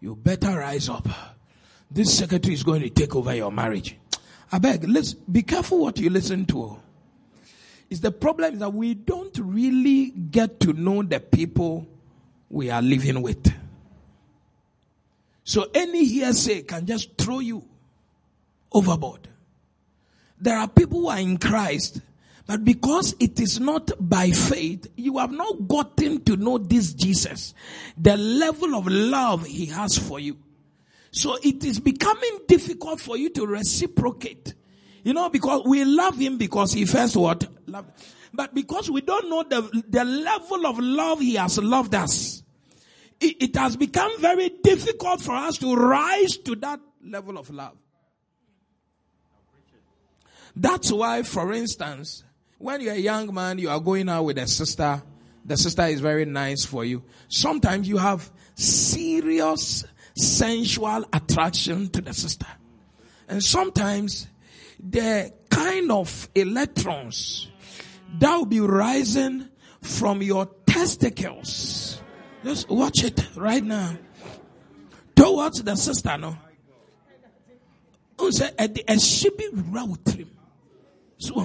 you 0.00 0.14
better 0.14 0.58
rise 0.58 0.90
up. 0.90 1.08
This 1.90 2.16
secretary 2.16 2.52
is 2.52 2.62
going 2.62 2.82
to 2.82 2.90
take 2.90 3.16
over 3.16 3.34
your 3.34 3.50
marriage. 3.50 3.96
I 4.52 4.58
beg, 4.58 4.86
let's 4.86 5.14
be 5.14 5.42
careful 5.42 5.78
what 5.78 5.98
you 5.98 6.10
listen 6.10 6.44
to. 6.46 6.78
Is 7.88 8.00
the 8.00 8.10
problem 8.10 8.54
is 8.54 8.60
that 8.60 8.72
we 8.72 8.94
don't 8.94 9.36
really 9.38 10.10
get 10.10 10.60
to 10.60 10.72
know 10.72 11.02
the 11.02 11.20
people 11.20 11.86
we 12.50 12.70
are 12.70 12.82
living 12.82 13.22
with. 13.22 13.52
So 15.44 15.66
any 15.72 16.04
hearsay 16.04 16.62
can 16.62 16.86
just 16.86 17.16
throw 17.16 17.38
you 17.38 17.64
overboard. 18.72 19.28
There 20.40 20.58
are 20.58 20.68
people 20.68 21.02
who 21.02 21.08
are 21.08 21.20
in 21.20 21.38
Christ, 21.38 22.00
but 22.46 22.64
because 22.64 23.14
it 23.20 23.38
is 23.40 23.60
not 23.60 23.90
by 24.00 24.30
faith, 24.30 24.88
you 24.96 25.18
have 25.18 25.30
not 25.30 25.68
gotten 25.68 26.22
to 26.24 26.36
know 26.36 26.58
this 26.58 26.92
Jesus, 26.92 27.54
the 27.96 28.16
level 28.16 28.74
of 28.74 28.86
love 28.88 29.46
he 29.46 29.66
has 29.66 29.96
for 29.96 30.18
you. 30.18 30.36
So 31.12 31.38
it 31.42 31.64
is 31.64 31.80
becoming 31.80 32.40
difficult 32.46 33.00
for 33.00 33.16
you 33.16 33.30
to 33.30 33.46
reciprocate. 33.46 34.54
You 35.06 35.14
know, 35.14 35.30
because 35.30 35.62
we 35.64 35.84
love 35.84 36.18
him 36.18 36.36
because 36.36 36.72
he 36.72 36.84
first 36.84 37.14
what? 37.14 37.46
Loved. 37.68 37.90
But 38.34 38.52
because 38.52 38.90
we 38.90 39.02
don't 39.02 39.30
know 39.30 39.44
the, 39.44 39.84
the 39.88 40.04
level 40.04 40.66
of 40.66 40.80
love 40.80 41.20
he 41.20 41.36
has 41.36 41.58
loved 41.58 41.94
us, 41.94 42.42
it, 43.20 43.40
it 43.40 43.56
has 43.56 43.76
become 43.76 44.20
very 44.20 44.48
difficult 44.64 45.20
for 45.20 45.36
us 45.36 45.58
to 45.58 45.76
rise 45.76 46.36
to 46.38 46.56
that 46.56 46.80
level 47.04 47.38
of 47.38 47.48
love. 47.50 47.76
That's 50.56 50.90
why, 50.90 51.22
for 51.22 51.52
instance, 51.52 52.24
when 52.58 52.80
you're 52.80 52.94
a 52.94 52.98
young 52.98 53.32
man, 53.32 53.60
you 53.60 53.70
are 53.70 53.78
going 53.78 54.08
out 54.08 54.24
with 54.24 54.38
a 54.38 54.48
sister, 54.48 55.00
the 55.44 55.56
sister 55.56 55.82
is 55.82 56.00
very 56.00 56.24
nice 56.24 56.64
for 56.64 56.84
you. 56.84 57.04
Sometimes 57.28 57.88
you 57.88 57.98
have 57.98 58.28
serious 58.56 59.84
sensual 60.16 61.04
attraction 61.12 61.90
to 61.90 62.00
the 62.00 62.12
sister. 62.12 62.48
And 63.28 63.40
sometimes 63.40 64.26
the 64.80 65.32
kind 65.50 65.90
of 65.90 66.28
electrons 66.34 67.48
that 68.18 68.36
will 68.36 68.46
be 68.46 68.60
rising 68.60 69.48
from 69.80 70.22
your 70.22 70.46
testicles. 70.66 72.00
Just 72.44 72.68
watch 72.68 73.02
it 73.04 73.26
right 73.36 73.64
now. 73.64 73.96
Towards 75.14 75.62
the 75.62 75.76
sister, 75.76 76.16
no. 76.18 76.36
Who 78.18 78.32
said, 78.32 78.54
a 78.58 78.98
shipping 78.98 79.72
route 79.72 80.26
so 81.18 81.40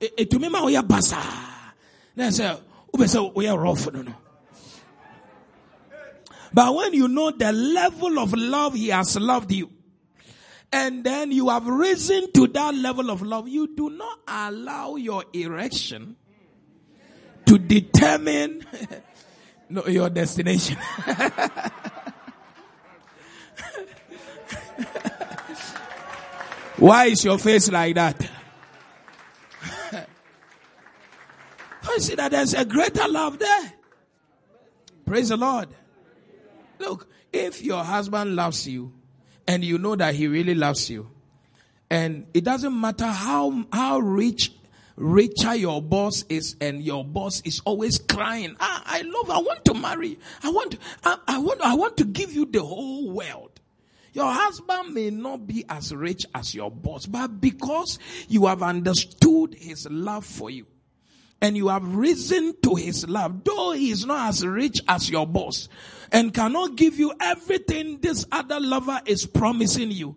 eh, 0.00 0.08
eh, 0.16 0.24
ɛtumi 0.24 0.48
ma 0.50 0.60
woyɛ 0.62 0.82
basaa 0.86 1.74
na 2.16 2.24
sɛ 2.30 2.58
wobɛ 2.92 3.06
sɛ 3.06 3.34
woyɛ 3.34 3.58
rough 3.58 3.92
no 3.92 4.02
no 4.02 4.14
but 6.52 6.74
when 6.74 6.92
you 6.94 7.08
know 7.08 7.30
the 7.30 7.52
level 7.52 8.18
of 8.18 8.32
love 8.34 8.74
he 8.74 8.88
has 8.88 9.16
loved 9.16 9.52
you 9.52 9.70
and 10.72 11.04
then 11.04 11.32
you 11.32 11.48
have 11.48 11.66
risen 11.66 12.30
to 12.32 12.46
that 12.48 12.74
level 12.74 13.10
of 13.10 13.22
love 13.22 13.48
you 13.48 13.74
do 13.74 13.90
not 13.90 14.18
allow 14.28 14.96
your 14.96 15.24
erection 15.32 16.16
to 17.46 17.58
determine 17.58 18.64
no, 19.68 19.86
your 19.86 20.08
destination 20.10 20.76
why 26.76 27.06
is 27.06 27.24
your 27.24 27.38
face 27.38 27.70
like 27.70 27.94
that 27.94 28.30
I 31.82 31.98
see 31.98 32.14
that 32.14 32.30
there's 32.30 32.54
a 32.54 32.64
greater 32.64 33.08
love 33.08 33.38
there. 33.38 33.72
Praise 35.04 35.30
the 35.30 35.36
Lord. 35.36 35.68
Look, 36.78 37.08
if 37.32 37.62
your 37.62 37.82
husband 37.82 38.36
loves 38.36 38.68
you 38.68 38.92
and 39.50 39.64
you 39.64 39.78
know 39.78 39.96
that 39.96 40.14
he 40.14 40.28
really 40.28 40.54
loves 40.54 40.88
you, 40.88 41.10
and 41.90 42.24
it 42.32 42.44
doesn't 42.44 42.80
matter 42.80 43.08
how, 43.08 43.66
how 43.72 43.98
rich, 43.98 44.52
richer 44.94 45.56
your 45.56 45.82
boss 45.82 46.24
is 46.28 46.54
and 46.60 46.80
your 46.80 47.04
boss 47.04 47.40
is 47.40 47.60
always 47.64 47.98
crying, 47.98 48.54
ah, 48.60 48.80
I 48.86 49.02
love, 49.02 49.28
I 49.28 49.38
want 49.40 49.64
to 49.64 49.74
marry. 49.74 50.20
I 50.44 50.50
want, 50.50 50.78
I, 51.02 51.18
I 51.26 51.38
want, 51.38 51.62
I 51.62 51.74
want 51.74 51.96
to 51.96 52.04
give 52.04 52.32
you 52.32 52.46
the 52.46 52.62
whole 52.62 53.10
world. 53.10 53.58
Your 54.12 54.32
husband 54.32 54.94
may 54.94 55.10
not 55.10 55.48
be 55.48 55.64
as 55.68 55.92
rich 55.92 56.24
as 56.32 56.54
your 56.54 56.70
boss, 56.70 57.06
but 57.06 57.40
because 57.40 57.98
you 58.28 58.46
have 58.46 58.62
understood 58.62 59.56
his 59.58 59.84
love 59.90 60.24
for 60.24 60.50
you, 60.50 60.68
and 61.42 61.56
you 61.56 61.66
have 61.66 61.82
risen 61.96 62.54
to 62.62 62.76
his 62.76 63.08
love, 63.08 63.42
though 63.42 63.72
he 63.72 63.90
is 63.90 64.06
not 64.06 64.28
as 64.28 64.46
rich 64.46 64.80
as 64.86 65.10
your 65.10 65.26
boss 65.26 65.68
and 66.12 66.32
cannot 66.34 66.76
give 66.76 66.98
you 66.98 67.12
everything 67.20 67.98
this 68.00 68.26
other 68.32 68.60
lover 68.60 69.00
is 69.06 69.26
promising 69.26 69.90
you. 69.90 70.16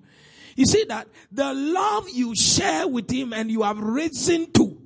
You 0.56 0.66
see 0.66 0.86
that 0.86 1.08
the 1.32 1.54
love 1.54 2.10
you 2.10 2.36
share 2.36 2.88
with 2.88 3.10
him 3.10 3.34
and 3.34 3.50
you 3.52 3.64
have 3.64 3.80
risen 3.80 4.52
to 4.54 4.78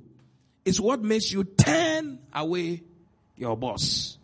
is 0.64 0.80
what 0.80 1.02
makes 1.02 1.32
you 1.32 1.44
turn 1.44 2.20
away 2.32 2.82
your 3.36 3.56
boss. 3.56 4.18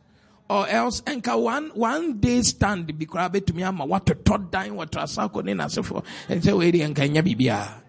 Or 0.49 0.69
else, 0.69 1.01
enka 1.03 1.41
one 1.41 1.71
one 1.71 2.21
day 2.21 2.43
stand 2.43 2.87
be 2.99 3.07
crabbe 3.07 3.45
to 3.47 3.55
me 3.55 3.63
ama 3.63 3.87
what 3.87 4.05
to 4.07 4.15
tot 4.15 4.51
dying 4.51 4.75
what 4.75 4.93
to 4.93 4.99
asako 4.99 5.43
ni 5.43 5.55
na 5.55 5.67
sefo 5.67 6.05
and 6.29 6.45
say 6.45 6.53
we 6.53 6.71
enka 6.71 7.09
nya 7.09 7.23
bibia. 7.23 7.81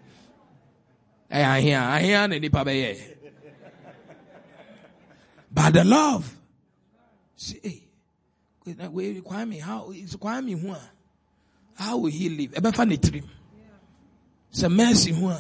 Eh 1.30 1.43
ahia 1.43 2.00
ahia 2.00 2.30
ne 2.30 2.39
nipa 2.39 2.64
be 2.64 2.98
by 5.52 5.70
the 5.70 5.84
love. 5.84 6.38
See, 7.36 7.84
hey, 8.66 8.88
we 8.88 9.13
require 9.13 9.45
me. 9.45 9.59
How 9.59 9.86
will 11.97 12.11
he 12.11 12.30
live? 12.30 12.53
Ebe 12.57 12.74
fa 12.74 12.86
ne 12.86 12.97
trim. 12.97 13.30
It's 14.49 14.63
a 14.63 14.70
mercy 14.70 15.11
who? 15.11 15.34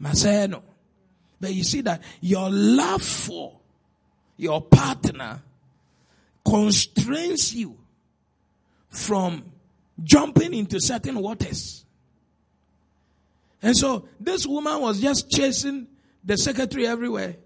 Maseno. 0.00 0.62
But 1.40 1.54
you 1.54 1.64
see 1.64 1.80
that 1.82 2.02
your 2.20 2.50
love 2.50 3.02
for 3.02 3.58
your 4.36 4.60
partner 4.62 5.42
constrains 6.44 7.54
you 7.54 7.78
from 8.88 9.44
jumping 10.02 10.54
into 10.54 10.80
certain 10.80 11.18
waters. 11.20 11.84
And 13.62 13.76
so 13.76 14.08
this 14.20 14.46
woman 14.46 14.80
was 14.80 15.00
just 15.00 15.30
chasing 15.30 15.86
the 16.24 16.36
secretary 16.36 16.86
everywhere. 16.86 17.36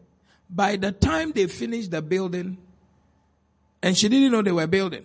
By 0.50 0.76
the 0.76 0.92
time 0.92 1.32
they 1.32 1.46
finished 1.46 1.90
the 1.90 2.00
building, 2.02 2.58
and 3.82 3.96
she 3.96 4.08
didn't 4.08 4.32
know 4.32 4.42
they 4.42 4.52
were 4.52 4.66
building, 4.66 5.04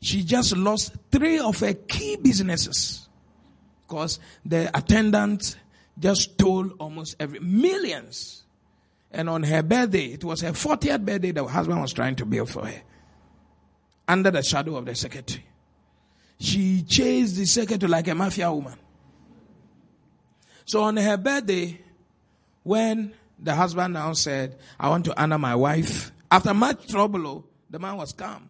she 0.00 0.22
just 0.22 0.56
lost 0.56 0.94
three 1.10 1.38
of 1.38 1.58
her 1.60 1.74
key 1.74 2.16
businesses 2.16 3.08
because 3.86 4.18
the 4.44 4.70
attendant 4.76 5.56
just 5.98 6.32
stole 6.32 6.68
almost 6.78 7.16
every 7.20 7.40
millions. 7.40 8.42
And 9.10 9.30
on 9.30 9.44
her 9.44 9.62
birthday, 9.62 10.06
it 10.06 10.24
was 10.24 10.40
her 10.40 10.50
40th 10.50 11.04
birthday, 11.04 11.30
that 11.30 11.42
the 11.42 11.48
husband 11.48 11.80
was 11.80 11.92
trying 11.92 12.16
to 12.16 12.26
build 12.26 12.50
for 12.50 12.66
her 12.66 12.82
under 14.08 14.30
the 14.30 14.42
shadow 14.42 14.76
of 14.76 14.86
the 14.86 14.94
secretary. 14.94 15.46
She 16.38 16.82
chased 16.82 17.36
the 17.36 17.46
secretary 17.46 17.88
like 17.88 18.08
a 18.08 18.14
mafia 18.14 18.52
woman. 18.52 18.74
So 20.64 20.82
on 20.82 20.96
her 20.96 21.16
birthday, 21.16 21.80
when 22.64 23.14
the 23.38 23.54
husband 23.54 23.94
now 23.94 24.12
said, 24.12 24.58
I 24.78 24.88
want 24.88 25.04
to 25.06 25.20
honor 25.20 25.38
my 25.38 25.54
wife. 25.54 26.12
After 26.30 26.54
much 26.54 26.88
trouble, 26.88 27.44
the 27.74 27.80
man 27.80 27.96
was 27.96 28.12
calm 28.12 28.48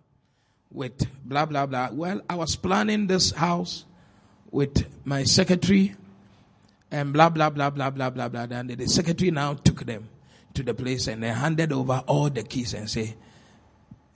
with 0.70 1.06
blah, 1.24 1.46
blah, 1.46 1.64
blah. 1.64 1.88
Well, 1.90 2.20
I 2.28 2.34
was 2.34 2.56
planning 2.56 3.06
this 3.06 3.30
house 3.30 3.86
with 4.50 4.86
my 5.06 5.24
secretary 5.24 5.96
and 6.90 7.10
blah, 7.10 7.30
blah, 7.30 7.48
blah, 7.48 7.70
blah, 7.70 7.88
blah, 7.88 8.10
blah, 8.10 8.28
blah. 8.28 8.42
And 8.50 8.68
the 8.68 8.86
secretary 8.86 9.30
now 9.30 9.54
took 9.54 9.86
them 9.86 10.10
to 10.52 10.62
the 10.62 10.74
place 10.74 11.06
and 11.06 11.22
they 11.22 11.28
handed 11.28 11.72
over 11.72 12.04
all 12.06 12.28
the 12.28 12.42
keys 12.42 12.74
and 12.74 12.90
say, 12.90 13.14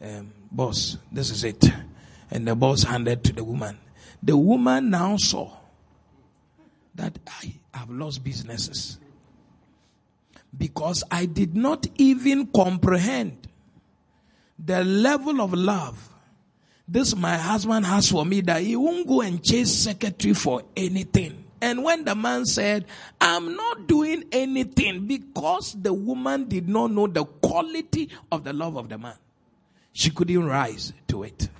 um, 0.03 0.31
boss, 0.53 0.99
this 1.11 1.31
is 1.31 1.43
it. 1.43 1.65
And 2.31 2.47
the 2.47 2.55
boss 2.55 2.83
handed 2.83 3.25
to 3.25 3.33
the 3.33 3.45
woman. 3.45 3.79
The 4.23 4.37
woman 4.37 4.91
now 4.91 5.17
saw 5.17 5.57
that 6.97 7.19
I 7.27 7.55
have 7.73 7.89
lost 7.89 8.23
businesses 8.23 8.99
because 10.55 11.03
I 11.11 11.25
did 11.25 11.57
not 11.57 11.87
even 11.97 12.49
comprehend 12.49 13.49
the 14.59 14.85
level 14.85 15.41
of 15.41 15.53
love 15.53 16.09
this 16.89 17.15
my 17.15 17.37
husband 17.37 17.85
has 17.85 18.11
for 18.11 18.25
me 18.25 18.41
that 18.41 18.63
he 18.63 18.75
won't 18.75 19.07
go 19.07 19.21
and 19.21 19.45
chase 19.45 19.71
secretary 19.71 20.33
for 20.33 20.63
anything. 20.75 21.45
And 21.61 21.85
when 21.85 22.05
the 22.05 22.15
man 22.15 22.47
said, 22.47 22.87
I'm 23.21 23.55
not 23.55 23.87
doing 23.87 24.25
anything 24.33 25.07
because 25.07 25.75
the 25.75 25.93
woman 25.93 26.49
did 26.49 26.67
not 26.67 26.91
know 26.91 27.07
the 27.07 27.25
quality 27.27 28.09
of 28.33 28.45
the 28.45 28.55
love 28.55 28.77
of 28.77 28.89
the 28.89 28.97
man, 28.97 29.17
she 29.93 30.11
couldn't 30.11 30.47
rise 30.47 30.95
to 31.09 31.25
it. 31.25 31.51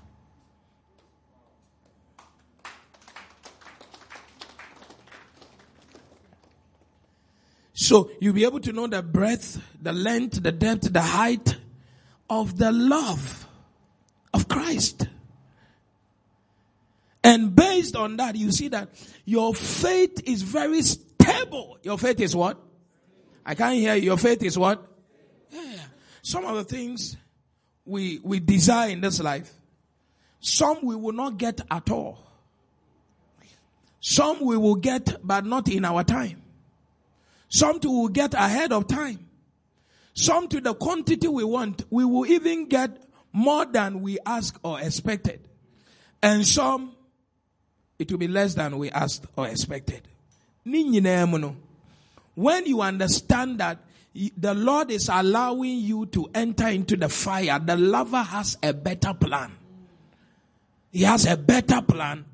So 7.75 8.11
you'll 8.21 8.35
be 8.35 8.45
able 8.45 8.61
to 8.61 8.73
know 8.73 8.87
the 8.87 9.03
breadth, 9.03 9.61
the 9.83 9.93
length, 9.93 10.43
the 10.43 10.53
depth, 10.53 10.93
the 10.93 11.03
height 11.03 11.57
of 12.29 12.59
the 12.59 12.73
love 12.73 13.47
of 14.35 14.49
Christ. 14.49 15.07
And 17.25 17.55
based 17.55 17.97
on 17.97 18.17
that, 18.17 18.37
you 18.37 18.53
see 18.53 18.69
that 18.69 18.89
your 19.25 19.55
faith 19.55 20.23
is 20.25 20.43
very 20.43 20.83
stable. 20.83 21.79
Your 21.83 21.99
faith 21.99 22.21
is 22.21 22.35
what? 22.35 22.59
I 23.45 23.55
can't 23.55 23.75
hear 23.75 23.95
you. 23.95 24.03
Your 24.03 24.17
faith 24.17 24.43
is 24.43 24.59
what? 24.59 24.87
Yeah. 25.51 25.81
Some 26.23 26.45
of 26.45 26.57
the 26.57 26.65
things 26.65 27.17
we, 27.85 28.21
we 28.23 28.41
desire 28.41 28.91
in 28.91 29.01
this 29.01 29.21
life, 29.21 29.53
some 30.41 30.79
we 30.83 30.95
will 30.95 31.13
not 31.13 31.39
get 31.39 31.61
at 31.71 31.91
all. 31.91 32.25
Some 34.01 34.45
we 34.45 34.57
will 34.57 34.77
get, 34.77 35.17
but 35.27 35.45
not 35.45 35.69
in 35.69 35.85
our 35.85 36.05
time. 36.05 36.43
Some 37.49 37.81
we 37.83 37.89
will 37.89 38.09
get 38.09 38.35
ahead 38.35 38.73
of 38.73 38.87
time. 38.87 39.28
Some 40.19 40.49
to 40.49 40.61
the 40.61 40.75
quantity 40.75 41.29
we 41.29 41.45
want, 41.45 41.85
we 41.91 42.05
will 42.05 42.27
even 42.27 42.67
get 42.67 43.05
more 43.33 43.65
than 43.65 44.01
we 44.01 44.19
ask 44.27 44.59
or 44.65 44.81
expected. 44.81 45.47
And 46.21 46.45
some, 46.45 46.97
it 48.01 48.11
will 48.11 48.19
be 48.19 48.27
less 48.27 48.55
than 48.55 48.79
we 48.79 48.91
asked 48.91 49.27
or 49.37 49.47
expected. 49.47 50.09
When 50.65 50.93
you 52.67 52.83
understand 52.83 53.61
that 53.61 53.79
the 54.37 54.55
Lord 54.55 54.91
is 54.91 55.09
allowing 55.09 55.79
you 55.79 56.07
to 56.07 56.29
enter 56.35 56.67
into 56.67 56.97
the 56.97 57.09
fire, 57.09 57.61
the 57.61 57.77
lover 57.77 58.23
has 58.23 58.59
a 58.61 58.73
better 58.73 59.15
plan. 59.15 59.53
He 60.91 61.05
has 61.05 61.27
a 61.27 61.37
better 61.37 61.81
plan. 61.81 62.25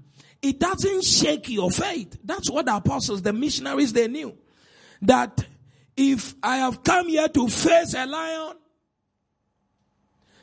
It 0.41 0.59
doesn't 0.59 1.05
shake 1.05 1.51
your 1.51 1.71
faith. 1.71 2.17
That's 2.25 2.51
what 2.51 2.65
the 2.65 2.77
apostles, 2.77 3.21
the 3.21 3.35
missionaries, 3.35 3.93
they 3.93 4.09
knew. 4.09 4.35
That 5.03 5.45
if 5.97 6.35
I 6.43 6.57
have 6.59 6.83
come 6.83 7.09
here 7.09 7.29
to 7.29 7.49
face 7.49 7.95
a 7.95 8.07
lion, 8.07 8.57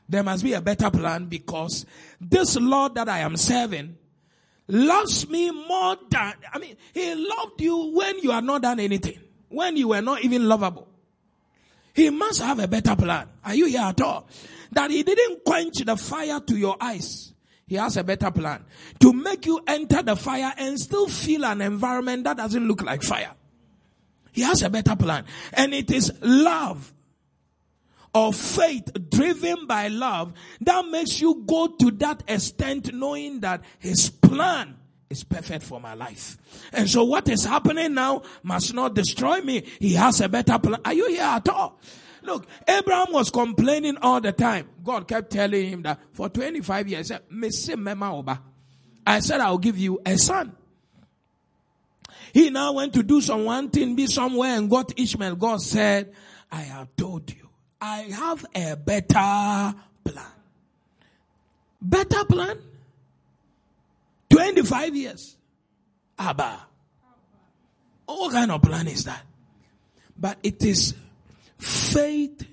there 0.07 0.23
must 0.23 0.43
be 0.43 0.53
a 0.53 0.61
better 0.61 0.89
plan 0.89 1.25
because 1.25 1.85
this 2.19 2.57
Lord 2.57 2.95
that 2.95 3.07
I 3.07 3.19
am 3.19 3.37
serving 3.37 3.97
loves 4.67 5.27
me 5.29 5.51
more 5.51 5.97
than, 6.09 6.33
I 6.53 6.59
mean, 6.59 6.75
He 6.93 7.15
loved 7.15 7.61
you 7.61 7.91
when 7.93 8.19
you 8.19 8.31
are 8.31 8.41
not 8.41 8.61
done 8.61 8.79
anything, 8.79 9.19
when 9.49 9.77
you 9.77 9.89
were 9.89 10.01
not 10.01 10.23
even 10.23 10.47
lovable. 10.47 10.87
He 11.93 12.09
must 12.09 12.41
have 12.41 12.59
a 12.59 12.67
better 12.67 12.95
plan. 12.95 13.27
Are 13.43 13.55
you 13.55 13.65
here 13.65 13.81
at 13.81 14.01
all? 14.01 14.27
That 14.71 14.91
He 14.91 15.03
didn't 15.03 15.43
quench 15.45 15.79
the 15.79 15.97
fire 15.97 16.39
to 16.39 16.57
your 16.57 16.77
eyes. 16.79 17.33
He 17.67 17.75
has 17.75 17.95
a 17.95 18.03
better 18.03 18.31
plan 18.31 18.65
to 18.99 19.13
make 19.13 19.45
you 19.45 19.61
enter 19.65 20.03
the 20.03 20.17
fire 20.17 20.53
and 20.57 20.77
still 20.77 21.07
feel 21.07 21.45
an 21.45 21.61
environment 21.61 22.25
that 22.25 22.35
doesn't 22.35 22.67
look 22.67 22.81
like 22.81 23.01
fire. 23.01 23.31
He 24.31 24.41
has 24.41 24.61
a 24.61 24.69
better 24.69 24.95
plan. 24.95 25.25
And 25.53 25.73
it 25.73 25.91
is 25.91 26.11
love 26.21 26.93
or 28.13 28.33
faith 28.33 28.89
driven 29.09 29.67
by 29.67 29.87
love 29.87 30.33
that 30.61 30.85
makes 30.87 31.21
you 31.21 31.43
go 31.45 31.67
to 31.67 31.91
that 31.91 32.23
extent 32.27 32.93
knowing 32.93 33.39
that 33.39 33.63
his 33.79 34.09
plan 34.09 34.75
is 35.09 35.23
perfect 35.23 35.63
for 35.63 35.79
my 35.79 35.93
life. 35.93 36.37
And 36.73 36.89
so 36.89 37.03
what 37.03 37.27
is 37.29 37.43
happening 37.43 37.93
now 37.93 38.23
must 38.43 38.73
not 38.73 38.95
destroy 38.95 39.41
me. 39.41 39.63
He 39.79 39.93
has 39.93 40.21
a 40.21 40.29
better 40.29 40.59
plan. 40.59 40.79
Are 40.83 40.93
you 40.93 41.09
here 41.09 41.23
at 41.23 41.47
all? 41.49 41.79
Look, 42.23 42.45
Abraham 42.67 43.11
was 43.11 43.31
complaining 43.31 43.97
all 43.97 44.21
the 44.21 44.31
time. 44.31 44.69
God 44.83 45.07
kept 45.07 45.31
telling 45.31 45.69
him 45.69 45.81
that 45.83 45.99
for 46.13 46.29
25 46.29 46.87
years, 46.87 47.11
I 47.11 47.19
said, 49.19 49.41
I'll 49.41 49.57
give 49.57 49.77
you 49.77 49.99
a 50.05 50.17
son. 50.17 50.55
He 52.33 52.49
now 52.49 52.73
went 52.73 52.93
to 52.93 53.03
do 53.03 53.21
some 53.21 53.45
one 53.45 53.69
thing, 53.69 53.95
be 53.95 54.07
somewhere 54.07 54.57
and 54.57 54.69
got 54.69 54.97
Ishmael. 54.97 55.35
God 55.35 55.61
said, 55.61 56.13
I 56.51 56.61
have 56.61 56.95
told 56.95 57.29
you, 57.31 57.49
I 57.79 58.01
have 58.01 58.45
a 58.55 58.75
better 58.75 59.75
plan. 60.03 60.31
Better 61.81 62.25
plan? 62.25 62.57
25 64.29 64.95
years. 64.95 65.35
Abba. 66.17 66.67
What 68.05 68.31
kind 68.31 68.51
of 68.51 68.61
plan 68.61 68.87
is 68.87 69.05
that? 69.05 69.23
But 70.17 70.37
it 70.43 70.63
is 70.63 70.93
faith, 71.57 72.45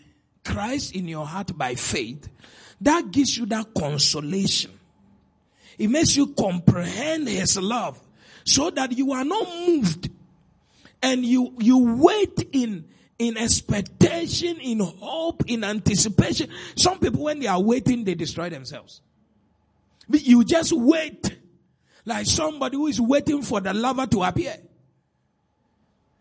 Christ 0.45 0.95
in 0.95 1.09
your 1.09 1.27
heart 1.27 1.57
by 1.57 1.75
faith, 1.75 2.29
that 2.81 3.11
gives 3.11 3.37
you 3.37 3.47
that 3.47 3.75
consolation. 3.77 4.73
It 5.77 5.91
makes 5.91 6.17
you 6.17 6.29
comprehend 6.29 7.29
His 7.29 7.59
love 7.59 8.01
so 8.49 8.71
that 8.71 8.93
you 8.97 9.13
are 9.13 9.25
not 9.25 9.47
moved 9.47 10.11
and 11.03 11.25
you, 11.25 11.55
you 11.59 11.97
wait 11.97 12.49
in, 12.53 12.85
in 13.19 13.37
expectation, 13.37 14.57
in 14.59 14.81
hope, 14.81 15.45
in 15.47 15.65
anticipation. 15.65 16.51
Some 16.77 16.99
people, 16.99 17.25
when 17.25 17.41
they 17.41 17.47
are 17.47 17.61
waiting, 17.61 18.05
they 18.05 18.15
destroy 18.15 18.49
themselves. 18.49 19.01
But 20.09 20.25
you 20.25 20.45
just 20.45 20.73
wait 20.73 21.37
like 22.05 22.27
somebody 22.27 22.77
who 22.77 22.87
is 22.87 23.01
waiting 23.01 23.43
for 23.43 23.61
the 23.61 23.75
lover 23.75 24.07
to 24.07 24.23
appear. 24.23 24.57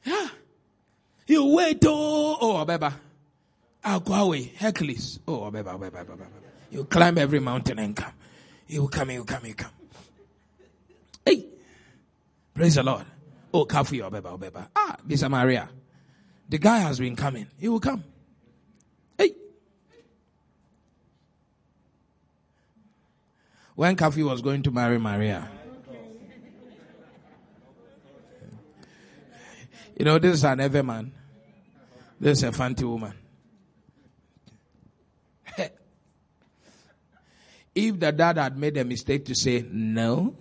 Yeah. 0.04 0.28
You 1.28 1.46
wait, 1.54 1.84
oh, 1.86 2.38
oh, 2.40 2.66
Abeba. 2.66 2.94
Away. 3.84 4.52
Hercules. 4.58 5.20
Oh, 5.28 5.50
Abeba, 5.50 5.78
Abeba, 5.78 6.06
Abeba. 6.06 6.26
You 6.72 6.84
climb 6.84 7.18
every 7.18 7.40
mountain 7.40 7.80
and 7.80 7.96
come. 7.96 8.12
You 8.68 8.88
come, 8.90 9.12
you 9.12 9.24
come, 9.24 9.46
you 9.46 9.54
come. 9.54 9.72
Hey. 11.26 11.46
Praise 12.58 12.74
the 12.74 12.82
Lord. 12.82 13.06
Oh, 13.54 13.66
Kafu, 13.66 14.02
Abeba, 14.02 14.36
Abeba. 14.36 14.68
Ah, 14.76 14.98
Bisa 15.08 15.30
Maria. 15.30 15.70
The 16.50 16.58
guy 16.58 16.80
has 16.80 16.98
been 16.98 17.16
coming. 17.16 17.46
He 17.60 17.70
will 17.70 17.80
come. 17.80 18.04
Hey. 19.16 19.36
When 23.76 23.96
Kafi 23.96 24.26
was 24.26 24.42
going 24.42 24.64
to 24.64 24.72
marry 24.72 24.98
Maria, 24.98 25.48
You 30.00 30.06
know, 30.06 30.20
this 30.20 30.36
is 30.36 30.44
an 30.44 30.60
ever 30.60 30.84
man. 30.84 31.12
This 32.20 32.40
is 32.40 32.44
a 32.44 32.52
fancy 32.52 32.86
woman. 32.86 33.14
if 37.74 38.00
the 38.00 38.12
dad 38.12 38.38
had 38.38 38.58
made 38.58 38.78
a 38.78 38.84
mistake 38.86 39.26
to 39.26 39.34
say 39.36 39.66
no, 39.72 40.36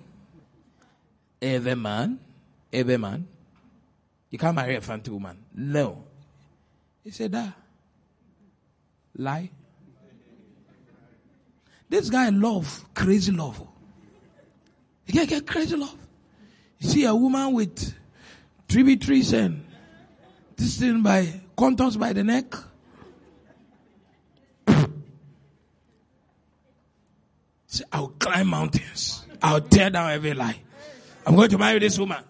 ever 1.41 1.77
man, 1.77 2.19
every 2.73 2.97
man, 2.97 3.27
you 4.31 4.39
can't 4.39 4.55
marry 4.55 4.77
a 4.77 4.81
fancy 4.81 5.11
woman. 5.11 5.39
No. 5.55 6.05
He 7.05 7.11
said, 7.11 7.33
that. 7.33 7.53
Lie. 9.17 9.51
This 11.89 12.11
guy 12.11 12.29
love, 12.31 12.85
crazy 12.95 13.33
love. 13.33 13.67
He 15.07 15.13
get, 15.13 15.29
get 15.29 15.47
crazy 15.47 15.77
love. 15.77 15.97
You 16.79 16.89
see 16.89 17.05
a 17.05 17.15
woman 17.15 17.53
with 17.53 17.95
tributaries 18.69 19.33
and 19.33 19.65
this 20.57 20.79
thing 20.79 21.03
by 21.03 21.41
contours 21.57 21.97
by 21.97 22.13
the 22.13 22.25
neck. 22.25 22.55
See, 27.69 27.85
I'll 27.93 28.09
climb 28.09 28.49
mountains. 28.49 29.25
I'll 29.43 29.61
tear 29.61 29.91
down 29.91 30.11
every 30.11 30.35
lie. 30.35 30.61
I'm 31.27 31.35
going 31.35 31.51
to 31.51 31.59
marry 31.59 31.81
this 31.81 31.99
woman. 31.99 32.23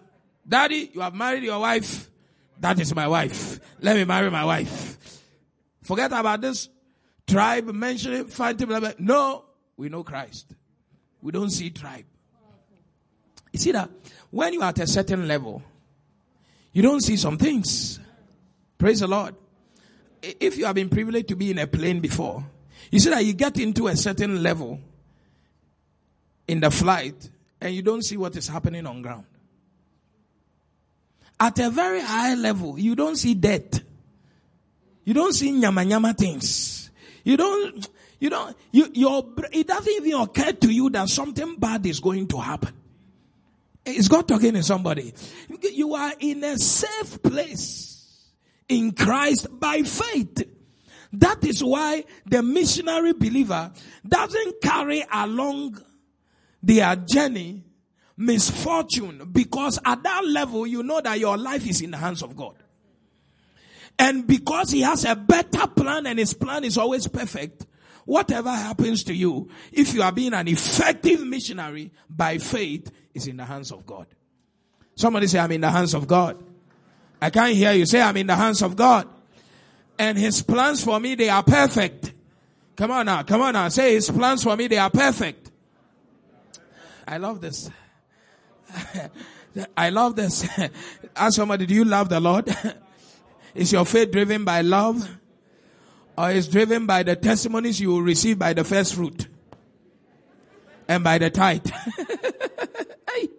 Daddy, 0.47 0.89
you 0.91 1.01
have 1.01 1.13
married 1.13 1.43
your 1.43 1.59
wife. 1.59 2.09
That 2.59 2.79
is 2.79 2.95
my 2.95 3.07
wife. 3.07 3.59
Let 3.79 3.95
me 3.95 4.05
marry 4.05 4.31
my 4.31 4.43
wife. 4.43 4.97
Forget 5.83 6.11
about 6.11 6.41
this 6.41 6.67
tribe 7.27 7.67
mentioning 7.67 8.25
fighting. 8.25 8.67
Blah, 8.67 8.79
blah. 8.79 8.91
No, 8.97 9.45
we 9.77 9.89
know 9.89 10.03
Christ. 10.03 10.55
We 11.21 11.31
don't 11.31 11.51
see 11.51 11.69
tribe. 11.69 12.05
You 13.53 13.59
see 13.59 13.71
that 13.71 13.89
when 14.31 14.53
you 14.53 14.61
are 14.61 14.69
at 14.69 14.79
a 14.79 14.87
certain 14.87 15.27
level, 15.27 15.61
you 16.73 16.81
don't 16.81 17.01
see 17.01 17.17
some 17.17 17.37
things. 17.37 17.99
Praise 18.79 19.01
the 19.01 19.07
Lord. 19.07 19.35
If 20.21 20.57
you 20.57 20.65
have 20.65 20.75
been 20.75 20.89
privileged 20.89 21.27
to 21.27 21.35
be 21.35 21.51
in 21.51 21.59
a 21.59 21.67
plane 21.67 21.99
before, 21.99 22.43
you 22.89 22.99
see 22.99 23.11
that 23.11 23.23
you 23.23 23.33
get 23.33 23.59
into 23.59 23.87
a 23.87 23.95
certain 23.95 24.41
level 24.41 24.79
in 26.47 26.59
the 26.59 26.71
flight 26.71 27.29
and 27.61 27.73
you 27.73 27.81
don't 27.81 28.03
see 28.03 28.17
what 28.17 28.35
is 28.35 28.47
happening 28.47 28.85
on 28.85 29.01
ground. 29.01 29.25
At 31.39 31.59
a 31.59 31.69
very 31.69 32.01
high 32.01 32.35
level, 32.35 32.79
you 32.79 32.95
don't 32.95 33.15
see 33.15 33.33
death. 33.33 33.81
You 35.03 35.13
don't 35.13 35.33
see 35.33 35.51
nyama 35.51 35.85
nyama 35.85 36.13
things. 36.13 36.89
You 37.23 37.37
don't, 37.37 37.87
you 38.19 38.29
don't, 38.29 38.57
you, 38.71 38.89
your, 38.93 39.25
it 39.51 39.67
doesn't 39.67 39.93
even 39.93 40.19
occur 40.19 40.51
to 40.51 40.71
you 40.71 40.89
that 40.91 41.09
something 41.09 41.55
bad 41.57 41.85
is 41.85 41.99
going 41.99 42.27
to 42.29 42.37
happen. 42.37 42.73
Is 43.85 44.07
God 44.09 44.27
talking 44.27 44.53
to 44.53 44.63
somebody? 44.63 45.13
You 45.73 45.93
are 45.93 46.13
in 46.19 46.43
a 46.43 46.57
safe 46.57 47.21
place 47.21 48.31
in 48.67 48.91
Christ 48.91 49.47
by 49.59 49.83
faith. 49.83 50.43
That 51.13 51.45
is 51.45 51.63
why 51.63 52.03
the 52.25 52.43
missionary 52.43 53.13
believer 53.13 53.71
doesn't 54.05 54.61
carry 54.61 55.05
along 55.11 55.81
their 56.67 56.95
journey 56.97 57.63
misfortune 58.17 59.29
because 59.31 59.79
at 59.85 60.03
that 60.03 60.25
level 60.25 60.67
you 60.67 60.83
know 60.83 60.99
that 60.99 61.19
your 61.19 61.37
life 61.37 61.65
is 61.67 61.81
in 61.81 61.91
the 61.91 61.97
hands 61.97 62.21
of 62.21 62.35
God. 62.35 62.55
And 63.97 64.27
because 64.27 64.71
he 64.71 64.81
has 64.81 65.05
a 65.05 65.15
better 65.15 65.65
plan 65.67 66.05
and 66.05 66.19
his 66.19 66.33
plan 66.33 66.63
is 66.63 66.77
always 66.77 67.07
perfect, 67.07 67.65
whatever 68.05 68.51
happens 68.51 69.03
to 69.05 69.13
you, 69.13 69.49
if 69.71 69.93
you 69.93 70.03
are 70.03 70.11
being 70.11 70.33
an 70.33 70.47
effective 70.47 71.25
missionary 71.25 71.91
by 72.09 72.37
faith, 72.37 72.91
is 73.13 73.25
in 73.25 73.37
the 73.37 73.45
hands 73.45 73.71
of 73.71 73.83
God. 73.85 74.05
Somebody 74.95 75.25
say, 75.25 75.39
I'm 75.39 75.51
in 75.51 75.61
the 75.61 75.71
hands 75.71 75.95
of 75.95 76.05
God. 76.05 76.37
I 77.19 77.31
can't 77.31 77.53
hear 77.53 77.71
you 77.71 77.87
say, 77.87 77.99
I'm 77.99 78.17
in 78.17 78.27
the 78.27 78.35
hands 78.35 78.61
of 78.61 78.75
God. 78.75 79.07
And 79.97 80.17
his 80.17 80.43
plans 80.43 80.83
for 80.83 80.99
me, 80.99 81.15
they 81.15 81.29
are 81.29 81.41
perfect. 81.41 82.13
Come 82.75 82.91
on 82.91 83.07
now, 83.07 83.23
come 83.23 83.41
on 83.41 83.53
now. 83.53 83.69
Say 83.69 83.93
his 83.93 84.11
plans 84.11 84.43
for 84.43 84.55
me, 84.55 84.67
they 84.67 84.77
are 84.77 84.91
perfect. 84.91 85.46
I 87.07 87.17
love 87.17 87.39
this. 87.39 87.69
I 89.77 89.89
love 89.89 90.15
this. 90.15 90.47
Ask 91.15 91.35
somebody, 91.37 91.65
do 91.65 91.73
you 91.73 91.85
love 91.85 92.09
the 92.09 92.19
Lord? 92.19 92.53
Is 93.55 93.71
your 93.71 93.85
faith 93.85 94.11
driven 94.11 94.43
by 94.43 94.61
love? 94.61 95.09
Or 96.17 96.31
is 96.31 96.47
driven 96.47 96.87
by 96.87 97.03
the 97.03 97.15
testimonies 97.15 97.79
you 97.79 97.89
will 97.89 98.01
receive 98.01 98.39
by 98.39 98.53
the 98.53 98.63
first 98.63 98.95
fruit? 98.95 99.27
And 100.87 101.03
by 101.03 101.19
the 101.19 101.29
tithe? 101.29 101.67
hey. 103.11 103.29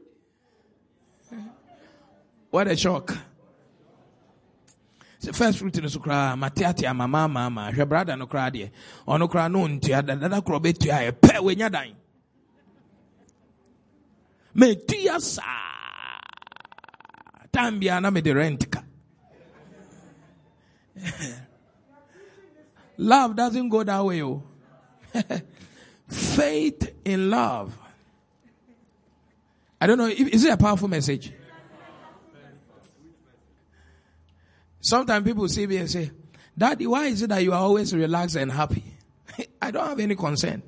What 2.50 2.68
a 2.68 2.76
shock. 2.76 3.16
The 5.20 5.32
first 5.32 5.58
fruit 5.58 5.82
no 5.82 5.88
so 5.88 5.98
koraa 5.98 6.38
mate 6.38 6.94
mama 6.94 7.28
mama 7.28 7.70
hwɛ 7.74 7.84
brada 7.84 8.16
no 8.16 8.26
koraa 8.26 8.50
deɛ 8.50 8.70
ɔno 9.06 9.28
koraa 9.28 9.50
no 9.50 9.66
ntua 9.66 10.06
dada 10.06 10.40
korɔ 10.40 10.62
bɛtua 10.62 10.98
ɛ 10.98 11.08
eh, 11.08 11.10
pɛ 11.10 11.38
wanya 11.42 11.70
dan 11.70 11.92
metua 14.54 15.20
saa 15.20 16.20
time 17.52 17.80
biara 17.80 18.00
na 18.02 18.10
mede 18.10 18.34
rent 18.34 18.70
ka. 18.70 18.82
Love 22.98 23.36
doesn't 23.36 23.68
go 23.68 23.84
that 23.84 24.04
way 24.04 24.22
oh. 24.22 24.42
Faith 26.08 26.94
in 27.04 27.30
love. 27.30 27.78
I 29.80 29.86
don't 29.86 29.98
know 29.98 30.06
is 30.06 30.44
it 30.44 30.52
a 30.52 30.56
powerful 30.56 30.88
message? 30.88 31.32
Sometimes 34.80 35.24
people 35.24 35.48
see 35.48 35.66
me 35.66 35.76
and 35.76 35.90
say, 35.90 36.10
Daddy, 36.56 36.86
why 36.86 37.06
is 37.06 37.22
it 37.22 37.28
that 37.28 37.42
you 37.42 37.52
are 37.52 37.60
always 37.60 37.94
relaxed 37.94 38.36
and 38.36 38.50
happy? 38.50 38.82
I 39.62 39.70
don't 39.70 39.86
have 39.86 40.00
any 40.00 40.16
concern. 40.16 40.62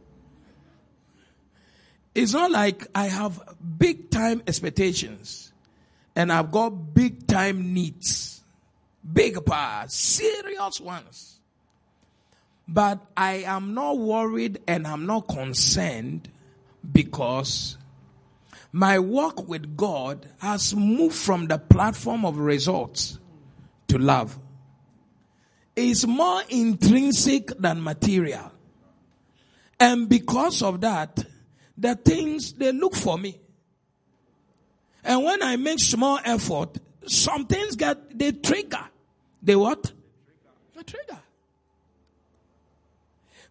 It's 2.14 2.32
not 2.32 2.50
like 2.50 2.86
I 2.94 3.06
have 3.06 3.40
big 3.78 4.10
time 4.10 4.42
expectations 4.46 5.52
and 6.16 6.32
I've 6.32 6.50
got 6.50 6.70
big 6.70 7.26
time 7.26 7.72
needs. 7.72 8.42
Big 9.12 9.44
power, 9.44 9.86
serious 9.88 10.80
ones. 10.80 11.40
But 12.68 13.00
I 13.16 13.44
am 13.46 13.74
not 13.74 13.98
worried 13.98 14.60
and 14.68 14.86
I'm 14.86 15.06
not 15.06 15.28
concerned 15.28 16.28
because 16.92 17.76
my 18.72 18.98
work 18.98 19.48
with 19.48 19.76
God 19.76 20.26
has 20.38 20.74
moved 20.74 21.16
from 21.16 21.46
the 21.46 21.58
platform 21.58 22.24
of 22.24 22.38
results 22.38 23.18
to 23.88 23.98
love 23.98 24.38
It's 25.76 26.06
more 26.06 26.42
intrinsic 26.48 27.48
than 27.58 27.82
material. 27.82 28.52
And 29.78 30.08
because 30.08 30.62
of 30.62 30.82
that, 30.82 31.24
the 31.80 31.94
things 31.94 32.52
they 32.52 32.72
look 32.72 32.94
for 32.94 33.18
me. 33.18 33.40
And 35.02 35.24
when 35.24 35.42
I 35.42 35.56
make 35.56 35.80
small 35.80 36.20
effort, 36.24 36.78
some 37.06 37.46
things 37.46 37.74
get, 37.74 38.16
they 38.16 38.32
trigger. 38.32 38.84
They 39.42 39.56
what? 39.56 39.90
They 40.76 40.82
trigger. 40.82 41.18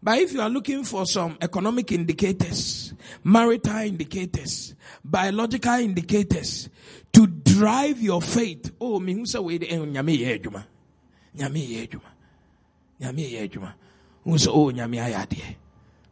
But 0.02 0.20
if 0.20 0.32
you 0.32 0.42
are 0.42 0.50
looking 0.50 0.84
for 0.84 1.06
some 1.06 1.38
economic 1.42 1.92
indicators, 1.92 2.94
marital 3.24 3.80
indicators, 3.80 4.76
biological 5.04 5.74
indicators 5.74 6.70
to 7.12 7.28
drive 7.28 8.00
your 8.00 8.22
faith, 8.22 8.72
oh, 8.80 9.00
me 9.00 9.14
who 9.14 9.26
say 9.26 9.40
wait, 9.40 9.64
eh, 9.64 9.76
nyame 9.76 10.18
ye 10.18 10.38
adwuma. 10.38 10.64
Nyame 11.36 11.68
ye 11.68 11.88
adwuma. 11.88 12.12
Nyame 13.02 13.32
ye 13.32 13.48
adwuma. 13.48 13.74
Who 14.24 14.38
say 14.38 14.52
oh, 14.52 14.72
nyame 14.72 15.04
ayade. 15.04 15.56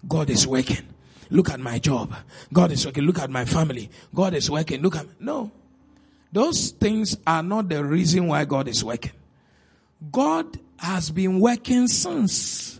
God 0.05 0.29
is 0.31 0.45
working. 0.45 0.96
Look 1.29 1.49
at 1.49 1.59
my 1.59 1.79
job. 1.79 2.13
God 2.51 2.71
is 2.71 2.85
working. 2.85 3.03
Look 3.03 3.19
at 3.19 3.29
my 3.29 3.45
family. 3.45 3.89
God 4.13 4.33
is 4.33 4.49
working. 4.49 4.81
Look 4.81 4.95
at 4.95 5.05
me. 5.05 5.13
no. 5.19 5.51
Those 6.31 6.71
things 6.71 7.17
are 7.25 7.41
not 7.41 7.69
the 7.69 7.83
reason 7.83 8.27
why 8.27 8.45
God 8.45 8.67
is 8.67 8.83
working. 8.83 9.13
God 10.11 10.59
has 10.77 11.09
been 11.09 11.39
working 11.39 11.87
since 11.87 12.79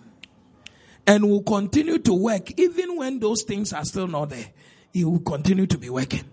and 1.05 1.29
will 1.29 1.43
continue 1.43 1.97
to 1.99 2.13
work 2.13 2.59
even 2.59 2.97
when 2.97 3.19
those 3.19 3.43
things 3.43 3.73
are 3.73 3.85
still 3.85 4.07
not 4.07 4.29
there. 4.29 4.47
He 4.93 5.05
will 5.05 5.19
continue 5.19 5.65
to 5.67 5.77
be 5.77 5.89
working. 5.89 6.25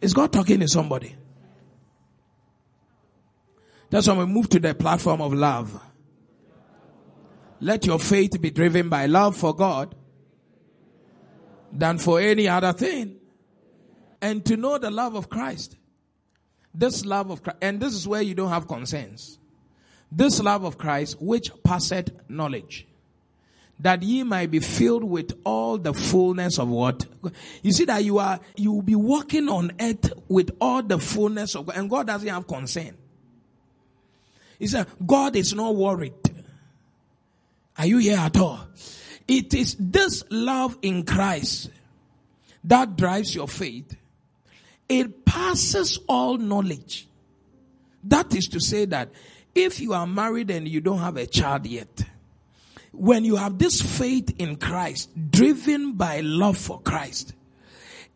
Is 0.00 0.12
God 0.12 0.32
talking 0.32 0.60
to 0.60 0.68
somebody? 0.68 1.14
That's 3.88 4.08
when 4.08 4.18
we 4.18 4.26
move 4.26 4.48
to 4.50 4.58
the 4.58 4.74
platform 4.74 5.20
of 5.20 5.32
love. 5.32 5.80
Let 7.60 7.86
your 7.86 7.98
faith 7.98 8.40
be 8.40 8.50
driven 8.50 8.88
by 8.88 9.06
love 9.06 9.36
for 9.36 9.54
God 9.54 9.94
than 11.78 11.98
for 11.98 12.20
any 12.20 12.48
other 12.48 12.72
thing. 12.72 13.16
And 14.20 14.44
to 14.46 14.56
know 14.56 14.78
the 14.78 14.90
love 14.90 15.14
of 15.14 15.28
Christ. 15.28 15.76
This 16.74 17.04
love 17.04 17.30
of 17.30 17.42
Christ, 17.42 17.58
and 17.62 17.80
this 17.80 17.94
is 17.94 18.06
where 18.06 18.22
you 18.22 18.34
don't 18.34 18.50
have 18.50 18.68
concerns. 18.68 19.38
This 20.12 20.40
love 20.40 20.64
of 20.64 20.76
Christ, 20.78 21.20
which 21.20 21.50
passeth 21.64 22.10
knowledge 22.28 22.86
that 23.80 24.02
ye 24.02 24.22
might 24.22 24.50
be 24.50 24.60
filled 24.60 25.04
with 25.04 25.38
all 25.44 25.76
the 25.78 25.92
fullness 25.92 26.58
of 26.58 26.68
what? 26.68 27.06
You 27.62 27.72
see 27.72 27.84
that 27.84 28.04
you 28.04 28.18
are, 28.18 28.40
you 28.56 28.72
will 28.72 28.82
be 28.82 28.94
walking 28.94 29.48
on 29.48 29.72
earth 29.80 30.12
with 30.28 30.50
all 30.60 30.82
the 30.82 30.98
fullness 30.98 31.54
of 31.54 31.66
God, 31.66 31.76
and 31.76 31.90
God 31.90 32.06
doesn't 32.06 32.28
have 32.28 32.46
concern. 32.46 32.96
He 34.58 34.66
said, 34.66 34.86
God 35.04 35.36
is 35.36 35.54
not 35.54 35.74
worried. 35.74 36.14
Are 37.78 37.86
you 37.86 37.98
here 37.98 38.16
at 38.16 38.36
all? 38.38 38.66
It 39.28 39.54
is 39.54 39.76
this 39.78 40.22
love 40.30 40.78
in 40.82 41.04
Christ 41.04 41.70
that 42.64 42.96
drives 42.96 43.34
your 43.34 43.48
faith. 43.48 43.96
It 44.88 45.24
passes 45.24 45.98
all 46.08 46.38
knowledge. 46.38 47.08
That 48.04 48.34
is 48.34 48.48
to 48.48 48.60
say 48.60 48.84
that 48.86 49.10
if 49.54 49.80
you 49.80 49.94
are 49.94 50.06
married 50.06 50.50
and 50.50 50.68
you 50.68 50.80
don't 50.80 50.98
have 50.98 51.16
a 51.16 51.26
child 51.26 51.66
yet, 51.66 52.04
when 52.92 53.24
you 53.24 53.36
have 53.36 53.58
this 53.58 53.80
faith 53.80 54.34
in 54.38 54.56
Christ, 54.56 55.10
driven 55.30 55.92
by 55.92 56.20
love 56.20 56.56
for 56.56 56.80
Christ, 56.80 57.34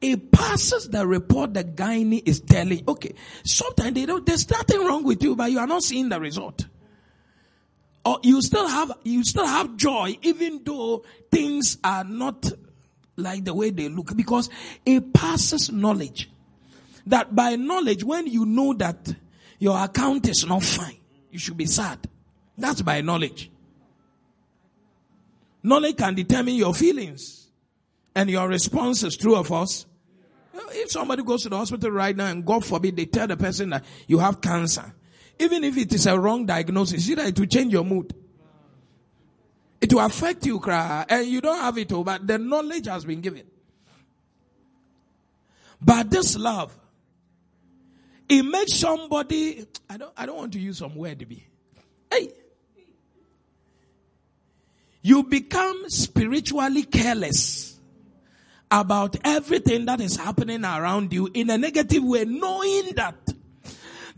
it 0.01 0.33
passes 0.33 0.89
the 0.89 1.07
report 1.07 1.55
that 1.55 1.77
gynae 1.77 2.23
is 2.25 2.41
telling. 2.41 2.85
Okay, 2.89 3.15
sometimes 3.45 3.95
they 3.95 4.07
don't, 4.07 4.25
there's 4.25 4.49
nothing 4.49 4.85
wrong 4.87 5.05
with 5.05 5.23
you, 5.23 5.37
but 5.37 5.51
you 5.51 5.59
are 5.59 5.67
not 5.67 5.83
seeing 5.83 6.09
the 6.09 6.19
result. 6.19 6.67
Or 8.05 8.19
you 8.23 8.41
still 8.41 8.67
have, 8.67 8.93
you 9.05 9.25
still 9.25 9.47
have 9.47 9.77
joy, 9.77 10.17
even 10.23 10.63
though 10.65 11.05
things 11.31 11.79
are 11.85 12.05
not 12.05 12.51
like 13.17 13.45
the 13.45 13.53
way 13.53 13.71
they 13.71 13.89
look, 13.89 14.17
because 14.17 14.49
it 14.87 15.13
passes 15.13 15.71
knowledge. 15.71 16.31
That 17.07 17.35
by 17.35 17.57
knowledge, 17.57 18.05
when 18.05 18.27
you 18.27 18.47
know 18.47 18.73
that 18.75 19.15
your 19.59 19.79
account 19.79 20.29
is 20.29 20.47
not 20.47 20.63
fine, 20.63 20.97
you 21.31 21.39
should 21.39 21.57
be 21.57 21.67
sad. 21.67 21.99
That's 22.57 22.83
by 22.83 23.01
knowledge. 23.03 23.51
Knowledge 25.63 25.97
can 25.97 26.15
determine 26.15 26.55
your 26.55 26.75
feelings 26.75 27.49
and 28.15 28.31
your 28.31 28.49
responses, 28.49 29.17
true 29.17 29.37
of 29.37 29.53
us. 29.53 29.87
If 30.73 30.91
somebody 30.91 31.23
goes 31.23 31.43
to 31.43 31.49
the 31.49 31.57
hospital 31.59 31.91
right 31.91 32.17
now 32.17 32.27
and 32.27 32.45
God 32.45 32.65
forbid 32.65 32.97
they 32.97 33.07
tell 33.07 33.27
the 33.27 33.37
person 33.37 33.71
that 33.71 33.85
you 34.07 34.19
have 34.19 34.41
cancer, 34.41 34.95
even 35.41 35.65
if 35.65 35.77
it 35.77 35.93
is 35.93 36.07
a 36.07 36.19
wrong 36.19 36.47
diagnosis, 36.47 37.07
you 37.09 37.17
know, 37.17 37.25
it 37.25 37.39
will 37.39 37.47
change 37.47 37.73
your 37.73 37.85
mood. 37.85 38.15
It 39.81 39.93
will 39.93 40.01
affect 40.01 40.45
you, 40.45 40.61
cry, 40.61 41.07
and 41.09 41.27
you 41.27 41.41
don't 41.41 41.59
have 41.59 41.79
it 41.79 41.91
all, 41.93 42.05
but 42.05 42.27
the 42.27 42.39
knowledge 42.39 42.87
has 42.87 43.05
been 43.05 43.23
given. 43.23 43.47
But 45.81 46.11
this 46.11 46.37
love, 46.37 46.77
it 48.29 48.43
makes 48.43 48.75
somebody, 48.75 49.67
I 49.89 49.97
don't, 49.97 50.13
I 50.17 50.27
don't 50.27 50.37
want 50.37 50.53
to 50.53 50.61
use 50.61 50.79
some 50.79 50.95
word 50.95 51.19
to 51.21 51.27
be. 51.27 51.47
Hey, 52.11 52.33
you 55.01 55.23
become 55.23 55.89
spiritually 55.89 56.83
careless 56.83 57.81
about 58.71 59.17
everything 59.25 59.87
that 59.87 60.01
is 60.03 60.17
happening 60.17 60.65
around 60.65 61.13
you 61.15 61.31
in 61.33 61.49
a 61.49 61.57
negative 61.57 62.05
way, 62.05 62.27
knowing 62.27 62.93
that 62.97 63.17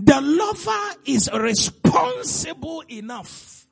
the 0.04 0.20
lover 0.20 1.00
is 1.04 1.30
responsible 1.32 2.82
enough. 2.88 3.66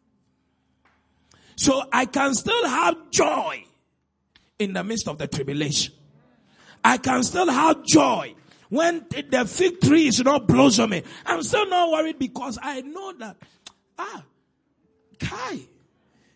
So 1.56 1.82
I 1.92 2.04
can 2.06 2.34
still 2.34 2.66
have 2.68 3.10
joy 3.10 3.64
in 4.58 4.72
the 4.72 4.84
midst 4.84 5.08
of 5.08 5.18
the 5.18 5.26
tribulation. 5.26 5.92
I 6.84 6.98
can 6.98 7.24
still 7.24 7.50
have 7.50 7.84
joy 7.84 8.34
when 8.68 9.04
the 9.10 9.44
fig 9.44 9.80
tree 9.80 10.06
is 10.06 10.22
not 10.22 10.46
blossoming. 10.46 11.02
I'm 11.26 11.42
still 11.42 11.68
not 11.68 11.90
worried 11.90 12.18
because 12.18 12.58
I 12.62 12.80
know 12.82 13.12
that, 13.14 13.36
ah, 13.98 14.24
Kai. 15.18 15.58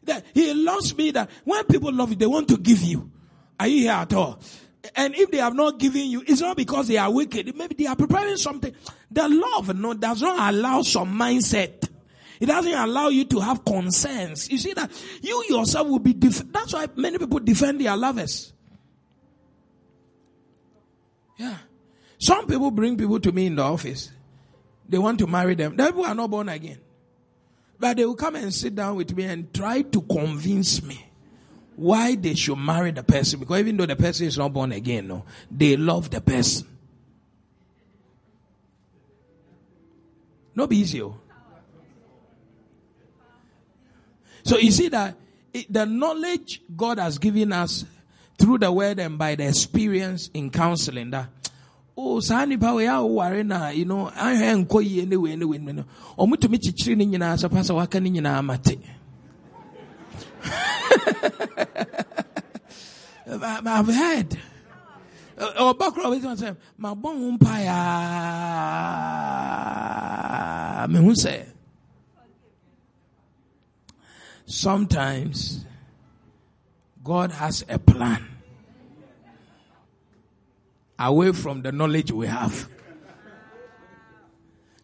That 0.03 0.26
he 0.34 0.53
loves 0.53 0.95
me 0.97 1.12
that 1.12 1.30
when 1.45 1.64
people 1.64 1.92
love 1.92 2.11
you, 2.11 2.16
they 2.16 2.26
want 2.26 2.49
to 2.49 2.59
give 2.59 2.82
you. 2.82 3.11
Are 3.59 3.68
you 3.68 3.82
here 3.82 3.92
at 3.92 4.12
all? 4.12 4.40
And 4.95 5.14
if 5.14 5.30
they 5.30 5.39
have 5.39 5.55
not 5.55 5.78
given 5.78 6.05
you, 6.05 6.22
it's 6.26 6.41
not 6.41 6.57
because 6.57 6.89
they 6.89 6.99
are 6.99 7.12
wicked. 7.12 7.57
Maybe 7.57 7.74
they 7.74 7.87
are 7.87 7.97
preparing 7.97 8.37
something. 8.37 8.74
The 9.11 9.28
love 9.28 9.74
no, 9.76 9.95
does 9.95 10.20
not 10.20 10.55
allow 10.55 10.82
some 10.82 11.18
mindset. 11.18 11.89
It 12.41 12.47
doesn't 12.47 12.74
allow 12.74 13.09
you 13.09 13.24
to 13.26 13.41
have 13.41 13.64
concerns. 13.64 14.51
You 14.51 14.59
see 14.59 14.72
that 14.74 14.91
you 15.22 15.45
yourself 15.49 15.89
will 15.89 16.01
be, 16.01 16.12
def- 16.12 16.53
that's 16.53 16.74
why 16.74 16.89
many 16.97 17.18
people 17.18 17.39
defend 17.39 17.80
their 17.80 17.97
lovers. 17.97 18.53
Yeah. 21.39 21.57
Some 22.18 22.47
people 22.47 22.70
bring 22.70 22.97
people 22.97 23.20
to 23.20 23.32
me 23.32 23.47
in 23.47 23.57
the 23.57 23.62
office. 23.62 24.11
They 24.89 24.99
want 24.99 25.18
to 25.20 25.26
marry 25.26 25.55
them. 25.55 25.76
The 25.76 25.87
people 25.87 26.05
are 26.05 26.14
not 26.14 26.30
born 26.30 26.49
again. 26.49 26.78
But 27.78 27.97
they 27.97 28.05
will 28.05 28.14
come 28.14 28.37
and 28.37 28.53
sit 28.53 28.74
down 28.74 28.97
with 28.97 29.16
me 29.16 29.24
and 29.24 29.53
try 29.53 29.82
to 29.82 30.03
convince 30.03 30.82
me 30.82 31.07
why 31.77 32.14
they 32.14 32.35
should 32.35 32.57
marry 32.59 32.91
the 32.91 33.03
person. 33.03 33.41
Because 33.41 33.61
even 33.61 33.77
though 33.77 33.87
the 33.87 33.97
person 33.97 34.27
is 34.27 34.39
not 34.39 34.53
born 34.53 34.72
again, 34.72 35.09
no, 35.09 35.25
they 35.51 35.77
love 35.77 36.11
the 36.11 36.20
person. 36.20 36.66
No 40.55 40.66
be 40.66 40.79
easy. 40.79 41.03
Oh. 41.03 41.18
So 44.45 44.59
you 44.59 44.70
see 44.70 44.89
that 44.89 45.16
it, 45.53 45.72
the 45.72 45.87
knowledge 45.87 46.61
God 46.77 46.99
has 46.99 47.18
given 47.18 47.53
us 47.53 47.85
through 48.39 48.59
the 48.59 48.70
word 48.70 48.99
and 48.99 49.16
by 49.18 49.35
the 49.35 49.47
experience 49.49 50.31
in 50.35 50.51
counseling 50.51 51.11
that 51.11 51.29
oh 51.97 52.20
saa 52.20 52.45
nipa 52.45 52.75
wei 52.75 52.87
a 52.87 52.99
oh, 52.99 53.09
woware 53.09 53.47
na 53.47 53.68
you 53.68 53.85
know 53.85 54.11
ahwɛ 54.11 54.66
nkɔ 54.66 54.85
yie 54.85 55.07
ne 55.07 55.16
wei 55.16 55.37
ne 55.37 55.45
wei 55.45 55.59
no 55.59 55.85
ɔmo 56.18 56.35
tumi 56.35 56.59
kyekyere 56.59 56.97
ne 56.97 57.07
nyinaa 57.07 57.39
sɛ 57.39 57.75
waka 57.75 58.01
ne 58.01 58.11
nyinaa 58.11 58.45
mate 58.45 58.79
I've 63.26 63.86
heard. 63.86 64.38
Ɔba 65.36 65.92
kora 65.92 66.07
ɔbɛsi 66.09 66.36
sɛ 66.38 66.57
mabɔ 66.78 67.09
ho 67.18 67.30
mpaeɛ 67.36 67.74
mehu 70.88 71.12
sɛ 71.12 71.47
sometimes 74.47 75.64
God 77.03 77.32
has 77.32 77.64
a 77.68 77.78
plan 77.78 78.24
away 80.99 81.32
from 81.32 81.62
the 81.62 81.72
knowledge 81.72 82.12
we 82.12 82.26
have. 82.28 82.68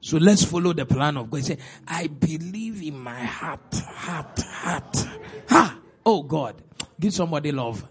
So 0.00 0.16
let's 0.16 0.44
follow 0.44 0.72
the 0.72 0.86
plan 0.86 1.16
of 1.18 1.30
God. 1.30 1.44
Say, 1.44 1.58
I 1.86 2.06
believe 2.06 2.82
in 2.82 2.98
my 2.98 3.20
heart, 3.20 3.74
heart, 3.74 4.40
heart. 4.40 5.08
Ha! 5.48 5.78
Oh 6.04 6.22
God, 6.22 6.62
give 6.98 7.12
somebody 7.12 7.52
love. 7.52 7.86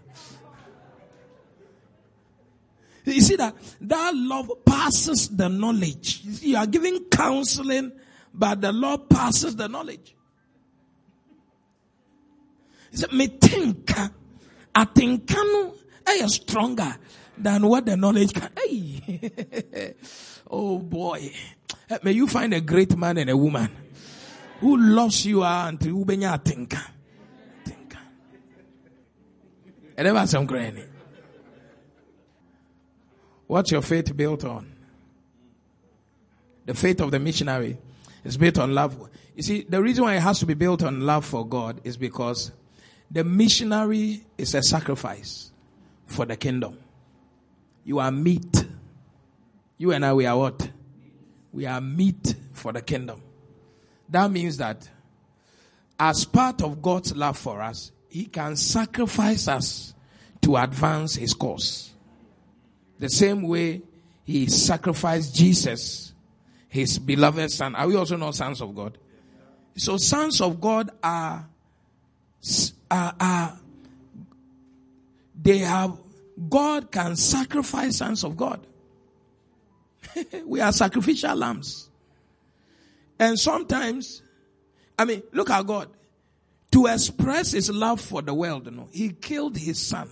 You 3.04 3.20
see 3.20 3.36
that 3.36 3.54
that 3.80 4.14
love 4.14 4.50
passes 4.64 5.28
the 5.28 5.48
knowledge. 5.48 6.20
You, 6.24 6.56
are 6.56 6.66
giving 6.66 7.04
counseling, 7.04 7.92
but 8.32 8.60
the 8.60 8.72
love 8.72 9.08
passes 9.08 9.56
the 9.56 9.68
knowledge. 9.68 10.14
He 12.90 12.96
said, 12.96 13.12
me 13.12 13.28
think, 13.28 13.92
I 14.74 14.84
think 14.84 15.32
I 15.32 16.12
am 16.14 16.28
stronger 16.28 16.96
than 17.38 17.66
what 17.66 17.86
the 17.86 17.96
knowledge 17.96 18.32
can. 18.32 18.50
Hey. 18.56 19.94
oh 20.50 20.78
boy. 20.78 21.32
May 22.02 22.12
you 22.12 22.26
find 22.26 22.54
a 22.54 22.60
great 22.60 22.96
man 22.96 23.18
and 23.18 23.28
a 23.28 23.36
woman 23.36 23.68
who 24.60 24.76
loves 24.76 25.26
you 25.26 25.42
ah, 25.42 25.66
until 25.66 25.88
you 25.88 26.04
benya 26.04 26.42
tinka. 26.42 26.80
Tinka. 27.64 27.98
And 29.96 30.06
ever 30.06 30.26
some 30.26 30.46
granny. 30.46 30.84
What's 33.46 33.72
your 33.72 33.82
faith 33.82 34.16
built 34.16 34.44
on? 34.44 34.72
The 36.66 36.74
faith 36.74 37.00
of 37.00 37.10
the 37.10 37.18
missionary 37.18 37.78
is 38.22 38.36
built 38.36 38.58
on 38.58 38.72
love. 38.72 39.08
You 39.34 39.42
see, 39.42 39.62
the 39.62 39.82
reason 39.82 40.04
why 40.04 40.14
it 40.14 40.20
has 40.20 40.38
to 40.40 40.46
be 40.46 40.54
built 40.54 40.84
on 40.84 41.00
love 41.00 41.24
for 41.24 41.44
God 41.44 41.80
is 41.82 41.96
because 41.96 42.52
the 43.10 43.24
missionary 43.24 44.24
is 44.38 44.54
a 44.54 44.62
sacrifice 44.62 45.50
for 46.06 46.26
the 46.26 46.36
kingdom. 46.36 46.78
You 47.84 47.98
are 47.98 48.12
meat. 48.12 48.64
You 49.78 49.90
and 49.92 50.04
I, 50.04 50.12
we 50.12 50.26
are 50.26 50.38
what? 50.38 50.70
We 51.52 51.66
are 51.66 51.80
meat 51.80 52.34
for 52.52 52.72
the 52.72 52.82
kingdom. 52.82 53.22
That 54.08 54.30
means 54.30 54.56
that 54.58 54.88
as 55.98 56.24
part 56.24 56.62
of 56.62 56.80
God's 56.80 57.14
love 57.16 57.38
for 57.38 57.60
us, 57.60 57.92
He 58.08 58.26
can 58.26 58.56
sacrifice 58.56 59.48
us 59.48 59.94
to 60.42 60.56
advance 60.56 61.16
His 61.16 61.34
cause. 61.34 61.92
The 62.98 63.08
same 63.08 63.42
way 63.42 63.82
He 64.24 64.46
sacrificed 64.46 65.34
Jesus, 65.34 66.12
His 66.68 66.98
beloved 66.98 67.50
Son. 67.50 67.74
Are 67.74 67.86
we 67.86 67.96
also 67.96 68.16
not 68.16 68.34
sons 68.34 68.60
of 68.60 68.74
God? 68.74 68.98
So 69.76 69.96
sons 69.96 70.40
of 70.40 70.60
God 70.60 70.90
are, 71.02 71.48
are, 72.90 73.14
are 73.18 73.58
they 75.42 75.58
have 75.58 75.96
God 76.48 76.90
can 76.90 77.16
sacrifice 77.16 77.98
sons 77.98 78.24
of 78.24 78.36
God. 78.36 78.66
we 80.44 80.60
are 80.60 80.72
sacrificial 80.72 81.34
lambs. 81.36 81.88
And 83.18 83.38
sometimes, 83.38 84.22
I 84.98 85.04
mean, 85.04 85.22
look 85.32 85.50
at 85.50 85.66
God. 85.66 85.88
To 86.72 86.86
express 86.86 87.52
his 87.52 87.68
love 87.68 88.00
for 88.00 88.22
the 88.22 88.32
world, 88.32 88.66
you 88.66 88.70
know, 88.70 88.88
he 88.92 89.10
killed 89.10 89.56
his 89.56 89.84
son. 89.84 90.08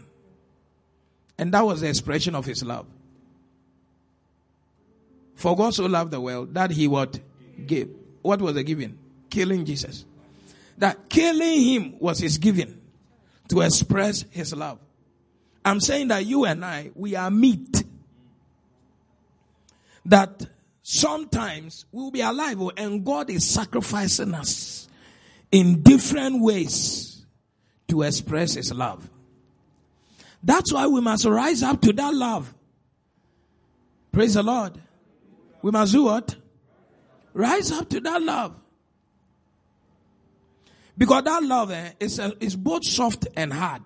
And 1.38 1.52
that 1.54 1.64
was 1.64 1.80
the 1.80 1.88
expression 1.88 2.34
of 2.34 2.44
his 2.44 2.64
love. 2.64 2.86
For 5.36 5.56
God 5.56 5.72
so 5.72 5.86
loved 5.86 6.10
the 6.10 6.20
world 6.20 6.52
that 6.54 6.72
he 6.72 6.88
what 6.88 7.20
gave. 7.64 7.88
What 8.22 8.42
was 8.42 8.54
the 8.54 8.64
giving? 8.64 8.98
Killing 9.30 9.64
Jesus. 9.64 10.04
That 10.78 11.08
killing 11.08 11.62
him 11.62 11.98
was 12.00 12.18
his 12.18 12.38
giving 12.38 12.80
to 13.48 13.60
express 13.60 14.24
his 14.30 14.52
love. 14.52 14.80
I'm 15.64 15.80
saying 15.80 16.08
that 16.08 16.26
you 16.26 16.44
and 16.44 16.64
I, 16.64 16.90
we 16.94 17.14
are 17.14 17.30
meat. 17.30 17.77
That 20.08 20.46
sometimes 20.82 21.86
we'll 21.92 22.10
be 22.10 22.20
alive 22.20 22.60
oh, 22.60 22.72
and 22.76 23.04
God 23.04 23.30
is 23.30 23.48
sacrificing 23.48 24.34
us 24.34 24.88
in 25.52 25.82
different 25.82 26.42
ways 26.42 27.24
to 27.88 28.02
express 28.02 28.54
His 28.54 28.72
love. 28.72 29.08
That's 30.42 30.72
why 30.72 30.86
we 30.86 31.00
must 31.00 31.24
rise 31.24 31.62
up 31.62 31.80
to 31.82 31.92
that 31.92 32.14
love. 32.14 32.54
Praise 34.12 34.34
the 34.34 34.42
Lord. 34.42 34.80
We 35.62 35.70
must 35.70 35.92
do 35.92 36.04
what? 36.04 36.34
Rise 37.34 37.72
up 37.72 37.88
to 37.90 38.00
that 38.00 38.22
love. 38.22 38.54
Because 40.96 41.22
that 41.24 41.42
love 41.42 41.70
eh, 41.70 41.92
is, 42.00 42.18
a, 42.18 42.32
is 42.40 42.56
both 42.56 42.84
soft 42.84 43.28
and 43.36 43.52
hard. 43.52 43.82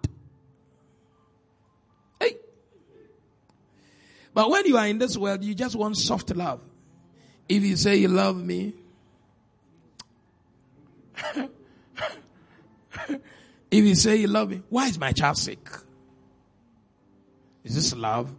But 4.35 4.51
when 4.51 4.67
you 4.67 4.77
are 4.77 4.87
in 4.87 4.99
this 4.99 5.17
world, 5.17 5.45
you 5.45 5.55
just 5.55 5.77
want 5.77 5.97
soft 5.97 6.35
love. 6.35 6.61
If 7.49 7.63
you 7.63 7.77
say 7.77 7.97
you 7.97 8.09
love 8.09 8.43
me, 8.43 8.75
if 13.71 13.85
you 13.85 13.95
say 13.95 14.17
you 14.17 14.29
love 14.29 14.51
me, 14.51 14.63
why 14.69 14.89
is 14.89 14.99
my 14.99 15.13
child 15.13 15.37
sick? 15.37 15.69
Is 17.65 17.75
this 17.75 17.95
love? 17.95 18.33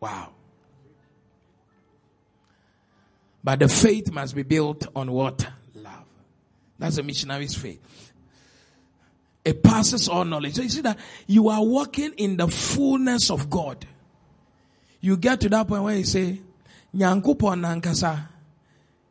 Wow. 0.00 0.30
But 3.44 3.58
the 3.60 3.68
faith 3.68 4.12
must 4.12 4.34
be 4.34 4.42
built 4.42 4.86
on 4.94 5.10
what? 5.10 5.48
Love. 5.74 6.04
That's 6.78 6.98
a 6.98 7.02
missionary's 7.02 7.54
faith. 7.54 7.80
It 9.44 9.62
passes 9.62 10.08
all 10.08 10.24
knowledge. 10.24 10.54
So 10.54 10.62
you 10.62 10.68
see 10.68 10.80
that 10.82 10.98
you 11.26 11.48
are 11.48 11.64
walking 11.64 12.12
in 12.16 12.36
the 12.36 12.48
fullness 12.48 13.30
of 13.30 13.50
God. 13.50 13.84
You 15.00 15.16
get 15.16 15.40
to 15.40 15.48
that 15.48 15.66
point 15.66 15.82
where 15.82 15.96
you 15.96 16.04
say, 16.04 16.40
Nyankupon 16.94 17.60
nankasa, 17.60 18.28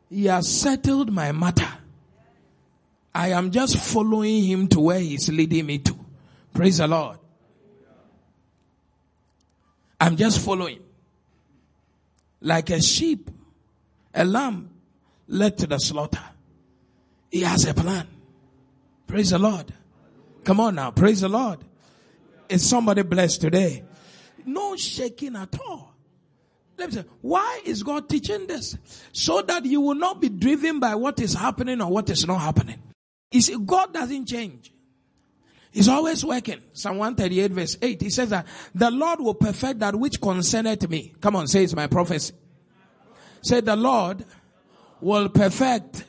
he 0.08 0.26
has 0.26 0.48
settled 0.48 1.12
my 1.12 1.32
matter. 1.32 1.68
I 3.14 3.28
am 3.28 3.50
just 3.50 3.76
following 3.76 4.44
him 4.44 4.68
to 4.68 4.80
where 4.80 4.98
he's 4.98 5.28
leading 5.28 5.66
me 5.66 5.78
to. 5.78 5.94
Praise 6.54 6.78
the 6.78 6.86
Lord. 6.86 7.18
I'm 10.00 10.16
just 10.16 10.40
following. 10.40 10.80
Like 12.40 12.70
a 12.70 12.80
sheep, 12.80 13.30
a 14.14 14.24
lamb 14.24 14.70
led 15.28 15.58
to 15.58 15.66
the 15.66 15.78
slaughter. 15.78 16.22
He 17.30 17.40
has 17.42 17.66
a 17.66 17.74
plan. 17.74 18.06
Praise 19.06 19.30
the 19.30 19.38
Lord. 19.38 19.72
Come 20.44 20.60
on 20.60 20.74
now. 20.74 20.90
Praise 20.90 21.20
the 21.20 21.28
Lord. 21.28 21.60
Is 22.48 22.68
somebody 22.68 23.02
blessed 23.02 23.40
today? 23.40 23.84
No 24.44 24.76
shaking 24.76 25.36
at 25.36 25.58
all. 25.60 25.94
let 26.76 26.88
me 26.88 26.94
say, 26.96 27.04
why 27.20 27.60
is 27.64 27.82
God 27.82 28.08
teaching 28.08 28.46
this? 28.46 28.76
So 29.12 29.40
that 29.42 29.64
you 29.64 29.80
will 29.80 29.94
not 29.94 30.20
be 30.20 30.28
driven 30.28 30.80
by 30.80 30.94
what 30.96 31.20
is 31.20 31.34
happening 31.34 31.80
or 31.80 31.90
what 31.90 32.10
is 32.10 32.26
not 32.26 32.40
happening. 32.40 32.82
You 33.30 33.40
see, 33.40 33.56
God 33.64 33.94
doesn't 33.94 34.26
change. 34.26 34.72
He's 35.70 35.88
always 35.88 36.22
working. 36.24 36.60
Psalm 36.74 36.98
138 36.98 37.50
verse 37.52 37.78
8. 37.80 38.02
He 38.02 38.10
says 38.10 38.28
that 38.28 38.46
the 38.74 38.90
Lord 38.90 39.20
will 39.20 39.34
perfect 39.34 39.80
that 39.80 39.96
which 39.96 40.20
concerneth 40.20 40.88
me. 40.88 41.14
Come 41.20 41.36
on, 41.36 41.46
say 41.46 41.64
it's 41.64 41.74
my 41.74 41.86
prophecy. 41.86 42.34
Say 43.40 43.60
the 43.60 43.74
Lord 43.74 44.24
will 45.00 45.30
perfect 45.30 46.04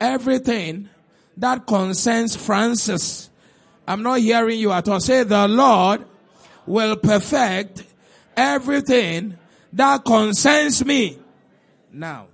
everything 0.00 0.88
that 1.36 1.66
concerns 1.66 2.36
Francis. 2.36 3.28
I'm 3.86 4.02
not 4.02 4.20
hearing 4.20 4.58
you 4.58 4.72
at 4.72 4.88
all. 4.88 5.00
Say 5.00 5.24
the 5.24 5.48
Lord 5.48 6.04
will 6.66 6.96
perfect 6.96 7.84
everything 8.36 9.36
that 9.72 10.04
concerns 10.04 10.84
me. 10.84 11.18
Now, 11.92 12.28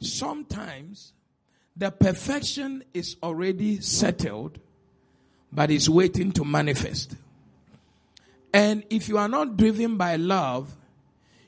sometimes 0.00 1.12
the 1.76 1.90
perfection 1.90 2.84
is 2.94 3.16
already 3.22 3.80
settled, 3.80 4.58
but 5.52 5.70
is 5.70 5.88
waiting 5.88 6.32
to 6.32 6.44
manifest. 6.44 7.16
And 8.52 8.84
if 8.90 9.08
you 9.08 9.18
are 9.18 9.28
not 9.28 9.56
driven 9.56 9.96
by 9.96 10.16
love, 10.16 10.74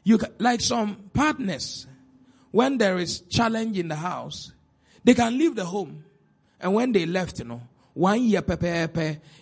you 0.04 0.18
like 0.38 0.60
some 0.60 1.10
partners, 1.12 1.86
when 2.50 2.78
there 2.78 2.98
is 2.98 3.20
challenge 3.20 3.78
in 3.78 3.88
the 3.88 3.96
house, 3.96 4.52
they 5.04 5.14
can 5.14 5.38
leave 5.38 5.54
the 5.54 5.64
home. 5.64 6.04
And 6.60 6.74
when 6.74 6.92
they 6.92 7.06
left, 7.06 7.38
you 7.38 7.44
know, 7.44 7.62
one 7.98 8.22
year, 8.22 8.44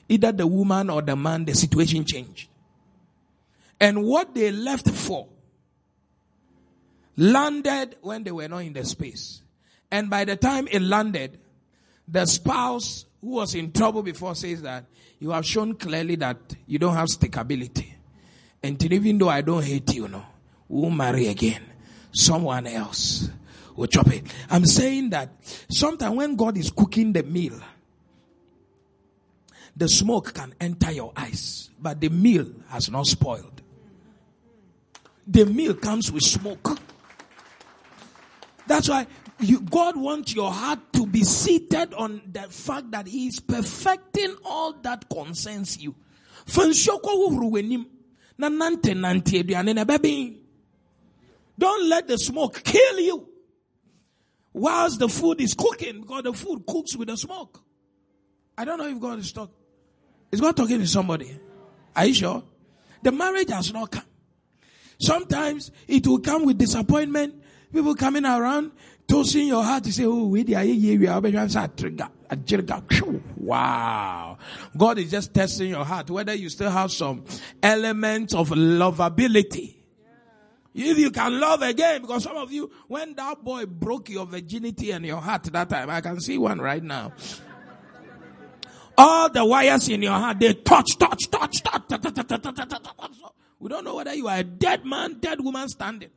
either 0.08 0.32
the 0.32 0.46
woman 0.46 0.88
or 0.88 1.02
the 1.02 1.14
man, 1.14 1.44
the 1.44 1.54
situation 1.54 2.06
changed. 2.06 2.48
And 3.78 4.02
what 4.02 4.34
they 4.34 4.50
left 4.50 4.88
for 4.88 5.28
landed 7.18 7.96
when 8.00 8.24
they 8.24 8.30
were 8.30 8.48
not 8.48 8.60
in 8.60 8.72
the 8.72 8.82
space. 8.86 9.42
And 9.90 10.08
by 10.08 10.24
the 10.24 10.36
time 10.36 10.68
it 10.70 10.80
landed, 10.80 11.38
the 12.08 12.24
spouse 12.24 13.04
who 13.20 13.32
was 13.32 13.54
in 13.54 13.72
trouble 13.72 14.02
before 14.02 14.34
says 14.34 14.62
that 14.62 14.86
you 15.18 15.32
have 15.32 15.44
shown 15.44 15.74
clearly 15.74 16.16
that 16.16 16.38
you 16.66 16.78
don't 16.78 16.94
have 16.94 17.08
stickability. 17.08 17.92
And 18.62 18.82
even 18.90 19.18
though 19.18 19.28
I 19.28 19.42
don't 19.42 19.64
hate 19.64 19.94
you, 19.94 20.08
no, 20.08 20.24
we'll 20.66 20.90
marry 20.90 21.28
again. 21.28 21.62
Someone 22.10 22.66
else 22.66 23.28
will 23.74 23.86
chop 23.86 24.08
it. 24.08 24.24
I'm 24.48 24.64
saying 24.64 25.10
that 25.10 25.28
sometimes 25.70 26.16
when 26.16 26.36
God 26.36 26.56
is 26.56 26.70
cooking 26.70 27.12
the 27.12 27.22
meal, 27.22 27.60
the 29.76 29.88
smoke 29.88 30.32
can 30.32 30.54
enter 30.58 30.90
your 30.90 31.12
eyes, 31.14 31.70
but 31.78 32.00
the 32.00 32.08
meal 32.08 32.46
has 32.68 32.90
not 32.90 33.06
spoiled. 33.06 33.60
The 35.26 35.44
meal 35.44 35.74
comes 35.74 36.10
with 36.10 36.22
smoke. 36.22 36.80
That's 38.66 38.88
why 38.88 39.06
you, 39.38 39.60
God 39.60 39.96
wants 39.96 40.34
your 40.34 40.50
heart 40.50 40.78
to 40.94 41.06
be 41.06 41.24
seated 41.24 41.92
on 41.92 42.22
the 42.32 42.44
fact 42.44 42.90
that 42.92 43.06
He 43.06 43.26
is 43.26 43.38
perfecting 43.40 44.34
all 44.44 44.72
that 44.82 45.08
concerns 45.10 45.78
you. 45.78 45.94
Don't 51.58 51.88
let 51.88 52.08
the 52.08 52.16
smoke 52.18 52.62
kill 52.62 53.00
you 53.00 53.28
whilst 54.52 54.98
the 55.00 55.08
food 55.08 55.40
is 55.40 55.54
cooking 55.54 56.00
because 56.00 56.22
the 56.22 56.32
food 56.32 56.64
cooks 56.66 56.96
with 56.96 57.08
the 57.08 57.16
smoke. 57.16 57.60
I 58.56 58.64
don't 58.64 58.78
know 58.78 58.88
if 58.88 58.98
God 58.98 59.18
is 59.18 59.32
talking. 59.32 59.54
Is 60.30 60.40
God 60.40 60.56
talking 60.56 60.78
to 60.78 60.86
somebody? 60.86 61.38
Are 61.94 62.06
you 62.06 62.14
sure? 62.14 62.42
The 63.02 63.12
marriage 63.12 63.50
has 63.50 63.72
not 63.72 63.90
come. 63.90 64.04
Sometimes 64.98 65.70
it 65.86 66.06
will 66.06 66.20
come 66.20 66.44
with 66.44 66.58
disappointment. 66.58 67.42
People 67.72 67.94
coming 67.94 68.24
around, 68.24 68.72
tossing 69.06 69.48
your 69.48 69.62
heart 69.62 69.84
to 69.84 69.92
say, 69.92 70.04
Oh, 70.04 70.26
we 70.26 70.44
Wow. 73.36 74.38
God 74.76 74.98
is 74.98 75.10
just 75.10 75.32
testing 75.32 75.70
your 75.70 75.84
heart, 75.84 76.10
whether 76.10 76.34
you 76.34 76.48
still 76.48 76.70
have 76.70 76.90
some 76.90 77.24
elements 77.62 78.34
of 78.34 78.50
lovability. 78.50 79.74
If 80.74 80.98
you 80.98 81.10
can 81.10 81.40
love 81.40 81.62
again, 81.62 82.02
because 82.02 82.24
some 82.24 82.36
of 82.36 82.52
you, 82.52 82.70
when 82.86 83.14
that 83.14 83.42
boy 83.42 83.64
broke 83.64 84.10
your 84.10 84.26
virginity 84.26 84.90
and 84.90 85.06
your 85.06 85.20
heart 85.22 85.44
that 85.44 85.70
time, 85.70 85.88
I 85.88 86.02
can 86.02 86.20
see 86.20 86.36
one 86.36 86.60
right 86.60 86.82
now. 86.82 87.12
All 88.98 89.28
the 89.30 89.44
wires 89.44 89.88
in 89.88 90.02
your 90.02 90.12
heart—they 90.12 90.54
touch, 90.54 90.96
touch, 90.98 91.30
touch, 91.30 91.62
touch. 91.62 91.92
We 93.58 93.68
don't 93.68 93.84
know 93.84 93.96
whether 93.96 94.14
you 94.14 94.28
are 94.28 94.38
a 94.38 94.44
dead 94.44 94.84
man, 94.84 95.18
dead 95.20 95.40
woman 95.40 95.68
standing. 95.68 96.10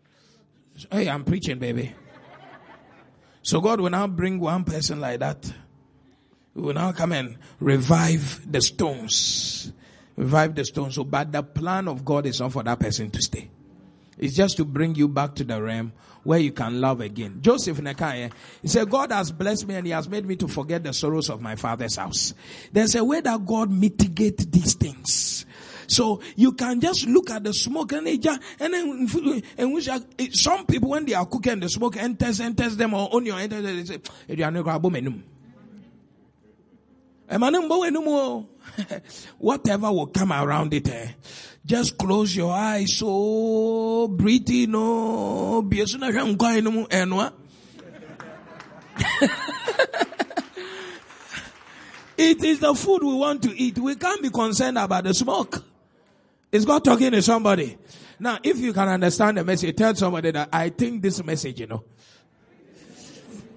Hey, 0.91 1.09
I'm 1.09 1.23
preaching, 1.23 1.59
baby. 1.59 1.93
So 3.41 3.61
God 3.61 3.81
will 3.81 3.89
now 3.89 4.07
bring 4.07 4.39
one 4.39 4.63
person 4.63 4.99
like 4.99 5.19
that. 5.19 5.51
He 6.53 6.61
will 6.61 6.73
now 6.73 6.91
come 6.91 7.13
and 7.13 7.37
revive 7.59 8.49
the 8.49 8.61
stones. 8.61 9.71
Revive 10.15 10.55
the 10.55 10.65
stones. 10.65 10.95
So, 10.95 11.03
but 11.03 11.31
the 11.31 11.43
plan 11.43 11.87
of 11.87 12.03
God 12.03 12.25
is 12.25 12.39
not 12.39 12.51
for 12.51 12.63
that 12.63 12.79
person 12.79 13.09
to 13.11 13.21
stay. 13.21 13.49
It's 14.19 14.35
just 14.35 14.57
to 14.57 14.65
bring 14.65 14.95
you 14.95 15.07
back 15.07 15.35
to 15.35 15.43
the 15.43 15.61
realm 15.61 15.93
where 16.23 16.39
you 16.39 16.51
can 16.51 16.81
love 16.81 17.01
again. 17.01 17.39
Joseph 17.41 17.77
Nekaya, 17.77 18.31
he 18.61 18.67
said, 18.67 18.89
God 18.89 19.11
has 19.11 19.31
blessed 19.31 19.67
me 19.67 19.75
and 19.75 19.85
he 19.85 19.93
has 19.93 20.09
made 20.09 20.25
me 20.25 20.35
to 20.35 20.47
forget 20.47 20.83
the 20.83 20.93
sorrows 20.93 21.29
of 21.29 21.41
my 21.41 21.55
father's 21.55 21.95
house. 21.95 22.33
There's 22.71 22.95
a 22.95 23.03
way 23.03 23.21
that 23.21 23.45
God 23.45 23.71
mitigate 23.71 24.51
these 24.51 24.73
things. 24.73 25.45
So 25.87 26.21
you 26.35 26.51
can 26.51 26.79
just 26.79 27.07
look 27.07 27.31
at 27.31 27.43
the 27.43 27.53
smoke 27.53 27.93
and 27.93 28.07
and 28.07 28.39
then 28.59 29.41
and 29.57 29.73
which 29.73 29.89
are, 29.89 29.99
some 30.33 30.67
people 30.67 30.89
when 30.89 31.05
they 31.05 31.15
are 31.15 31.25
cooking 31.25 31.59
the 31.59 31.67
smoke 31.67 31.97
enters 31.97 32.39
enters 32.39 32.77
them 32.77 32.93
or 32.93 33.09
onion 33.11 33.39
enters 33.39 33.63
they 33.63 33.97
say, 33.97 33.99
Whatever 39.37 39.91
will 39.91 40.07
come 40.07 40.31
around 40.31 40.73
it, 40.73 40.89
eh? 40.89 41.09
just 41.65 41.97
close 41.97 42.35
your 42.35 42.51
eyes. 42.51 42.97
So 42.97 44.07
breathe 44.07 44.49
in. 44.49 44.73
Oh, 44.75 45.61
and 46.91 47.15
what? 47.15 47.33
It 52.19 52.43
is 52.43 52.59
the 52.59 52.75
food 52.75 53.01
we 53.01 53.13
want 53.13 53.43
to 53.43 53.57
eat. 53.57 53.77
We 53.77 53.95
can't 53.95 54.21
be 54.21 54.29
concerned 54.29 54.77
about 54.77 55.05
the 55.05 55.13
smoke. 55.13 55.63
Is 56.51 56.65
God 56.65 56.83
talking 56.83 57.11
to 57.11 57.21
somebody? 57.21 57.77
Now, 58.19 58.39
if 58.43 58.57
you 58.57 58.73
can 58.73 58.89
understand 58.89 59.37
the 59.37 59.45
message, 59.45 59.73
tell 59.77 59.95
somebody 59.95 60.31
that 60.31 60.49
I 60.51 60.67
think 60.67 61.01
this 61.01 61.23
message, 61.23 61.61
you 61.61 61.67
know, 61.67 61.85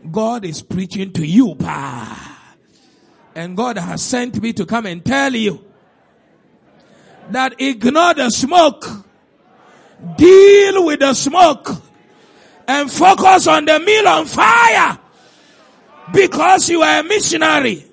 God 0.08 0.44
is 0.44 0.62
preaching 0.62 1.12
to 1.14 1.26
you, 1.26 1.56
pa. 1.56 2.41
And 3.34 3.56
God 3.56 3.78
has 3.78 4.02
sent 4.02 4.40
me 4.42 4.52
to 4.54 4.66
come 4.66 4.86
and 4.86 5.04
tell 5.04 5.34
you 5.34 5.64
that 7.30 7.60
ignore 7.60 8.14
the 8.14 8.30
smoke, 8.30 8.84
deal 10.16 10.84
with 10.84 11.00
the 11.00 11.14
smoke, 11.14 11.68
and 12.68 12.90
focus 12.90 13.46
on 13.46 13.64
the 13.64 13.78
meal 13.80 14.06
on 14.08 14.26
fire 14.26 14.98
because 16.12 16.68
you 16.68 16.82
are 16.82 17.00
a 17.00 17.02
missionary. 17.02 17.86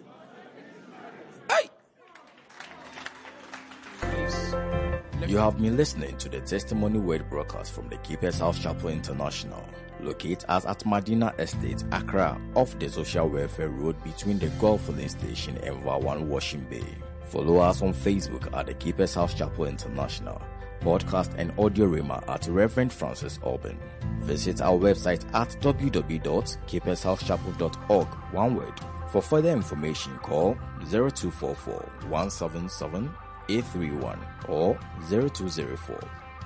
You 5.27 5.37
have 5.37 5.61
been 5.61 5.77
listening 5.77 6.17
to 6.17 6.27
the 6.27 6.41
Testimony 6.41 6.97
Word 6.97 7.29
broadcast 7.29 7.71
from 7.71 7.87
the 7.87 7.97
Keepers 7.97 8.39
House 8.39 8.57
Chapel 8.57 8.89
International, 8.89 9.63
located 10.01 10.45
at 10.49 10.63
Madina 10.85 11.37
Estate, 11.39 11.83
Accra, 11.91 12.39
off 12.55 12.77
the 12.79 12.89
Social 12.89 13.29
Welfare 13.29 13.69
Road 13.69 14.01
between 14.03 14.39
the 14.39 14.47
Gulf 14.59 14.81
Filling 14.85 15.09
Station 15.09 15.57
and 15.63 15.83
Wawan 15.83 16.27
Washing 16.27 16.61
Bay. 16.69 16.83
Follow 17.29 17.57
us 17.57 17.81
on 17.81 17.93
Facebook 17.93 18.51
at 18.57 18.65
the 18.65 18.73
Keepers 18.73 19.13
House 19.13 19.33
Chapel 19.33 19.65
International, 19.65 20.41
podcast 20.81 21.33
and 21.37 21.51
audio 21.59 21.85
rima 21.85 22.23
at 22.27 22.47
Reverend 22.47 22.91
Francis 22.91 23.39
Alban. 23.43 23.77
Visit 24.21 24.61
our 24.61 24.77
website 24.77 25.23
at 25.33 25.49
www.keepershousechapel.org, 25.61 28.07
one 28.33 28.55
word. 28.55 28.73
For 29.11 29.21
further 29.21 29.51
information, 29.51 30.17
call 30.19 30.55
0244 30.89 31.73
177 32.09 33.09
831 33.49 34.19
or 34.47 34.79
0204 35.09 35.99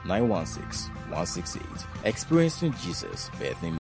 916 0.06 0.90
168. 1.10 1.64
Experiencing 2.04 2.74
Jesus, 2.82 3.30
birthing 3.40 3.72